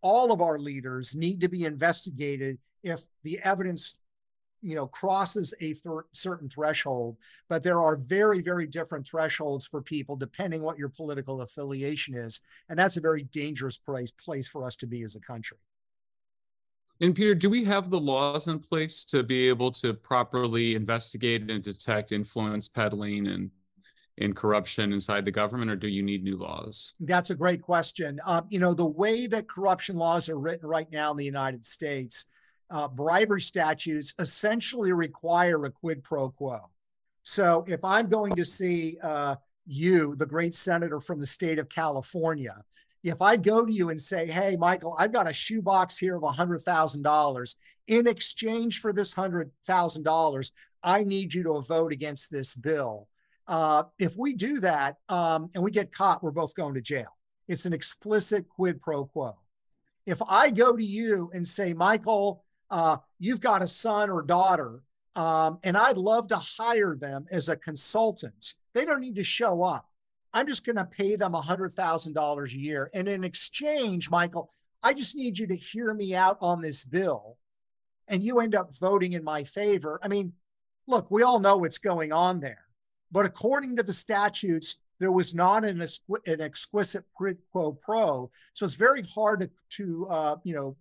all 0.02 0.32
of 0.32 0.42
our 0.42 0.58
leaders 0.58 1.14
need 1.14 1.40
to 1.40 1.48
be 1.48 1.64
investigated 1.64 2.58
if 2.82 3.02
the 3.22 3.38
evidence 3.40 3.94
you 4.60 4.74
know 4.74 4.86
crosses 4.86 5.52
a 5.60 5.72
th- 5.72 6.04
certain 6.12 6.48
threshold. 6.48 7.16
But 7.48 7.62
there 7.62 7.80
are 7.80 7.96
very 7.96 8.42
very 8.42 8.66
different 8.66 9.06
thresholds 9.06 9.66
for 9.66 9.80
people 9.82 10.16
depending 10.16 10.62
what 10.62 10.78
your 10.78 10.88
political 10.88 11.40
affiliation 11.40 12.14
is. 12.14 12.40
And 12.68 12.78
that's 12.78 12.96
a 12.96 13.00
very 13.00 13.24
dangerous 13.24 13.76
place 13.76 14.12
place 14.12 14.48
for 14.48 14.64
us 14.64 14.76
to 14.76 14.86
be 14.86 15.02
as 15.02 15.14
a 15.14 15.20
country. 15.20 15.58
And 17.00 17.14
peter 17.14 17.34
do 17.34 17.50
we 17.50 17.64
have 17.64 17.90
the 17.90 18.00
laws 18.00 18.46
in 18.46 18.60
place 18.60 19.04
to 19.06 19.22
be 19.22 19.48
able 19.48 19.72
to 19.72 19.94
properly 19.94 20.74
investigate 20.74 21.50
and 21.50 21.62
detect 21.62 22.12
influence 22.12 22.68
peddling 22.68 23.26
and 23.26 23.50
in 24.18 24.34
corruption 24.34 24.92
inside 24.92 25.24
the 25.24 25.30
government, 25.30 25.70
or 25.70 25.76
do 25.76 25.88
you 25.88 26.02
need 26.02 26.22
new 26.22 26.36
laws? 26.36 26.92
That's 27.00 27.30
a 27.30 27.34
great 27.34 27.62
question. 27.62 28.20
Uh, 28.24 28.42
you 28.48 28.58
know, 28.58 28.74
the 28.74 28.86
way 28.86 29.26
that 29.26 29.48
corruption 29.48 29.96
laws 29.96 30.28
are 30.28 30.38
written 30.38 30.68
right 30.68 30.90
now 30.92 31.10
in 31.10 31.16
the 31.16 31.24
United 31.24 31.64
States, 31.64 32.26
uh, 32.70 32.88
bribery 32.88 33.40
statutes 33.40 34.14
essentially 34.18 34.92
require 34.92 35.64
a 35.64 35.70
quid 35.70 36.02
pro 36.02 36.30
quo. 36.30 36.70
So 37.22 37.64
if 37.68 37.84
I'm 37.84 38.08
going 38.08 38.34
to 38.34 38.44
see 38.44 38.98
uh, 39.02 39.36
you, 39.66 40.16
the 40.16 40.26
great 40.26 40.54
senator 40.54 41.00
from 41.00 41.20
the 41.20 41.26
state 41.26 41.58
of 41.58 41.68
California, 41.68 42.56
if 43.02 43.20
I 43.20 43.36
go 43.36 43.64
to 43.64 43.72
you 43.72 43.90
and 43.90 44.00
say, 44.00 44.30
hey, 44.30 44.56
Michael, 44.56 44.94
I've 44.98 45.12
got 45.12 45.28
a 45.28 45.32
shoebox 45.32 45.96
here 45.96 46.16
of 46.16 46.22
$100,000. 46.22 47.54
In 47.88 48.06
exchange 48.06 48.80
for 48.80 48.92
this 48.92 49.12
$100,000, 49.14 50.50
I 50.84 51.04
need 51.04 51.34
you 51.34 51.42
to 51.44 51.60
vote 51.60 51.92
against 51.92 52.30
this 52.30 52.54
bill. 52.54 53.08
Uh, 53.46 53.84
if 53.98 54.16
we 54.16 54.34
do 54.34 54.60
that 54.60 54.96
um, 55.08 55.50
and 55.54 55.62
we 55.62 55.70
get 55.70 55.92
caught, 55.92 56.22
we're 56.22 56.30
both 56.30 56.54
going 56.54 56.74
to 56.74 56.80
jail. 56.80 57.16
It's 57.48 57.66
an 57.66 57.72
explicit 57.72 58.48
quid 58.48 58.80
pro 58.80 59.04
quo. 59.04 59.36
If 60.06 60.20
I 60.26 60.50
go 60.50 60.76
to 60.76 60.84
you 60.84 61.30
and 61.34 61.46
say, 61.46 61.72
Michael, 61.72 62.44
uh, 62.70 62.98
you've 63.18 63.40
got 63.40 63.62
a 63.62 63.68
son 63.68 64.10
or 64.10 64.22
daughter, 64.22 64.82
um, 65.14 65.58
and 65.62 65.76
I'd 65.76 65.98
love 65.98 66.28
to 66.28 66.36
hire 66.36 66.96
them 66.96 67.26
as 67.30 67.48
a 67.48 67.56
consultant, 67.56 68.54
they 68.72 68.84
don't 68.84 69.00
need 69.00 69.16
to 69.16 69.24
show 69.24 69.62
up. 69.62 69.88
I'm 70.32 70.46
just 70.46 70.64
going 70.64 70.76
to 70.76 70.84
pay 70.84 71.16
them 71.16 71.32
$100,000 71.32 72.46
a 72.46 72.58
year. 72.58 72.90
And 72.94 73.06
in 73.06 73.22
exchange, 73.22 74.08
Michael, 74.08 74.50
I 74.82 74.94
just 74.94 75.14
need 75.14 75.38
you 75.38 75.46
to 75.48 75.56
hear 75.56 75.92
me 75.92 76.14
out 76.14 76.38
on 76.40 76.62
this 76.62 76.84
bill. 76.84 77.36
And 78.08 78.22
you 78.22 78.40
end 78.40 78.54
up 78.54 78.74
voting 78.76 79.12
in 79.12 79.22
my 79.22 79.44
favor. 79.44 80.00
I 80.02 80.08
mean, 80.08 80.32
look, 80.86 81.10
we 81.10 81.22
all 81.22 81.38
know 81.38 81.58
what's 81.58 81.78
going 81.78 82.12
on 82.12 82.40
there. 82.40 82.64
But 83.12 83.26
according 83.26 83.76
to 83.76 83.82
the 83.82 83.92
statutes, 83.92 84.80
there 84.98 85.12
was 85.12 85.34
not 85.34 85.64
an, 85.64 85.86
an 86.26 86.40
exquisite 86.40 87.04
quid 87.14 87.36
pro. 87.52 88.30
So 88.54 88.64
it's 88.64 88.74
very 88.74 89.02
hard 89.02 89.40
to, 89.40 89.50
to 89.76 90.06
uh, 90.06 90.36
you 90.44 90.54
know, 90.54 90.76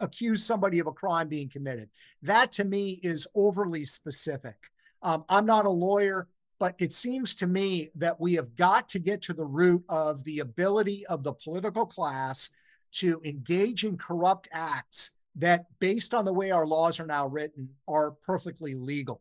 accuse 0.00 0.44
somebody 0.44 0.78
of 0.78 0.86
a 0.86 0.92
crime 0.92 1.28
being 1.28 1.48
committed. 1.48 1.88
That 2.22 2.52
to 2.52 2.64
me 2.64 3.00
is 3.02 3.26
overly 3.34 3.84
specific. 3.84 4.56
Um, 5.02 5.24
I'm 5.28 5.46
not 5.46 5.66
a 5.66 5.70
lawyer, 5.70 6.28
but 6.58 6.74
it 6.78 6.92
seems 6.92 7.34
to 7.36 7.46
me 7.46 7.90
that 7.96 8.20
we 8.20 8.34
have 8.34 8.54
got 8.56 8.88
to 8.90 8.98
get 8.98 9.22
to 9.22 9.32
the 9.32 9.44
root 9.44 9.84
of 9.88 10.22
the 10.24 10.40
ability 10.40 11.04
of 11.06 11.22
the 11.22 11.32
political 11.32 11.86
class 11.86 12.50
to 12.92 13.20
engage 13.24 13.84
in 13.84 13.96
corrupt 13.96 14.48
acts 14.52 15.10
that, 15.36 15.66
based 15.80 16.14
on 16.14 16.24
the 16.24 16.32
way 16.32 16.52
our 16.52 16.66
laws 16.66 17.00
are 17.00 17.06
now 17.06 17.26
written, 17.26 17.68
are 17.88 18.12
perfectly 18.12 18.74
legal. 18.74 19.20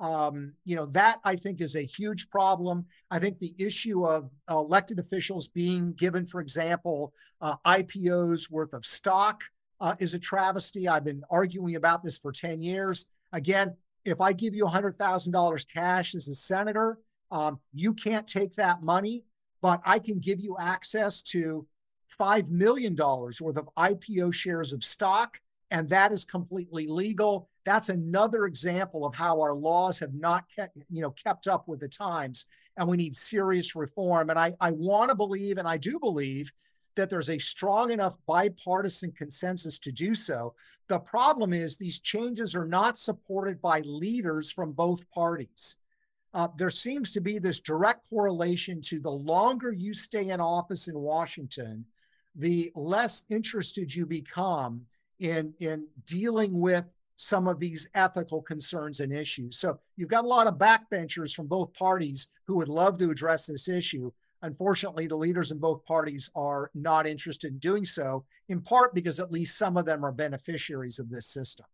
Um, 0.00 0.52
you 0.64 0.76
know, 0.76 0.86
that 0.86 1.18
I 1.24 1.34
think 1.34 1.60
is 1.60 1.74
a 1.74 1.82
huge 1.82 2.30
problem. 2.30 2.86
I 3.10 3.18
think 3.18 3.38
the 3.38 3.54
issue 3.58 4.06
of 4.06 4.30
elected 4.48 4.98
officials 4.98 5.48
being 5.48 5.92
given, 5.94 6.24
for 6.24 6.40
example, 6.40 7.12
uh, 7.40 7.56
IPOs 7.66 8.50
worth 8.50 8.74
of 8.74 8.86
stock 8.86 9.42
uh, 9.80 9.94
is 9.98 10.14
a 10.14 10.18
travesty. 10.18 10.88
I've 10.88 11.04
been 11.04 11.24
arguing 11.30 11.76
about 11.76 12.02
this 12.02 12.18
for 12.18 12.32
10 12.32 12.62
years. 12.62 13.06
Again, 13.32 13.76
if 14.04 14.20
I 14.20 14.32
give 14.32 14.54
you 14.54 14.64
$100,000 14.64 15.66
cash 15.72 16.14
as 16.14 16.28
a 16.28 16.34
senator, 16.34 16.98
um, 17.30 17.60
you 17.74 17.94
can't 17.94 18.26
take 18.26 18.54
that 18.56 18.82
money, 18.82 19.24
but 19.60 19.80
I 19.84 19.98
can 19.98 20.18
give 20.18 20.40
you 20.40 20.56
access 20.58 21.22
to 21.22 21.66
$5 22.18 22.48
million 22.48 22.96
worth 22.96 23.40
of 23.42 23.68
IPO 23.76 24.32
shares 24.32 24.72
of 24.72 24.82
stock, 24.82 25.38
and 25.70 25.88
that 25.90 26.12
is 26.12 26.24
completely 26.24 26.86
legal. 26.86 27.48
That's 27.68 27.90
another 27.90 28.46
example 28.46 29.04
of 29.04 29.14
how 29.14 29.42
our 29.42 29.52
laws 29.52 29.98
have 29.98 30.14
not 30.14 30.46
kept, 30.48 30.78
you 30.88 31.02
know, 31.02 31.10
kept 31.10 31.46
up 31.46 31.68
with 31.68 31.80
the 31.80 31.88
times, 31.88 32.46
and 32.78 32.88
we 32.88 32.96
need 32.96 33.14
serious 33.14 33.76
reform. 33.76 34.30
And 34.30 34.38
I, 34.38 34.54
I 34.58 34.70
want 34.70 35.10
to 35.10 35.14
believe, 35.14 35.58
and 35.58 35.68
I 35.68 35.76
do 35.76 35.98
believe, 35.98 36.50
that 36.96 37.10
there's 37.10 37.28
a 37.28 37.36
strong 37.36 37.90
enough 37.90 38.16
bipartisan 38.26 39.12
consensus 39.12 39.78
to 39.80 39.92
do 39.92 40.14
so. 40.14 40.54
The 40.88 40.98
problem 40.98 41.52
is 41.52 41.76
these 41.76 42.00
changes 42.00 42.54
are 42.54 42.64
not 42.64 42.96
supported 42.96 43.60
by 43.60 43.80
leaders 43.80 44.50
from 44.50 44.72
both 44.72 45.06
parties. 45.10 45.76
Uh, 46.32 46.48
there 46.56 46.70
seems 46.70 47.12
to 47.12 47.20
be 47.20 47.38
this 47.38 47.60
direct 47.60 48.08
correlation 48.08 48.80
to 48.80 48.98
the 48.98 49.10
longer 49.10 49.72
you 49.72 49.92
stay 49.92 50.30
in 50.30 50.40
office 50.40 50.88
in 50.88 50.98
Washington, 50.98 51.84
the 52.34 52.72
less 52.74 53.24
interested 53.28 53.94
you 53.94 54.06
become 54.06 54.86
in, 55.18 55.52
in 55.60 55.86
dealing 56.06 56.58
with 56.58 56.86
some 57.18 57.48
of 57.48 57.58
these 57.58 57.88
ethical 57.94 58.40
concerns 58.40 59.00
and 59.00 59.12
issues. 59.12 59.58
So 59.58 59.80
you've 59.96 60.08
got 60.08 60.22
a 60.22 60.28
lot 60.28 60.46
of 60.46 60.54
backbenchers 60.54 61.34
from 61.34 61.48
both 61.48 61.74
parties 61.74 62.28
who 62.46 62.54
would 62.56 62.68
love 62.68 62.96
to 62.98 63.10
address 63.10 63.44
this 63.44 63.68
issue. 63.68 64.12
Unfortunately, 64.42 65.08
the 65.08 65.16
leaders 65.16 65.50
in 65.50 65.58
both 65.58 65.84
parties 65.84 66.30
are 66.36 66.70
not 66.74 67.08
interested 67.08 67.52
in 67.52 67.58
doing 67.58 67.84
so, 67.84 68.24
in 68.48 68.60
part 68.60 68.94
because 68.94 69.18
at 69.18 69.32
least 69.32 69.58
some 69.58 69.76
of 69.76 69.84
them 69.84 70.04
are 70.04 70.12
beneficiaries 70.12 71.00
of 71.00 71.10
this 71.10 71.26
system. 71.26 71.66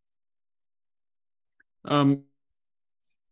Um, 1.85 2.23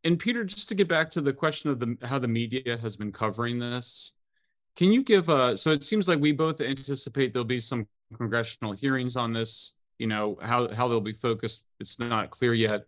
and 0.04 0.18
Peter, 0.18 0.44
just 0.44 0.68
to 0.68 0.74
get 0.74 0.88
back 0.88 1.10
to 1.12 1.22
the 1.22 1.32
question 1.32 1.70
of 1.70 1.80
the 1.80 1.96
how 2.02 2.18
the 2.18 2.28
media 2.28 2.76
has 2.76 2.94
been 2.94 3.10
covering 3.10 3.58
this, 3.58 4.12
can 4.76 4.92
you 4.92 5.02
give 5.02 5.30
a? 5.30 5.56
So 5.56 5.70
it 5.70 5.82
seems 5.82 6.08
like 6.08 6.20
we 6.20 6.32
both 6.32 6.60
anticipate 6.60 7.32
there'll 7.32 7.46
be 7.46 7.60
some 7.60 7.86
congressional 8.18 8.72
hearings 8.72 9.16
on 9.16 9.32
this. 9.32 9.72
You 10.02 10.08
know 10.08 10.36
how 10.42 10.72
how 10.74 10.88
they'll 10.88 11.00
be 11.00 11.12
focused. 11.12 11.62
It's 11.80 11.98
not 11.98 12.30
clear 12.30 12.54
yet 12.54 12.86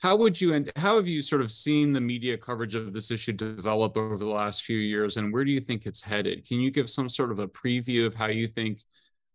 how 0.00 0.16
would 0.16 0.40
you 0.40 0.54
and 0.54 0.72
how 0.76 0.96
have 0.96 1.06
you 1.06 1.20
sort 1.20 1.42
of 1.42 1.52
seen 1.52 1.92
the 1.92 2.00
media 2.00 2.36
coverage 2.36 2.74
of 2.74 2.92
this 2.92 3.10
issue 3.10 3.32
develop 3.32 3.96
over 3.96 4.16
the 4.16 4.26
last 4.26 4.62
few 4.62 4.78
years 4.78 5.16
and 5.16 5.32
where 5.32 5.44
do 5.44 5.52
you 5.52 5.60
think 5.60 5.86
it's 5.86 6.00
headed 6.00 6.46
can 6.46 6.58
you 6.58 6.70
give 6.70 6.88
some 6.90 7.08
sort 7.08 7.30
of 7.30 7.38
a 7.38 7.48
preview 7.48 8.06
of 8.06 8.14
how 8.14 8.26
you 8.26 8.46
think 8.46 8.80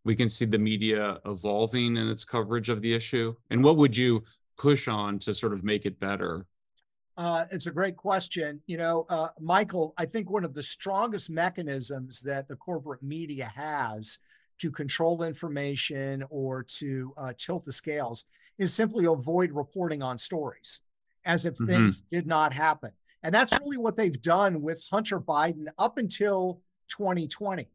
we 0.04 0.16
can 0.16 0.30
see 0.30 0.46
the 0.46 0.58
media 0.58 1.20
evolving 1.26 1.98
in 1.98 2.10
its 2.10 2.26
coverage 2.26 2.70
of 2.70 2.82
the 2.82 2.94
issue 2.94 3.34
and 3.50 3.64
what 3.64 3.78
would 3.78 3.96
you 3.96 4.24
push 4.58 4.88
on 4.88 5.20
to 5.20 5.34
sort 5.34 5.54
of 5.54 5.64
make 5.64 5.86
it 5.86 6.00
better 6.00 6.46
uh, 7.18 7.46
it's 7.50 7.66
a 7.66 7.72
great 7.72 7.96
question. 7.96 8.60
You 8.68 8.76
know, 8.76 9.06
uh, 9.08 9.30
Michael, 9.40 9.94
I 9.98 10.06
think 10.06 10.30
one 10.30 10.44
of 10.44 10.54
the 10.54 10.62
strongest 10.62 11.30
mechanisms 11.30 12.20
that 12.24 12.50
the 12.50 12.58
corporate 12.58 13.02
media 13.02 13.50
has 13.56 14.20
to 14.60 14.72
control 14.72 15.24
information 15.24 16.24
or 16.30 16.64
to 16.64 17.14
uh, 17.18 17.34
tilt 17.38 17.66
the 17.66 17.72
scales 17.72 18.26
is 18.58 18.74
simply 18.74 19.06
avoid 19.06 19.52
reporting 19.52 20.02
on 20.02 20.18
stories 20.18 20.80
as 21.26 21.46
if 21.46 21.56
mm-hmm. 21.56 21.68
things 21.68 22.02
did 22.02 22.28
not 22.28 22.54
happen. 22.54 22.92
And 23.24 23.34
that's 23.34 23.58
really 23.60 23.78
what 23.78 23.96
they've 23.96 24.22
done 24.22 24.62
with 24.62 24.84
Hunter 24.92 25.20
Biden 25.20 25.66
up 25.80 25.98
until 25.98 26.62
2020. 26.90 27.68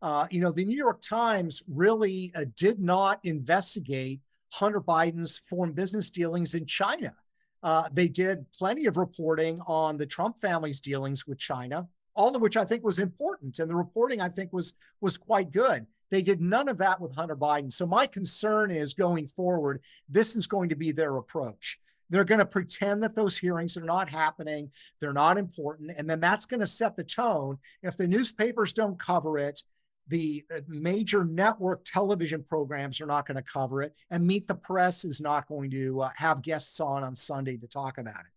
Uh, 0.00 0.26
you 0.30 0.40
know, 0.40 0.52
the 0.52 0.64
New 0.64 0.76
York 0.76 1.00
Times 1.02 1.62
really 1.66 2.30
uh, 2.34 2.44
did 2.56 2.78
not 2.78 3.18
investigate 3.24 4.20
Hunter 4.50 4.80
Biden's 4.80 5.40
foreign 5.48 5.72
business 5.72 6.10
dealings 6.10 6.54
in 6.54 6.66
China. 6.66 7.14
Uh, 7.62 7.88
they 7.92 8.06
did 8.06 8.44
plenty 8.52 8.86
of 8.86 8.96
reporting 8.96 9.58
on 9.66 9.96
the 9.96 10.06
Trump 10.06 10.38
family's 10.38 10.80
dealings 10.80 11.26
with 11.26 11.38
China, 11.38 11.88
all 12.14 12.34
of 12.36 12.42
which 12.42 12.56
I 12.56 12.64
think 12.64 12.84
was 12.84 12.98
important, 12.98 13.58
and 13.58 13.68
the 13.68 13.74
reporting 13.74 14.20
I 14.20 14.28
think 14.28 14.52
was 14.52 14.74
was 15.00 15.16
quite 15.16 15.50
good. 15.50 15.86
They 16.10 16.22
did 16.22 16.40
none 16.40 16.68
of 16.68 16.78
that 16.78 17.00
with 17.00 17.14
Hunter 17.14 17.36
Biden. 17.36 17.72
So 17.72 17.86
my 17.86 18.06
concern 18.06 18.70
is 18.70 18.94
going 18.94 19.26
forward, 19.26 19.82
this 20.08 20.36
is 20.36 20.46
going 20.46 20.70
to 20.70 20.76
be 20.76 20.92
their 20.92 21.16
approach. 21.16 21.78
They're 22.10 22.24
going 22.24 22.38
to 22.38 22.46
pretend 22.46 23.02
that 23.02 23.14
those 23.14 23.36
hearings 23.36 23.76
are 23.76 23.84
not 23.84 24.08
happening, 24.08 24.70
they're 25.00 25.12
not 25.12 25.36
important, 25.36 25.90
and 25.96 26.08
then 26.08 26.20
that's 26.20 26.46
going 26.46 26.60
to 26.60 26.66
set 26.66 26.96
the 26.96 27.04
tone. 27.04 27.58
If 27.82 27.96
the 27.96 28.06
newspapers 28.06 28.72
don't 28.72 28.98
cover 28.98 29.38
it, 29.38 29.62
the 30.08 30.42
uh, 30.54 30.60
major 30.68 31.24
network 31.24 31.84
television 31.84 32.42
programs 32.42 33.00
are 33.02 33.06
not 33.06 33.26
going 33.26 33.36
to 33.36 33.42
cover 33.42 33.82
it, 33.82 33.94
and 34.10 34.26
Meet 34.26 34.46
the 34.48 34.54
Press 34.54 35.04
is 35.04 35.20
not 35.20 35.46
going 35.48 35.70
to 35.72 36.00
uh, 36.00 36.10
have 36.16 36.40
guests 36.40 36.80
on 36.80 37.04
on 37.04 37.14
Sunday 37.14 37.58
to 37.58 37.66
talk 37.66 37.98
about 37.98 38.20
it. 38.20 38.32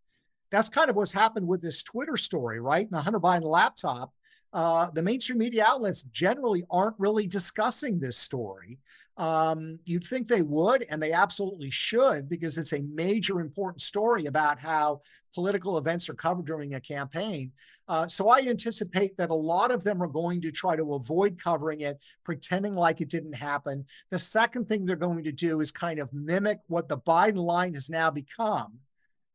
That's 0.51 0.67
kind 0.67 0.89
of 0.89 0.97
what's 0.97 1.11
happened 1.11 1.47
with 1.47 1.61
this 1.61 1.81
Twitter 1.81 2.17
story, 2.17 2.59
right? 2.59 2.85
And 2.85 2.91
the 2.91 3.01
Hunter 3.01 3.21
Biden 3.21 3.43
laptop 3.43 4.11
uh, 4.53 4.89
the 4.91 5.01
mainstream 5.01 5.39
media 5.39 5.65
outlets 5.67 6.01
generally 6.11 6.65
aren't 6.69 6.99
really 6.99 7.27
discussing 7.27 7.99
this 7.99 8.17
story. 8.17 8.79
Um, 9.17 9.79
you'd 9.85 10.05
think 10.05 10.27
they 10.27 10.41
would, 10.41 10.85
and 10.89 11.01
they 11.01 11.11
absolutely 11.11 11.69
should, 11.69 12.27
because 12.27 12.57
it's 12.57 12.73
a 12.73 12.81
major 12.81 13.39
important 13.39 13.81
story 13.81 14.25
about 14.25 14.57
how 14.57 15.01
political 15.35 15.77
events 15.77 16.09
are 16.09 16.13
covered 16.13 16.45
during 16.45 16.73
a 16.73 16.81
campaign. 16.81 17.51
Uh, 17.87 18.07
so 18.07 18.29
I 18.29 18.39
anticipate 18.39 19.17
that 19.17 19.29
a 19.29 19.35
lot 19.35 19.69
of 19.69 19.83
them 19.83 20.01
are 20.01 20.07
going 20.07 20.41
to 20.41 20.51
try 20.51 20.75
to 20.75 20.93
avoid 20.93 21.37
covering 21.37 21.81
it, 21.81 21.99
pretending 22.23 22.73
like 22.73 23.01
it 23.01 23.09
didn't 23.09 23.33
happen. 23.33 23.85
The 24.09 24.19
second 24.19 24.67
thing 24.67 24.85
they're 24.85 24.95
going 24.95 25.23
to 25.25 25.31
do 25.31 25.59
is 25.59 25.71
kind 25.71 25.99
of 25.99 26.11
mimic 26.13 26.59
what 26.67 26.87
the 26.87 26.97
Biden 26.97 27.35
line 27.35 27.73
has 27.73 27.89
now 27.89 28.09
become. 28.09 28.79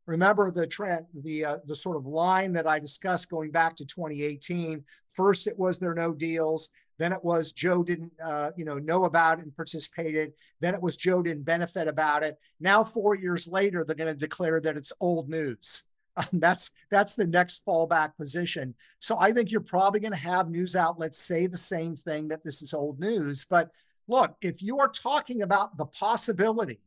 Remember 0.07 0.51
the 0.51 0.67
trend, 0.67 1.07
the 1.15 1.45
uh, 1.45 1.57
the 1.67 1.75
sort 1.75 1.97
of 1.97 2.07
line 2.07 2.53
that 2.53 2.67
I 2.67 2.79
discussed 2.79 3.29
going 3.29 3.51
back 3.51 3.77
to 3.77 3.85
2018 3.85 4.85
First, 5.17 5.47
it 5.47 5.59
was 5.59 5.79
there 5.79 5.95
no 5.95 6.13
deals. 6.13 6.69
Then 6.99 7.13
it 7.13 7.25
was 7.25 7.53
Joe 7.53 7.83
didn't, 7.83 8.13
uh, 8.23 8.51
you 8.57 8.65
know, 8.65 8.79
know 8.79 9.05
about 9.05 9.39
it 9.39 9.45
and 9.45 9.57
participated. 9.57 10.33
Then 10.61 10.75
it 10.75 10.81
was 10.81 10.97
Joe 10.97 11.23
didn't 11.23 11.45
benefit 11.45 11.89
about 11.89 12.23
it. 12.23 12.39
Now, 12.61 12.85
four 12.85 13.15
years 13.15 13.49
later, 13.49 13.83
they're 13.85 13.97
going 13.97 14.15
to 14.15 14.19
declare 14.19 14.61
that 14.61 14.77
it's 14.77 14.93
old 15.01 15.29
news. 15.29 15.83
that's 16.35 16.71
that's 16.91 17.15
the 17.15 17.27
next 17.27 17.65
fallback 17.67 18.17
position. 18.17 18.75
So 19.01 19.19
I 19.19 19.33
think 19.33 19.51
you're 19.51 19.61
probably 19.61 20.01
going 20.01 20.13
to 20.13 20.19
have 20.19 20.51
news 20.51 20.77
outlets 20.77 21.19
say 21.19 21.47
the 21.47 21.57
same 21.57 21.97
thing 21.97 22.29
that 22.29 22.43
this 22.43 22.63
is 22.63 22.73
old 22.73 22.99
news. 23.01 23.45
But 23.49 23.71
look, 24.09 24.35
if 24.41 24.63
you 24.63 24.79
are 24.79 24.89
talking 24.89 25.43
about 25.43 25.77
the 25.77 25.87
possibility 25.87 26.81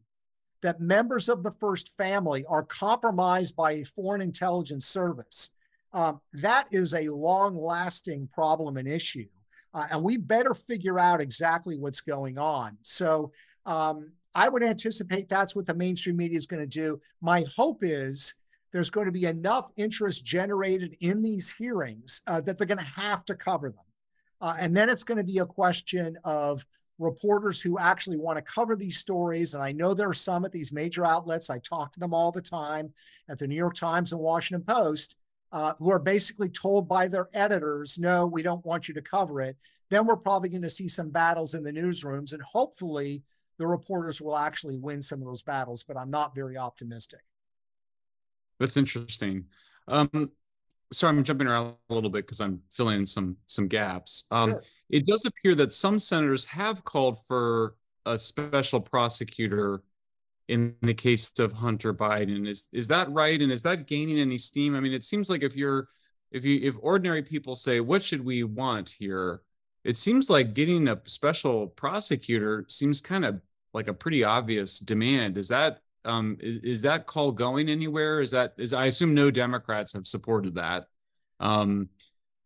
that 0.62 0.82
members 0.82 1.30
of 1.30 1.44
the 1.44 1.52
first 1.60 1.96
family 1.98 2.46
are 2.48 2.64
compromised 2.64 3.56
by 3.56 3.74
a 3.74 3.84
foreign 3.84 4.22
intelligence 4.22 4.86
service, 4.86 5.50
um, 5.94 6.20
that 6.34 6.68
is 6.72 6.94
a 6.94 7.10
long 7.10 7.56
lasting 7.56 8.28
problem 8.34 8.78
and 8.78 8.88
issue. 8.88 9.28
Uh, 9.74 9.88
and 9.92 10.04
we 10.04 10.18
better 10.18 10.54
figure 10.54 11.00
out 11.00 11.22
exactly 11.22 11.78
what's 11.78 12.02
going 12.02 12.38
on. 12.38 12.78
So 12.82 13.32
um, 13.66 14.12
I 14.34 14.50
would 14.50 14.64
anticipate 14.64 15.30
that's 15.30 15.56
what 15.56 15.66
the 15.66 15.74
mainstream 15.74 16.18
media 16.18 16.38
is 16.38 16.48
going 16.48 16.62
to 16.62 16.68
do. 16.68 17.00
My 17.22 17.44
hope 17.56 17.84
is 17.84 18.34
there's 18.72 18.90
going 18.90 19.06
to 19.06 19.12
be 19.12 19.26
enough 19.26 19.72
interest 19.78 20.24
generated 20.26 20.96
in 21.00 21.22
these 21.22 21.52
hearings 21.52 22.22
uh, 22.28 22.42
that 22.42 22.58
they're 22.58 22.68
going 22.68 22.78
to 22.78 22.84
have 22.84 23.26
to 23.26 23.36
cover 23.36 23.70
them. 23.70 23.86
Uh, 24.42 24.56
and 24.60 24.76
then 24.76 24.90
it's 24.90 25.04
going 25.04 25.18
to 25.18 25.24
be 25.24 25.40
a 25.40 25.46
question 25.46 26.18
of 26.24 26.66
reporters 27.00 27.60
who 27.62 27.80
actually 27.80 28.18
want 28.18 28.38
to 28.38 28.42
cover 28.42 28.76
these 28.76 28.98
stories. 28.98 29.54
And 29.54 29.64
I 29.64 29.72
know 29.72 29.94
there 29.94 30.10
are 30.10 30.14
some 30.14 30.46
at 30.46 30.52
these 30.52 30.72
major 30.72 31.06
outlets. 31.06 31.50
I 31.50 31.60
talk 31.60 31.94
to 31.94 32.00
them 32.00 32.14
all 32.14 32.32
the 32.32 32.42
time 32.42 32.94
at 33.30 33.40
the 33.40 33.48
New 33.48 33.56
York 33.56 33.76
Times 33.76 34.12
and 34.12 34.22
Washington 34.22 34.66
Post, 34.66 35.16
uh, 35.52 35.74
who 35.80 35.90
are 35.90 36.00
basically 36.00 36.50
told 36.50 36.88
by 36.88 37.08
their 37.08 37.30
editors, 37.34 37.98
no, 37.98 38.26
we 38.26 38.44
don't 38.44 38.66
want 38.66 38.88
you 38.88 38.94
to 38.94 39.02
cover 39.02 39.42
it. 39.42 39.56
Then 39.90 40.06
we're 40.06 40.18
probably 40.18 40.50
going 40.50 40.62
to 40.62 40.70
see 40.70 40.88
some 40.88 41.10
battles 41.10 41.56
in 41.56 41.64
the 41.64 41.72
newsrooms. 41.72 42.34
And 42.34 42.42
hopefully 42.44 43.24
the 43.58 43.66
reporters 43.66 44.22
will 44.22 44.38
actually 44.38 44.78
win 44.78 45.02
some 45.02 45.20
of 45.20 45.26
those 45.26 45.42
battles, 45.42 45.84
but 45.84 45.98
I'm 45.98 46.12
not 46.12 46.36
very 46.36 46.58
optimistic. 46.58 47.22
That's 48.60 48.78
interesting. 48.78 49.46
Um, 49.88 50.32
sorry, 50.92 51.18
I'm 51.18 51.24
jumping 51.24 51.48
around 51.48 51.76
a 51.90 51.94
little 51.94 52.10
bit 52.10 52.26
because 52.26 52.42
I'm 52.42 52.62
filling 52.70 53.00
in 53.00 53.06
some 53.06 53.38
some 53.46 53.68
gaps. 53.68 54.26
Um, 54.32 54.52
sure. 54.52 54.64
It 54.90 55.06
does 55.06 55.26
appear 55.26 55.56
that 55.56 55.74
some 55.74 56.00
senators 56.00 56.46
have 56.46 56.84
called 56.84 57.20
for 57.28 57.76
a 58.06 58.18
special 58.18 58.82
prosecutor 58.82 59.84
in 60.48 60.76
the 60.82 60.94
case 60.94 61.32
of 61.40 61.54
Hunter 61.54 61.94
Biden. 61.94 62.48
Is 62.48 62.68
is 62.72 62.88
that 62.88 63.10
right? 63.12 63.40
And 63.40 63.52
is 63.52 63.62
that 63.62 63.88
gaining 63.88 64.20
any 64.20 64.38
steam? 64.38 64.76
I 64.76 64.80
mean, 64.80 64.94
it 64.94 65.04
seems 65.04 65.30
like 65.30 65.44
if 65.44 65.56
you're 65.56 65.88
if 66.32 66.44
you 66.46 66.60
if 66.64 66.76
ordinary 66.82 67.24
people 67.24 67.56
say, 67.56 67.80
what 67.80 68.04
should 68.04 68.26
we 68.26 68.44
want 68.44 68.90
here? 68.90 69.42
It 69.84 69.96
seems 69.96 70.30
like 70.30 70.54
getting 70.54 70.88
a 70.88 71.00
special 71.06 71.68
prosecutor 71.68 72.66
seems 72.68 73.00
kind 73.00 73.24
of 73.26 73.42
like 73.74 73.88
a 73.88 73.94
pretty 73.94 74.24
obvious 74.24 74.80
demand. 74.80 75.38
Is 75.38 75.48
that 75.50 75.80
um, 76.06 76.38
is, 76.40 76.58
is 76.58 76.82
that 76.84 77.06
call 77.06 77.32
going 77.32 77.70
anywhere? 77.70 78.22
Is 78.22 78.32
that 78.32 78.54
is 78.58 78.74
I 78.74 78.86
assume 78.86 79.14
no 79.14 79.32
Democrats 79.32 79.94
have 79.94 80.08
supported 80.08 80.56
that. 80.56 80.86
Um, 81.40 81.90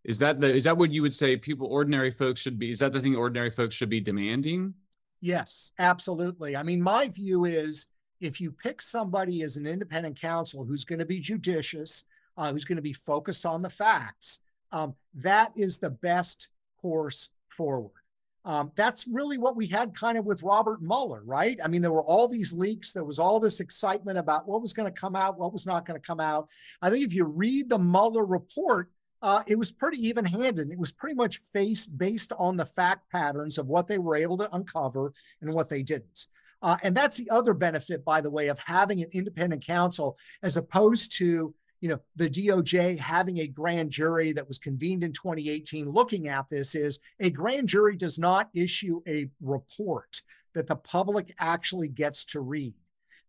is 0.04 0.20
that 0.20 0.42
the 0.42 0.54
is 0.54 0.66
that 0.66 0.78
what 0.78 0.92
you 0.92 1.02
would 1.02 1.14
say 1.14 1.38
people 1.38 1.68
ordinary 1.68 2.12
folks 2.12 2.42
should 2.42 2.60
be? 2.60 2.72
Is 2.72 2.80
that 2.80 2.94
the 2.94 3.02
thing 3.02 3.16
ordinary 3.16 3.50
folks 3.50 3.76
should 3.76 3.90
be 3.90 4.02
demanding? 4.02 4.74
Yes, 5.22 5.72
absolutely. 5.80 6.56
I 6.56 6.64
mean, 6.64 6.82
my 6.82 7.08
view 7.08 7.46
is 7.46 7.86
if 8.20 8.42
you 8.42 8.52
pick 8.52 8.82
somebody 8.82 9.44
as 9.44 9.56
an 9.56 9.66
independent 9.66 10.20
counsel 10.20 10.66
who's 10.66 10.84
going 10.84 11.00
to 11.00 11.06
be 11.06 11.20
judicious, 11.20 12.04
uh, 12.38 12.52
who's 12.52 12.66
going 12.66 12.76
to 12.76 12.82
be 12.82 12.94
focused 12.94 13.46
on 13.46 13.62
the 13.62 13.70
facts, 13.70 14.40
um, 14.72 14.96
that 15.14 15.54
is 15.56 15.78
the 15.78 15.90
best 15.90 16.50
course 16.82 17.30
forward. 17.48 18.03
Um, 18.46 18.72
that's 18.76 19.08
really 19.08 19.38
what 19.38 19.56
we 19.56 19.68
had 19.68 19.96
kind 19.96 20.18
of 20.18 20.26
with 20.26 20.44
Robert 20.44 20.82
Mueller, 20.82 21.22
right? 21.24 21.58
I 21.64 21.70
mean, 21.70 21.82
there 21.82 21.94
were 21.94 22.04
all 22.04 22.28
these 22.28 22.52
leaks. 22.52 22.92
There 22.92 23.06
was 23.06 23.18
all 23.20 23.40
this 23.40 23.62
excitement 23.62 24.18
about 24.18 24.48
what 24.48 24.62
was 24.62 24.74
going 24.74 24.92
to 24.92 25.00
come 25.00 25.16
out, 25.16 25.40
what 25.40 25.54
was 25.54 25.66
not 25.66 25.86
going 25.86 26.00
to 26.00 26.06
come 26.06 26.20
out. 26.20 26.50
I 26.82 26.90
think 26.90 27.06
if 27.06 27.14
you 27.14 27.24
read 27.24 27.70
the 27.70 27.80
Mueller 27.80 28.26
report, 28.26 28.90
uh, 29.22 29.44
it 29.48 29.58
was 29.58 29.72
pretty 29.72 30.06
even 30.08 30.26
handed. 30.26 30.70
It 30.70 30.78
was 30.78 30.92
pretty 30.92 31.16
much 31.16 31.38
faced 31.54 31.98
based 31.98 32.34
on 32.38 32.58
the 32.58 32.66
fact 32.66 33.10
patterns 33.10 33.58
of 33.58 33.68
what 33.68 33.88
they 33.88 33.98
were 33.98 34.18
able 34.18 34.38
to 34.40 34.54
uncover 34.54 35.14
and 35.42 35.54
what 35.54 35.70
they 35.70 35.82
didn't. 35.82 36.28
Uh, 36.62 36.78
and 36.84 36.96
that's 36.96 37.16
the 37.16 37.30
other 37.30 37.54
benefit, 37.54 38.04
by 38.04 38.20
the 38.20 38.30
way, 38.30 38.48
of 38.48 38.60
having 38.60 39.02
an 39.02 39.10
independent 39.14 39.66
counsel 39.66 40.18
as 40.42 40.58
opposed 40.58 41.18
to 41.18 41.54
you 41.84 41.90
know, 41.90 42.00
the 42.16 42.30
DOJ 42.30 42.98
having 42.98 43.40
a 43.40 43.48
grand 43.48 43.92
jury 43.92 44.32
that 44.32 44.48
was 44.48 44.58
convened 44.58 45.04
in 45.04 45.12
2018 45.12 45.92
looking 45.92 46.30
at 46.30 46.50
this 46.50 46.76
is 46.76 47.00
a 47.20 47.30
grand 47.30 47.68
jury 47.68 47.98
does 47.98 48.18
not 48.18 48.48
issue 48.54 49.02
a 49.06 49.30
report 49.42 50.22
that 50.56 50.66
the 50.66 50.78
public 50.78 51.36
actually 51.40 51.90
gets 51.90 52.24
to 52.24 52.40
read. 52.40 52.74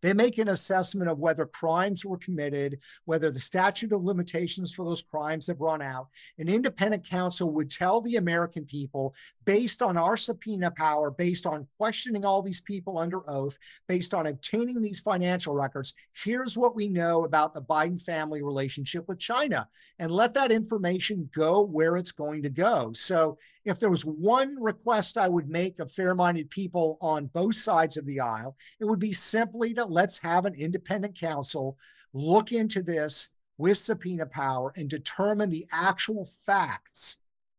They 0.05 0.13
make 0.13 0.37
an 0.37 0.49
assessment 0.49 1.09
of 1.09 1.19
whether 1.19 1.47
crimes 1.47 2.05
were 2.05 2.19
committed, 2.19 2.81
whether 3.07 3.31
the 3.31 3.41
statute 3.41 3.91
of 3.91 4.05
limitations 4.05 4.71
for 4.71 4.85
those 4.85 5.01
crimes 5.01 5.47
have 5.47 5.63
run 5.63 5.81
out. 5.81 6.09
An 6.39 6.47
independent 6.47 7.09
counsel 7.09 7.51
would 7.53 7.71
tell 7.71 8.03
the 8.03 8.17
American 8.17 8.67
people, 8.67 9.15
based 9.47 9.81
on 9.81 9.97
our 9.97 10.19
subpoena 10.19 10.71
power, 10.71 11.11
based 11.11 11.47
on 11.47 11.67
questioning 11.79 12.27
all 12.27 12.43
these 12.43 12.61
people 12.61 12.99
under 12.99 13.23
oath, 13.31 13.57
based 13.89 14.13
on 14.13 14.27
obtaining 14.27 14.83
these 14.83 15.01
financial 15.01 15.55
records, 15.55 15.95
here's 16.23 16.55
what 16.55 16.77
we 16.77 16.87
know 16.87 17.25
about 17.25 17.55
the 17.55 17.63
Biden 17.63 18.03
family 18.03 18.43
relationship 18.43 19.09
with 19.09 19.19
China, 19.19 19.67
and 19.99 20.11
let 20.11 20.35
that 20.35 20.53
information 20.53 21.31
go 21.35 21.63
where 21.63 21.97
it's 21.97 22.13
going 22.13 22.43
to 22.43 22.51
go. 22.51 22.93
So 22.93 23.39
if 23.65 23.81
there 23.81 23.91
was 23.91 24.05
one 24.05 24.61
request 24.61 25.17
I 25.17 25.29
would 25.29 25.49
make 25.49 25.79
of 25.79 25.91
fair 25.91 26.15
minded 26.15 26.51
people 26.51 26.99
on 27.01 27.27
both 27.27 27.57
sides 27.57 27.97
of 27.97 28.07
the 28.07 28.21
aisle, 28.21 28.57
it 28.79 28.85
would 28.85 28.99
be 28.99 29.13
simply 29.13 29.75
to 29.75 29.85
let's 29.85 30.19
have 30.19 30.45
an 30.45 30.55
independent 30.55 31.19
counsel 31.19 31.79
look 32.13 32.53
into 32.53 32.83
this 32.83 33.31
with 33.57 33.79
subpoena 33.79 34.27
power 34.27 34.73
and 34.77 34.89
determine 34.89 35.51
the 35.51 35.67
actual 35.73 36.29
facts 36.47 37.19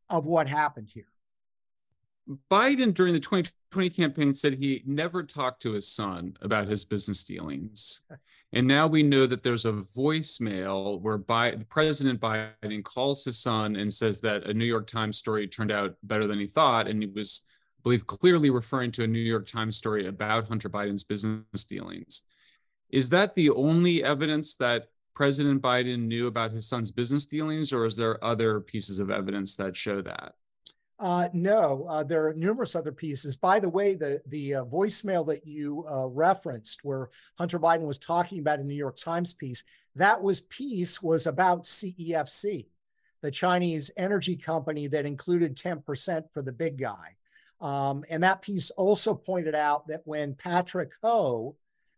of 0.09 0.25
what 0.25 0.47
happened 0.47 0.89
here. 0.93 1.07
Biden 2.49 2.93
during 2.93 3.13
the 3.13 3.19
2020 3.19 3.89
campaign 3.91 4.33
said 4.33 4.53
he 4.55 4.83
never 4.85 5.23
talked 5.23 5.61
to 5.61 5.73
his 5.73 5.87
son 5.87 6.35
about 6.41 6.67
his 6.67 6.85
business 6.85 7.23
dealings. 7.23 8.01
And 8.53 8.67
now 8.67 8.87
we 8.87 9.03
know 9.03 9.25
that 9.25 9.43
there's 9.43 9.65
a 9.65 9.71
voicemail 9.71 11.01
where 11.01 11.17
Bi- 11.17 11.57
President 11.69 12.21
Biden 12.21 12.83
calls 12.83 13.25
his 13.25 13.37
son 13.37 13.75
and 13.75 13.93
says 13.93 14.21
that 14.21 14.45
a 14.45 14.53
New 14.53 14.65
York 14.65 14.87
Times 14.87 15.17
story 15.17 15.47
turned 15.47 15.71
out 15.71 15.95
better 16.03 16.25
than 16.27 16.39
he 16.39 16.47
thought. 16.47 16.87
And 16.87 17.03
he 17.03 17.09
was, 17.09 17.41
I 17.79 17.81
believe, 17.83 18.07
clearly 18.07 18.49
referring 18.49 18.91
to 18.93 19.03
a 19.03 19.07
New 19.07 19.19
York 19.19 19.47
Times 19.47 19.77
story 19.77 20.07
about 20.07 20.47
Hunter 20.47 20.69
Biden's 20.69 21.03
business 21.03 21.65
dealings. 21.67 22.23
Is 22.89 23.09
that 23.09 23.35
the 23.35 23.49
only 23.49 24.03
evidence 24.03 24.55
that 24.55 24.85
President 25.15 25.61
Biden 25.61 26.07
knew 26.07 26.27
about 26.27 26.51
his 26.51 26.67
son's 26.67 26.91
business 26.91 27.25
dealings, 27.25 27.73
or 27.73 27.85
is 27.85 27.95
there 27.95 28.23
other 28.23 28.59
pieces 28.59 28.99
of 28.99 29.09
evidence 29.09 29.55
that 29.55 29.75
show 29.75 30.01
that? 30.01 30.33
Uh, 30.97 31.27
no, 31.33 31.85
uh, 31.89 32.03
there 32.03 32.25
are 32.27 32.33
numerous 32.33 32.75
other 32.75 32.91
pieces. 32.91 33.35
By 33.35 33.59
the 33.59 33.67
way, 33.69 33.95
the 33.95 34.21
the 34.27 34.55
uh, 34.55 34.65
voicemail 34.65 35.27
that 35.27 35.45
you 35.45 35.85
uh, 35.89 36.07
referenced, 36.07 36.85
where 36.85 37.09
Hunter 37.37 37.59
Biden 37.59 37.85
was 37.85 37.97
talking 37.97 38.39
about 38.39 38.59
a 38.59 38.63
New 38.63 38.75
York 38.75 38.95
Times 38.95 39.33
piece, 39.33 39.63
that 39.95 40.21
was 40.21 40.41
piece 40.41 41.01
was 41.03 41.27
about 41.27 41.65
CEFC, 41.65 42.67
the 43.21 43.31
Chinese 43.31 43.91
energy 43.97 44.37
company 44.37 44.87
that 44.87 45.05
included 45.05 45.57
ten 45.57 45.81
percent 45.81 46.27
for 46.31 46.41
the 46.41 46.53
big 46.53 46.77
guy, 46.77 47.17
um, 47.59 48.05
and 48.09 48.23
that 48.23 48.41
piece 48.41 48.71
also 48.71 49.13
pointed 49.13 49.55
out 49.55 49.87
that 49.87 50.01
when 50.05 50.33
Patrick 50.33 50.91
Ho, 51.03 51.57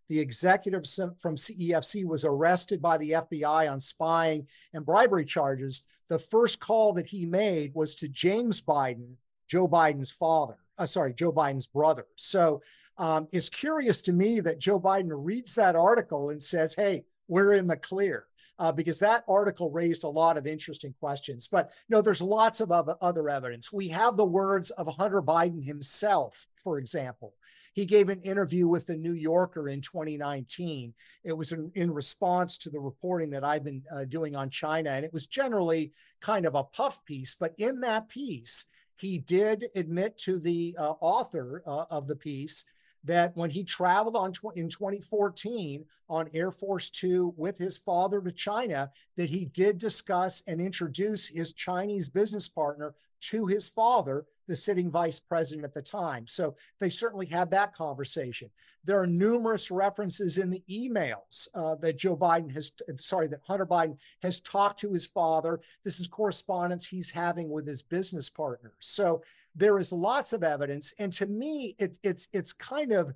the 0.09 0.19
executive 0.19 0.83
from 1.17 1.35
CEFC 1.35 2.05
was 2.05 2.25
arrested 2.25 2.81
by 2.81 2.97
the 2.97 3.11
FBI 3.11 3.71
on 3.71 3.81
spying 3.81 4.47
and 4.73 4.85
bribery 4.85 5.25
charges. 5.25 5.83
The 6.09 6.19
first 6.19 6.59
call 6.59 6.93
that 6.93 7.07
he 7.07 7.25
made 7.25 7.73
was 7.73 7.95
to 7.95 8.07
James 8.07 8.61
Biden, 8.61 9.15
Joe 9.47 9.67
Biden's 9.67 10.11
father, 10.11 10.57
uh, 10.77 10.85
sorry, 10.85 11.13
Joe 11.13 11.31
Biden's 11.31 11.67
brother. 11.67 12.05
So 12.15 12.61
um, 12.97 13.27
it's 13.31 13.49
curious 13.49 14.01
to 14.03 14.13
me 14.13 14.39
that 14.41 14.59
Joe 14.59 14.79
Biden 14.79 15.09
reads 15.11 15.55
that 15.55 15.75
article 15.75 16.29
and 16.29 16.41
says, 16.41 16.73
hey, 16.73 17.03
we're 17.27 17.53
in 17.53 17.67
the 17.67 17.77
clear. 17.77 18.25
Uh, 18.59 18.71
because 18.71 18.97
that 18.99 19.23
article 19.27 19.69
raised 19.69 20.03
a 20.03 20.09
lot 20.09 20.35
of 20.35 20.47
interesting 20.47 20.93
questions. 20.99 21.47
But 21.47 21.71
you 21.87 21.95
know, 21.95 22.01
there's 22.01 22.21
lots 22.21 22.59
of 22.59 22.71
other 22.71 23.29
evidence. 23.29 23.71
We 23.71 23.87
have 23.89 24.17
the 24.17 24.25
words 24.25 24.71
of 24.71 24.87
Hunter 24.87 25.21
Biden 25.21 25.63
himself, 25.63 26.47
for 26.63 26.79
example, 26.79 27.33
he 27.77 27.85
gave 27.85 28.09
an 28.09 28.21
interview 28.21 28.67
with 28.67 28.87
the 28.87 28.95
New 28.95 29.13
Yorker 29.13 29.69
in 29.69 29.81
2019. 29.81 30.95
It 31.23 31.37
was 31.37 31.51
in, 31.51 31.71
in 31.75 31.93
response 31.93 32.57
to 32.57 32.71
the 32.71 32.79
reporting 32.79 33.29
that 33.29 33.43
I've 33.43 33.63
been 33.63 33.83
uh, 33.93 34.05
doing 34.05 34.35
on 34.35 34.49
China, 34.49 34.89
and 34.89 35.05
it 35.05 35.13
was 35.13 35.27
generally 35.27 35.93
kind 36.19 36.47
of 36.47 36.55
a 36.55 36.63
puff 36.63 37.05
piece. 37.05 37.35
But 37.39 37.53
in 37.59 37.81
that 37.81 38.09
piece, 38.09 38.65
he 38.95 39.19
did 39.19 39.65
admit 39.75 40.17
to 40.23 40.39
the 40.39 40.75
uh, 40.79 40.93
author 41.01 41.61
uh, 41.67 41.85
of 41.91 42.07
the 42.07 42.15
piece 42.15 42.65
that 43.07 43.35
when 43.35 43.49
he 43.49 43.63
traveled 43.63 44.15
on 44.15 44.33
in 44.55 44.69
2014 44.69 45.83
on 46.09 46.29
Air 46.33 46.51
Force 46.51 46.89
Two 46.89 47.33
with 47.35 47.57
his 47.57 47.77
father 47.77 48.21
to 48.21 48.31
China, 48.31 48.91
that 49.15 49.29
he 49.29 49.45
did 49.45 49.77
discuss 49.77 50.43
and 50.47 50.61
introduce 50.61 51.27
his 51.27 51.53
Chinese 51.53 52.07
business 52.09 52.47
partner 52.47 52.93
to 53.19 53.45
his 53.47 53.67
father 53.67 54.25
the 54.47 54.55
sitting 54.55 54.89
vice 54.89 55.19
president 55.19 55.65
at 55.65 55.73
the 55.73 55.81
time. 55.81 56.25
So 56.25 56.55
they 56.79 56.89
certainly 56.89 57.25
had 57.25 57.51
that 57.51 57.75
conversation. 57.75 58.49
There 58.85 58.99
are 58.99 59.07
numerous 59.07 59.69
references 59.69 60.37
in 60.37 60.49
the 60.49 60.63
emails 60.69 61.49
uh, 61.53 61.75
that 61.75 61.97
Joe 61.97 62.15
Biden 62.15 62.51
has, 62.53 62.71
sorry, 62.95 63.27
that 63.27 63.41
Hunter 63.45 63.65
Biden 63.65 63.97
has 64.21 64.39
talked 64.39 64.79
to 64.79 64.93
his 64.93 65.05
father. 65.05 65.59
This 65.83 65.99
is 65.99 66.07
correspondence 66.07 66.87
he's 66.87 67.11
having 67.11 67.49
with 67.49 67.67
his 67.67 67.81
business 67.81 68.29
partners. 68.29 68.73
So 68.79 69.21
there 69.57 69.79
is 69.79 69.91
lots 69.91 70.33
of 70.33 70.43
evidence, 70.43 70.93
and 70.99 71.11
to 71.13 71.25
me, 71.25 71.75
it, 71.79 71.97
it's 72.03 72.27
it's 72.31 72.53
kind 72.53 72.91
of 72.91 73.13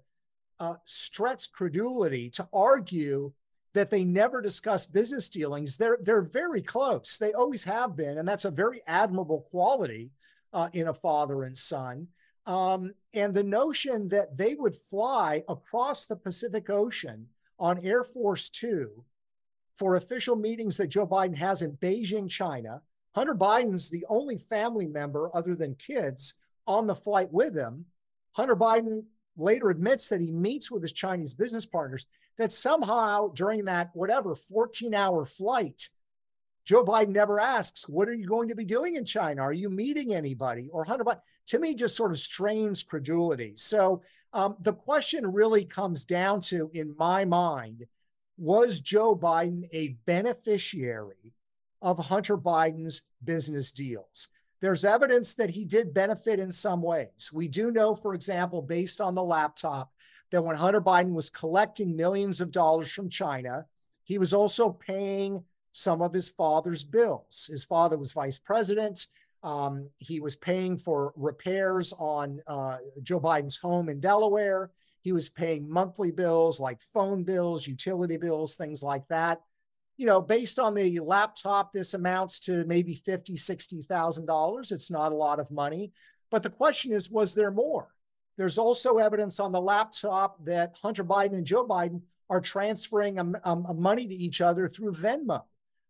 uh, 0.59 0.75
stretch 0.85 1.51
credulity 1.51 2.29
to 2.31 2.47
argue 2.51 3.31
that 3.73 3.89
they 3.89 4.03
never 4.03 4.41
discuss 4.41 4.85
business 4.85 5.29
dealings. 5.29 5.77
They're 5.77 5.99
they're 6.01 6.23
very 6.23 6.63
close. 6.63 7.17
They 7.17 7.33
always 7.33 7.63
have 7.63 7.95
been, 7.95 8.17
and 8.17 8.27
that's 8.27 8.45
a 8.45 8.51
very 8.51 8.81
admirable 8.87 9.47
quality 9.51 10.09
uh, 10.51 10.69
in 10.73 10.87
a 10.87 10.93
father 10.93 11.43
and 11.43 11.57
son. 11.57 12.07
Um, 12.47 12.93
and 13.13 13.33
the 13.33 13.43
notion 13.43 14.09
that 14.09 14.35
they 14.35 14.55
would 14.55 14.75
fly 14.75 15.43
across 15.47 16.05
the 16.05 16.15
Pacific 16.15 16.69
Ocean 16.71 17.27
on 17.59 17.85
Air 17.85 18.03
Force 18.03 18.49
Two 18.49 19.05
for 19.77 19.95
official 19.95 20.35
meetings 20.35 20.77
that 20.77 20.87
Joe 20.87 21.05
Biden 21.07 21.35
has 21.35 21.61
in 21.61 21.73
Beijing, 21.73 22.29
China. 22.29 22.81
Hunter 23.13 23.35
Biden's 23.35 23.89
the 23.89 24.05
only 24.09 24.37
family 24.37 24.87
member 24.87 25.29
other 25.35 25.55
than 25.55 25.75
kids 25.75 26.33
on 26.65 26.87
the 26.87 26.95
flight 26.95 27.31
with 27.31 27.55
him. 27.55 27.85
Hunter 28.33 28.55
Biden 28.55 29.03
later 29.37 29.69
admits 29.69 30.09
that 30.09 30.21
he 30.21 30.31
meets 30.31 30.71
with 30.71 30.81
his 30.81 30.93
Chinese 30.93 31.33
business 31.33 31.65
partners, 31.65 32.05
that 32.37 32.53
somehow 32.53 33.27
during 33.29 33.65
that 33.65 33.89
whatever 33.93 34.35
14 34.35 34.93
hour 34.93 35.25
flight, 35.25 35.89
Joe 36.63 36.85
Biden 36.85 37.09
never 37.09 37.39
asks, 37.39 37.89
What 37.89 38.07
are 38.07 38.13
you 38.13 38.27
going 38.27 38.49
to 38.49 38.55
be 38.55 38.65
doing 38.65 38.95
in 38.95 39.03
China? 39.03 39.41
Are 39.41 39.53
you 39.53 39.69
meeting 39.69 40.13
anybody? 40.13 40.69
Or 40.71 40.83
Hunter 40.83 41.03
Biden, 41.03 41.21
to 41.47 41.59
me, 41.59 41.73
just 41.73 41.95
sort 41.95 42.11
of 42.11 42.19
strains 42.19 42.83
credulity. 42.83 43.53
So 43.57 44.03
um, 44.31 44.55
the 44.61 44.73
question 44.73 45.31
really 45.31 45.65
comes 45.65 46.05
down 46.05 46.41
to, 46.41 46.69
in 46.73 46.95
my 46.97 47.25
mind, 47.25 47.85
was 48.37 48.79
Joe 48.79 49.15
Biden 49.15 49.67
a 49.73 49.89
beneficiary 50.05 51.33
of 51.81 51.97
Hunter 51.97 52.37
Biden's 52.37 53.03
business 53.23 53.71
deals? 53.71 54.27
There's 54.61 54.85
evidence 54.85 55.33
that 55.35 55.49
he 55.49 55.65
did 55.65 55.93
benefit 55.93 56.39
in 56.39 56.51
some 56.51 56.81
ways. 56.81 57.31
We 57.33 57.47
do 57.47 57.71
know, 57.71 57.95
for 57.95 58.13
example, 58.13 58.61
based 58.61 59.01
on 59.01 59.15
the 59.15 59.23
laptop, 59.23 59.91
that 60.29 60.43
when 60.43 60.55
Hunter 60.55 60.81
Biden 60.81 61.13
was 61.13 61.29
collecting 61.29 61.95
millions 61.95 62.41
of 62.41 62.51
dollars 62.51 62.91
from 62.91 63.09
China, 63.09 63.65
he 64.03 64.17
was 64.17 64.33
also 64.33 64.69
paying 64.69 65.43
some 65.73 66.01
of 66.01 66.13
his 66.13 66.29
father's 66.29 66.83
bills. 66.83 67.49
His 67.51 67.63
father 67.63 67.97
was 67.97 68.11
vice 68.11 68.39
president. 68.39 69.07
Um, 69.43 69.89
he 69.97 70.19
was 70.19 70.35
paying 70.35 70.77
for 70.77 71.11
repairs 71.15 71.93
on 71.97 72.41
uh, 72.45 72.77
Joe 73.01 73.19
Biden's 73.19 73.57
home 73.57 73.89
in 73.89 73.99
Delaware. 73.99 74.69
He 75.01 75.11
was 75.11 75.29
paying 75.29 75.67
monthly 75.67 76.11
bills 76.11 76.59
like 76.59 76.79
phone 76.93 77.23
bills, 77.23 77.65
utility 77.65 78.17
bills, 78.17 78.55
things 78.55 78.83
like 78.83 79.07
that 79.07 79.41
you 79.97 80.05
know, 80.05 80.21
based 80.21 80.59
on 80.59 80.73
the 80.73 80.99
laptop, 80.99 81.71
this 81.71 81.93
amounts 81.93 82.39
to 82.41 82.63
maybe 82.65 82.93
fifty, 82.93 83.35
sixty 83.35 83.81
thousand 83.83 84.25
dollars. 84.25 84.71
It's 84.71 84.91
not 84.91 85.11
a 85.11 85.15
lot 85.15 85.39
of 85.39 85.51
money, 85.51 85.91
but 86.29 86.43
the 86.43 86.49
question 86.49 86.91
is, 86.93 87.11
was 87.11 87.33
there 87.33 87.51
more? 87.51 87.89
There's 88.37 88.57
also 88.57 88.97
evidence 88.97 89.39
on 89.39 89.51
the 89.51 89.61
laptop 89.61 90.43
that 90.45 90.75
Hunter 90.81 91.03
Biden 91.03 91.33
and 91.33 91.45
Joe 91.45 91.67
Biden 91.67 92.01
are 92.29 92.41
transferring 92.41 93.19
a, 93.19 93.55
money 93.55 94.07
to 94.07 94.15
each 94.15 94.39
other 94.39 94.67
through 94.67 94.93
Venmo. 94.93 95.43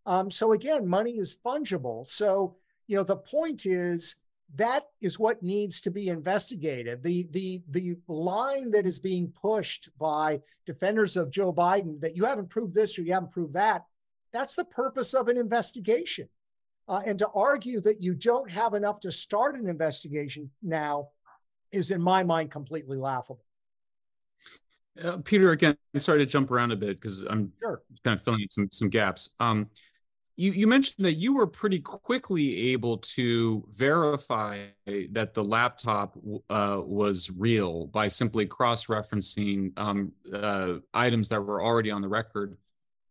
Um, 0.07 0.31
so 0.31 0.53
again, 0.53 0.87
money 0.87 1.11
is 1.11 1.37
fungible. 1.45 2.05
So 2.05 2.57
you 2.87 2.97
know, 2.97 3.03
the 3.03 3.15
point 3.15 3.65
is 3.65 4.15
that 4.55 4.87
is 4.99 5.19
what 5.19 5.43
needs 5.43 5.79
to 5.81 5.91
be 5.91 6.09
investigated. 6.09 7.03
The 7.03 7.27
the 7.31 7.61
the 7.69 7.97
line 8.07 8.71
that 8.71 8.85
is 8.85 8.99
being 8.99 9.31
pushed 9.41 9.89
by 9.97 10.41
defenders 10.65 11.15
of 11.15 11.31
Joe 11.31 11.53
Biden 11.53 12.01
that 12.01 12.17
you 12.17 12.25
haven't 12.25 12.49
proved 12.49 12.73
this 12.73 12.97
or 12.97 13.03
you 13.03 13.13
haven't 13.13 13.31
proved 13.31 13.53
that 13.53 13.85
that's 14.33 14.55
the 14.55 14.65
purpose 14.65 15.13
of 15.13 15.27
an 15.27 15.37
investigation. 15.37 16.27
Uh, 16.87 17.01
and 17.05 17.19
to 17.19 17.27
argue 17.29 17.79
that 17.81 18.01
you 18.01 18.13
don't 18.13 18.49
have 18.49 18.73
enough 18.73 18.99
to 18.99 19.11
start 19.11 19.55
an 19.55 19.69
investigation 19.69 20.49
now 20.61 21.09
is, 21.71 21.91
in 21.91 22.01
my 22.01 22.23
mind, 22.23 22.51
completely 22.51 22.97
laughable. 22.97 23.43
Uh, 25.01 25.17
Peter, 25.23 25.51
again, 25.51 25.77
sorry 25.97 26.19
to 26.19 26.25
jump 26.25 26.51
around 26.51 26.71
a 26.71 26.75
bit 26.75 26.99
because 26.99 27.23
I'm 27.23 27.53
sure. 27.61 27.81
kind 28.03 28.17
of 28.17 28.23
filling 28.23 28.45
some 28.51 28.67
some 28.71 28.89
gaps. 28.89 29.29
Um, 29.39 29.69
you 30.35 30.51
you 30.51 30.67
mentioned 30.67 31.05
that 31.05 31.13
you 31.13 31.33
were 31.33 31.47
pretty 31.47 31.79
quickly 31.79 32.71
able 32.73 32.97
to 32.97 33.65
verify 33.71 34.65
that 34.85 35.33
the 35.33 35.43
laptop 35.43 36.17
uh, 36.49 36.81
was 36.83 37.29
real 37.29 37.87
by 37.87 38.07
simply 38.07 38.45
cross 38.45 38.87
referencing 38.87 39.71
um, 39.77 40.11
uh, 40.33 40.75
items 40.93 41.29
that 41.29 41.41
were 41.41 41.61
already 41.61 41.91
on 41.91 42.01
the 42.01 42.09
record. 42.09 42.57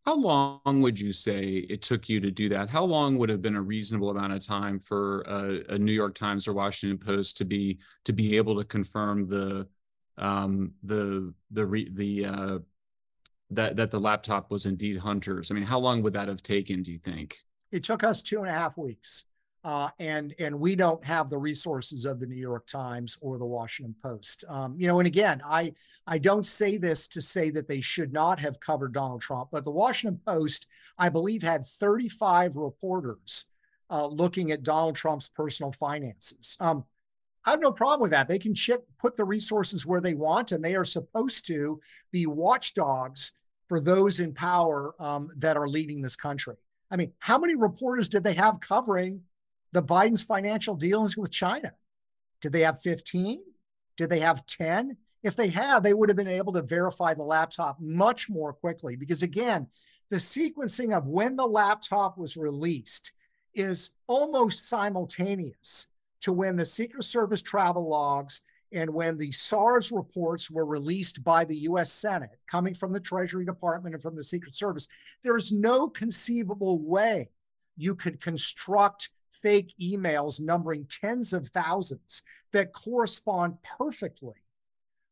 How 0.06 0.16
long 0.16 0.80
would 0.82 0.98
you 0.98 1.12
say 1.12 1.66
it 1.68 1.82
took 1.82 2.08
you 2.08 2.20
to 2.20 2.30
do 2.30 2.48
that? 2.48 2.70
How 2.70 2.84
long 2.84 3.18
would 3.18 3.28
have 3.28 3.42
been 3.42 3.56
a 3.56 3.62
reasonable 3.62 4.10
amount 4.10 4.32
of 4.32 4.44
time 4.44 4.80
for 4.80 5.20
a, 5.22 5.74
a 5.74 5.78
New 5.78 5.92
York 5.92 6.14
Times 6.14 6.48
or 6.48 6.52
Washington 6.52 6.98
Post 6.98 7.36
to 7.38 7.44
be 7.44 7.78
to 8.04 8.12
be 8.12 8.36
able 8.36 8.56
to 8.56 8.64
confirm 8.64 9.28
the 9.28 9.68
um, 10.16 10.72
the 10.82 11.32
the 11.50 11.66
re, 11.66 11.90
the 11.92 12.24
uh, 12.24 12.58
that 13.50 13.76
that 13.76 13.90
the 13.90 14.00
laptop 14.00 14.50
was 14.50 14.66
indeed 14.66 14.98
Hunter's? 14.98 15.50
I 15.50 15.54
mean, 15.54 15.64
how 15.64 15.78
long 15.78 16.02
would 16.02 16.14
that 16.14 16.28
have 16.28 16.42
taken? 16.42 16.82
Do 16.82 16.92
you 16.92 16.98
think? 16.98 17.36
It 17.70 17.84
took 17.84 18.02
us 18.02 18.22
two 18.22 18.40
and 18.40 18.48
a 18.48 18.52
half 18.52 18.76
weeks 18.76 19.24
uh, 19.62 19.90
and 19.98 20.34
and 20.38 20.58
we 20.58 20.74
don't 20.74 21.04
have 21.04 21.28
the 21.28 21.38
resources 21.38 22.06
of 22.06 22.18
the 22.18 22.26
New 22.26 22.36
York 22.36 22.66
Times 22.66 23.18
or 23.20 23.36
the 23.36 23.44
Washington 23.44 23.94
Post. 24.02 24.44
Um, 24.48 24.74
you 24.78 24.86
know, 24.86 25.00
and 25.00 25.06
again, 25.06 25.42
I 25.44 25.74
I 26.06 26.18
don't 26.18 26.46
say 26.46 26.78
this 26.78 27.06
to 27.08 27.20
say 27.20 27.50
that 27.50 27.68
they 27.68 27.80
should 27.80 28.12
not 28.12 28.38
have 28.40 28.60
covered 28.60 28.94
Donald 28.94 29.20
Trump, 29.20 29.50
but 29.52 29.64
the 29.64 29.70
Washington 29.70 30.20
Post, 30.24 30.66
I 30.98 31.10
believe, 31.10 31.42
had 31.42 31.66
35 31.66 32.56
reporters 32.56 33.44
uh, 33.90 34.06
looking 34.06 34.50
at 34.50 34.62
Donald 34.62 34.96
Trump's 34.96 35.28
personal 35.28 35.72
finances. 35.72 36.56
Um, 36.60 36.84
I 37.44 37.50
have 37.50 37.60
no 37.60 37.72
problem 37.72 38.00
with 38.00 38.10
that. 38.12 38.28
They 38.28 38.38
can 38.38 38.54
check, 38.54 38.80
put 38.98 39.16
the 39.16 39.24
resources 39.24 39.86
where 39.86 40.00
they 40.00 40.14
want, 40.14 40.52
and 40.52 40.62
they 40.62 40.74
are 40.74 40.84
supposed 40.84 41.46
to 41.46 41.80
be 42.12 42.26
watchdogs 42.26 43.32
for 43.68 43.80
those 43.80 44.20
in 44.20 44.34
power 44.34 44.94
um, 44.98 45.30
that 45.36 45.56
are 45.56 45.68
leading 45.68 46.02
this 46.02 46.16
country. 46.16 46.56
I 46.90 46.96
mean, 46.96 47.12
how 47.18 47.38
many 47.38 47.54
reporters 47.54 48.08
did 48.08 48.24
they 48.24 48.34
have 48.34 48.60
covering 48.60 49.22
the 49.72 49.82
Biden's 49.82 50.22
financial 50.22 50.74
dealings 50.74 51.16
with 51.16 51.30
China? 51.30 51.72
Did 52.40 52.52
they 52.52 52.62
have 52.62 52.80
15? 52.82 53.40
Did 53.96 54.10
they 54.10 54.20
have 54.20 54.46
10? 54.46 54.96
If 55.22 55.36
they 55.36 55.48
had, 55.48 55.80
they 55.82 55.94
would 55.94 56.08
have 56.08 56.16
been 56.16 56.28
able 56.28 56.52
to 56.54 56.62
verify 56.62 57.14
the 57.14 57.22
laptop 57.22 57.78
much 57.80 58.30
more 58.30 58.52
quickly 58.52 58.96
because, 58.96 59.22
again, 59.22 59.66
the 60.08 60.16
sequencing 60.16 60.96
of 60.96 61.06
when 61.06 61.36
the 61.36 61.46
laptop 61.46 62.16
was 62.18 62.36
released 62.36 63.12
is 63.54 63.90
almost 64.06 64.68
simultaneous 64.68 65.86
to 66.22 66.32
when 66.32 66.56
the 66.56 66.64
Secret 66.64 67.04
Service 67.04 67.42
travel 67.42 67.88
logs 67.88 68.42
and 68.72 68.90
when 68.90 69.18
the 69.18 69.32
SARS 69.32 69.90
reports 69.90 70.50
were 70.50 70.64
released 70.64 71.24
by 71.24 71.44
the 71.44 71.56
US 71.58 71.92
Senate, 71.92 72.38
coming 72.48 72.74
from 72.74 72.92
the 72.92 73.00
Treasury 73.00 73.44
Department 73.44 73.94
and 73.94 74.02
from 74.02 74.16
the 74.16 74.24
Secret 74.24 74.54
Service. 74.54 74.86
There's 75.24 75.50
no 75.50 75.88
conceivable 75.88 76.78
way 76.78 77.30
you 77.76 77.94
could 77.94 78.20
construct 78.20 79.10
fake 79.42 79.74
emails 79.80 80.40
numbering 80.40 80.86
tens 80.86 81.32
of 81.32 81.48
thousands 81.48 82.22
that 82.52 82.72
correspond 82.72 83.56
perfectly 83.62 84.34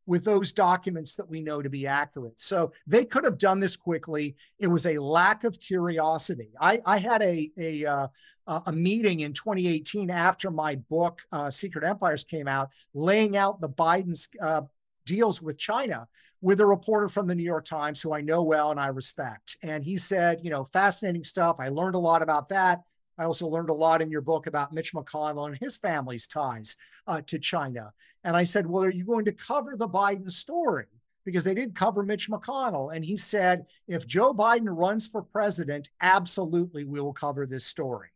with 0.07 0.25
those 0.25 0.55
documents 0.55 1.17
that 1.17 1.29
we 1.29 1.43
know 1.43 1.61
to 1.61 1.69
be 1.69 1.87
accurate. 1.87 2.41
So 2.41 2.73
they 2.87 3.05
could 3.05 3.25
have 3.25 3.37
done 3.37 3.61
this 3.61 3.77
quickly. 3.77 4.37
It 4.59 4.67
was 4.67 4.87
a 4.87 4.97
lack 4.97 5.45
of 5.45 5.61
curiosity. 5.61 6.49
I, 6.59 6.81
I 6.87 6.99
had 6.99 7.21
a, 7.21 7.51
a, 7.59 7.85
uh, 7.85 8.09
a 8.47 8.73
meeting 8.73 9.21
in 9.21 9.35
2018 9.35 10.11
after 10.11 10.51
my 10.51 10.77
book, 10.77 11.21
uh, 11.31 11.51
Secret 11.51 11.85
Empires, 11.85 12.25
came 12.25 12.49
out, 12.49 12.71
laying 12.95 13.37
out 13.37 13.61
the 13.61 13.69
Biden's 13.69 14.31
uh, 14.41 14.63
deals 15.05 15.43
with 15.43 15.59
China 15.59 16.09
with 16.41 16.61
a 16.61 16.67
reporter 16.67 17.09
from 17.09 17.27
the 17.27 17.35
New 17.35 17.43
York 17.43 17.67
Times 17.67 18.01
who 18.01 18.15
I 18.15 18.23
know 18.23 18.43
well 18.43 18.71
and 18.71 18.81
I 18.81 18.89
respect. 18.89 19.59
And 19.63 19.85
he 19.85 19.99
said, 19.99 20.41
you 20.43 20.51
know, 20.51 20.65
fascinating 20.65 21.25
stuff. 21.25 21.57
I 21.59 21.69
learned 21.69 21.97
a 21.97 21.99
lot 21.99 22.23
about 22.23 22.49
that. 22.49 22.83
I 23.19 23.25
also 23.25 23.49
learned 23.49 23.71
a 23.71 23.75
lot 23.75 24.01
in 24.01 24.11
your 24.11 24.21
book 24.21 24.47
about 24.47 24.73
Mitch 24.73 24.93
McConnell 24.95 25.49
and 25.49 25.59
his 25.59 25.77
family's 25.77 26.27
ties 26.27 26.77
uh, 27.07 27.21
to 27.27 27.39
China. 27.39 27.93
And 28.25 28.37
I 28.37 28.45
said, 28.45 28.67
Well, 28.67 28.85
are 28.85 28.91
you 28.91 29.05
going 29.05 29.25
to 29.25 29.33
cover 29.33 29.77
the 29.77 29.89
Biden 29.89 30.31
story? 30.31 30.87
Because 31.25 31.45
they 31.45 31.55
did 31.55 31.75
cover 31.75 32.03
Mitch 32.03 32.31
McConnell. 32.31 32.95
And 32.95 33.05
he 33.05 33.17
said, 33.17 33.67
If 33.87 34.07
Joe 34.07 34.33
Biden 34.33 34.69
runs 34.69 35.07
for 35.07 35.23
president, 35.23 35.91
absolutely 36.01 36.85
we 36.85 37.01
will 37.01 37.13
cover 37.13 37.47
this 37.47 37.67
story. 37.67 38.09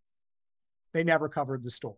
They 0.92 1.04
never 1.04 1.28
covered 1.28 1.62
the 1.62 1.70
story. 1.70 1.96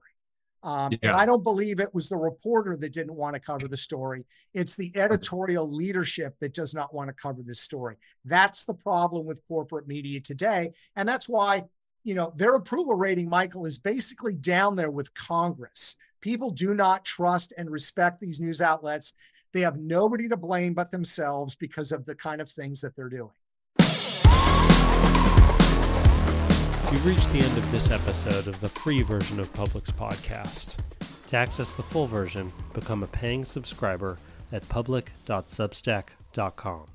Um, 0.65 0.93
yeah. 0.93 1.11
And 1.11 1.21
I 1.21 1.27
don't 1.27 1.43
believe 1.43 1.79
it 1.79 1.95
was 1.95 2.09
the 2.09 2.17
reporter 2.17 2.75
that 2.75 2.93
didn't 2.95 3.15
want 3.15 3.35
to 3.35 3.41
cover 3.41 3.69
the 3.69 3.77
story. 3.77 4.25
It's 4.55 4.77
the 4.77 4.91
editorial 4.95 5.71
leadership 5.71 6.37
that 6.41 6.55
does 6.55 6.73
not 6.73 6.95
want 6.95 7.09
to 7.09 7.13
cover 7.13 7.43
this 7.45 7.61
story. 7.61 7.97
That's 8.25 8.65
the 8.65 8.73
problem 8.73 9.27
with 9.27 9.47
corporate 9.47 9.87
media 9.87 10.21
today. 10.21 10.73
And 10.97 11.07
that's 11.07 11.29
why 11.29 11.65
you 12.05 12.15
know, 12.15 12.33
their 12.37 12.55
approval 12.55 12.95
rating, 12.95 13.29
Michael, 13.29 13.67
is 13.67 13.79
basically 13.79 14.35
down 14.35 14.77
there 14.77 14.91
with 14.91 15.13
Congress. 15.15 15.97
People 16.21 16.51
do 16.51 16.75
not 16.75 17.05
trust 17.05 17.53
and 17.57 17.71
respect 17.71 18.21
these 18.21 18.41
news 18.41 18.61
outlets. 18.61 19.15
They 19.53 19.61
have 19.63 19.79
nobody 19.79 20.29
to 20.29 20.37
blame 20.37 20.75
but 20.75 20.91
themselves 20.91 21.55
because 21.55 21.93
of 21.93 22.05
the 22.05 22.15
kind 22.15 22.43
of 22.43 22.49
things 22.49 22.81
that 22.83 22.95
they're 22.95 23.09
doing. 23.09 23.31
You've 26.91 27.07
reached 27.07 27.33
the 27.33 27.41
end 27.41 27.57
of 27.59 27.71
this 27.73 27.91
episode 27.91 28.47
of 28.47 28.61
the 28.61 28.69
free 28.69 29.03
version 29.03 29.41
of 29.41 29.53
Public's 29.55 29.91
podcast. 29.91 30.77
To 31.29 31.37
access 31.37 31.73
the 31.73 31.83
full 31.83 32.07
version, 32.07 32.53
become 32.75 33.03
a 33.03 33.09
paying 33.09 33.45
subscriber 33.45 34.19
at 34.53 34.69
public.substack.com. 34.69 36.94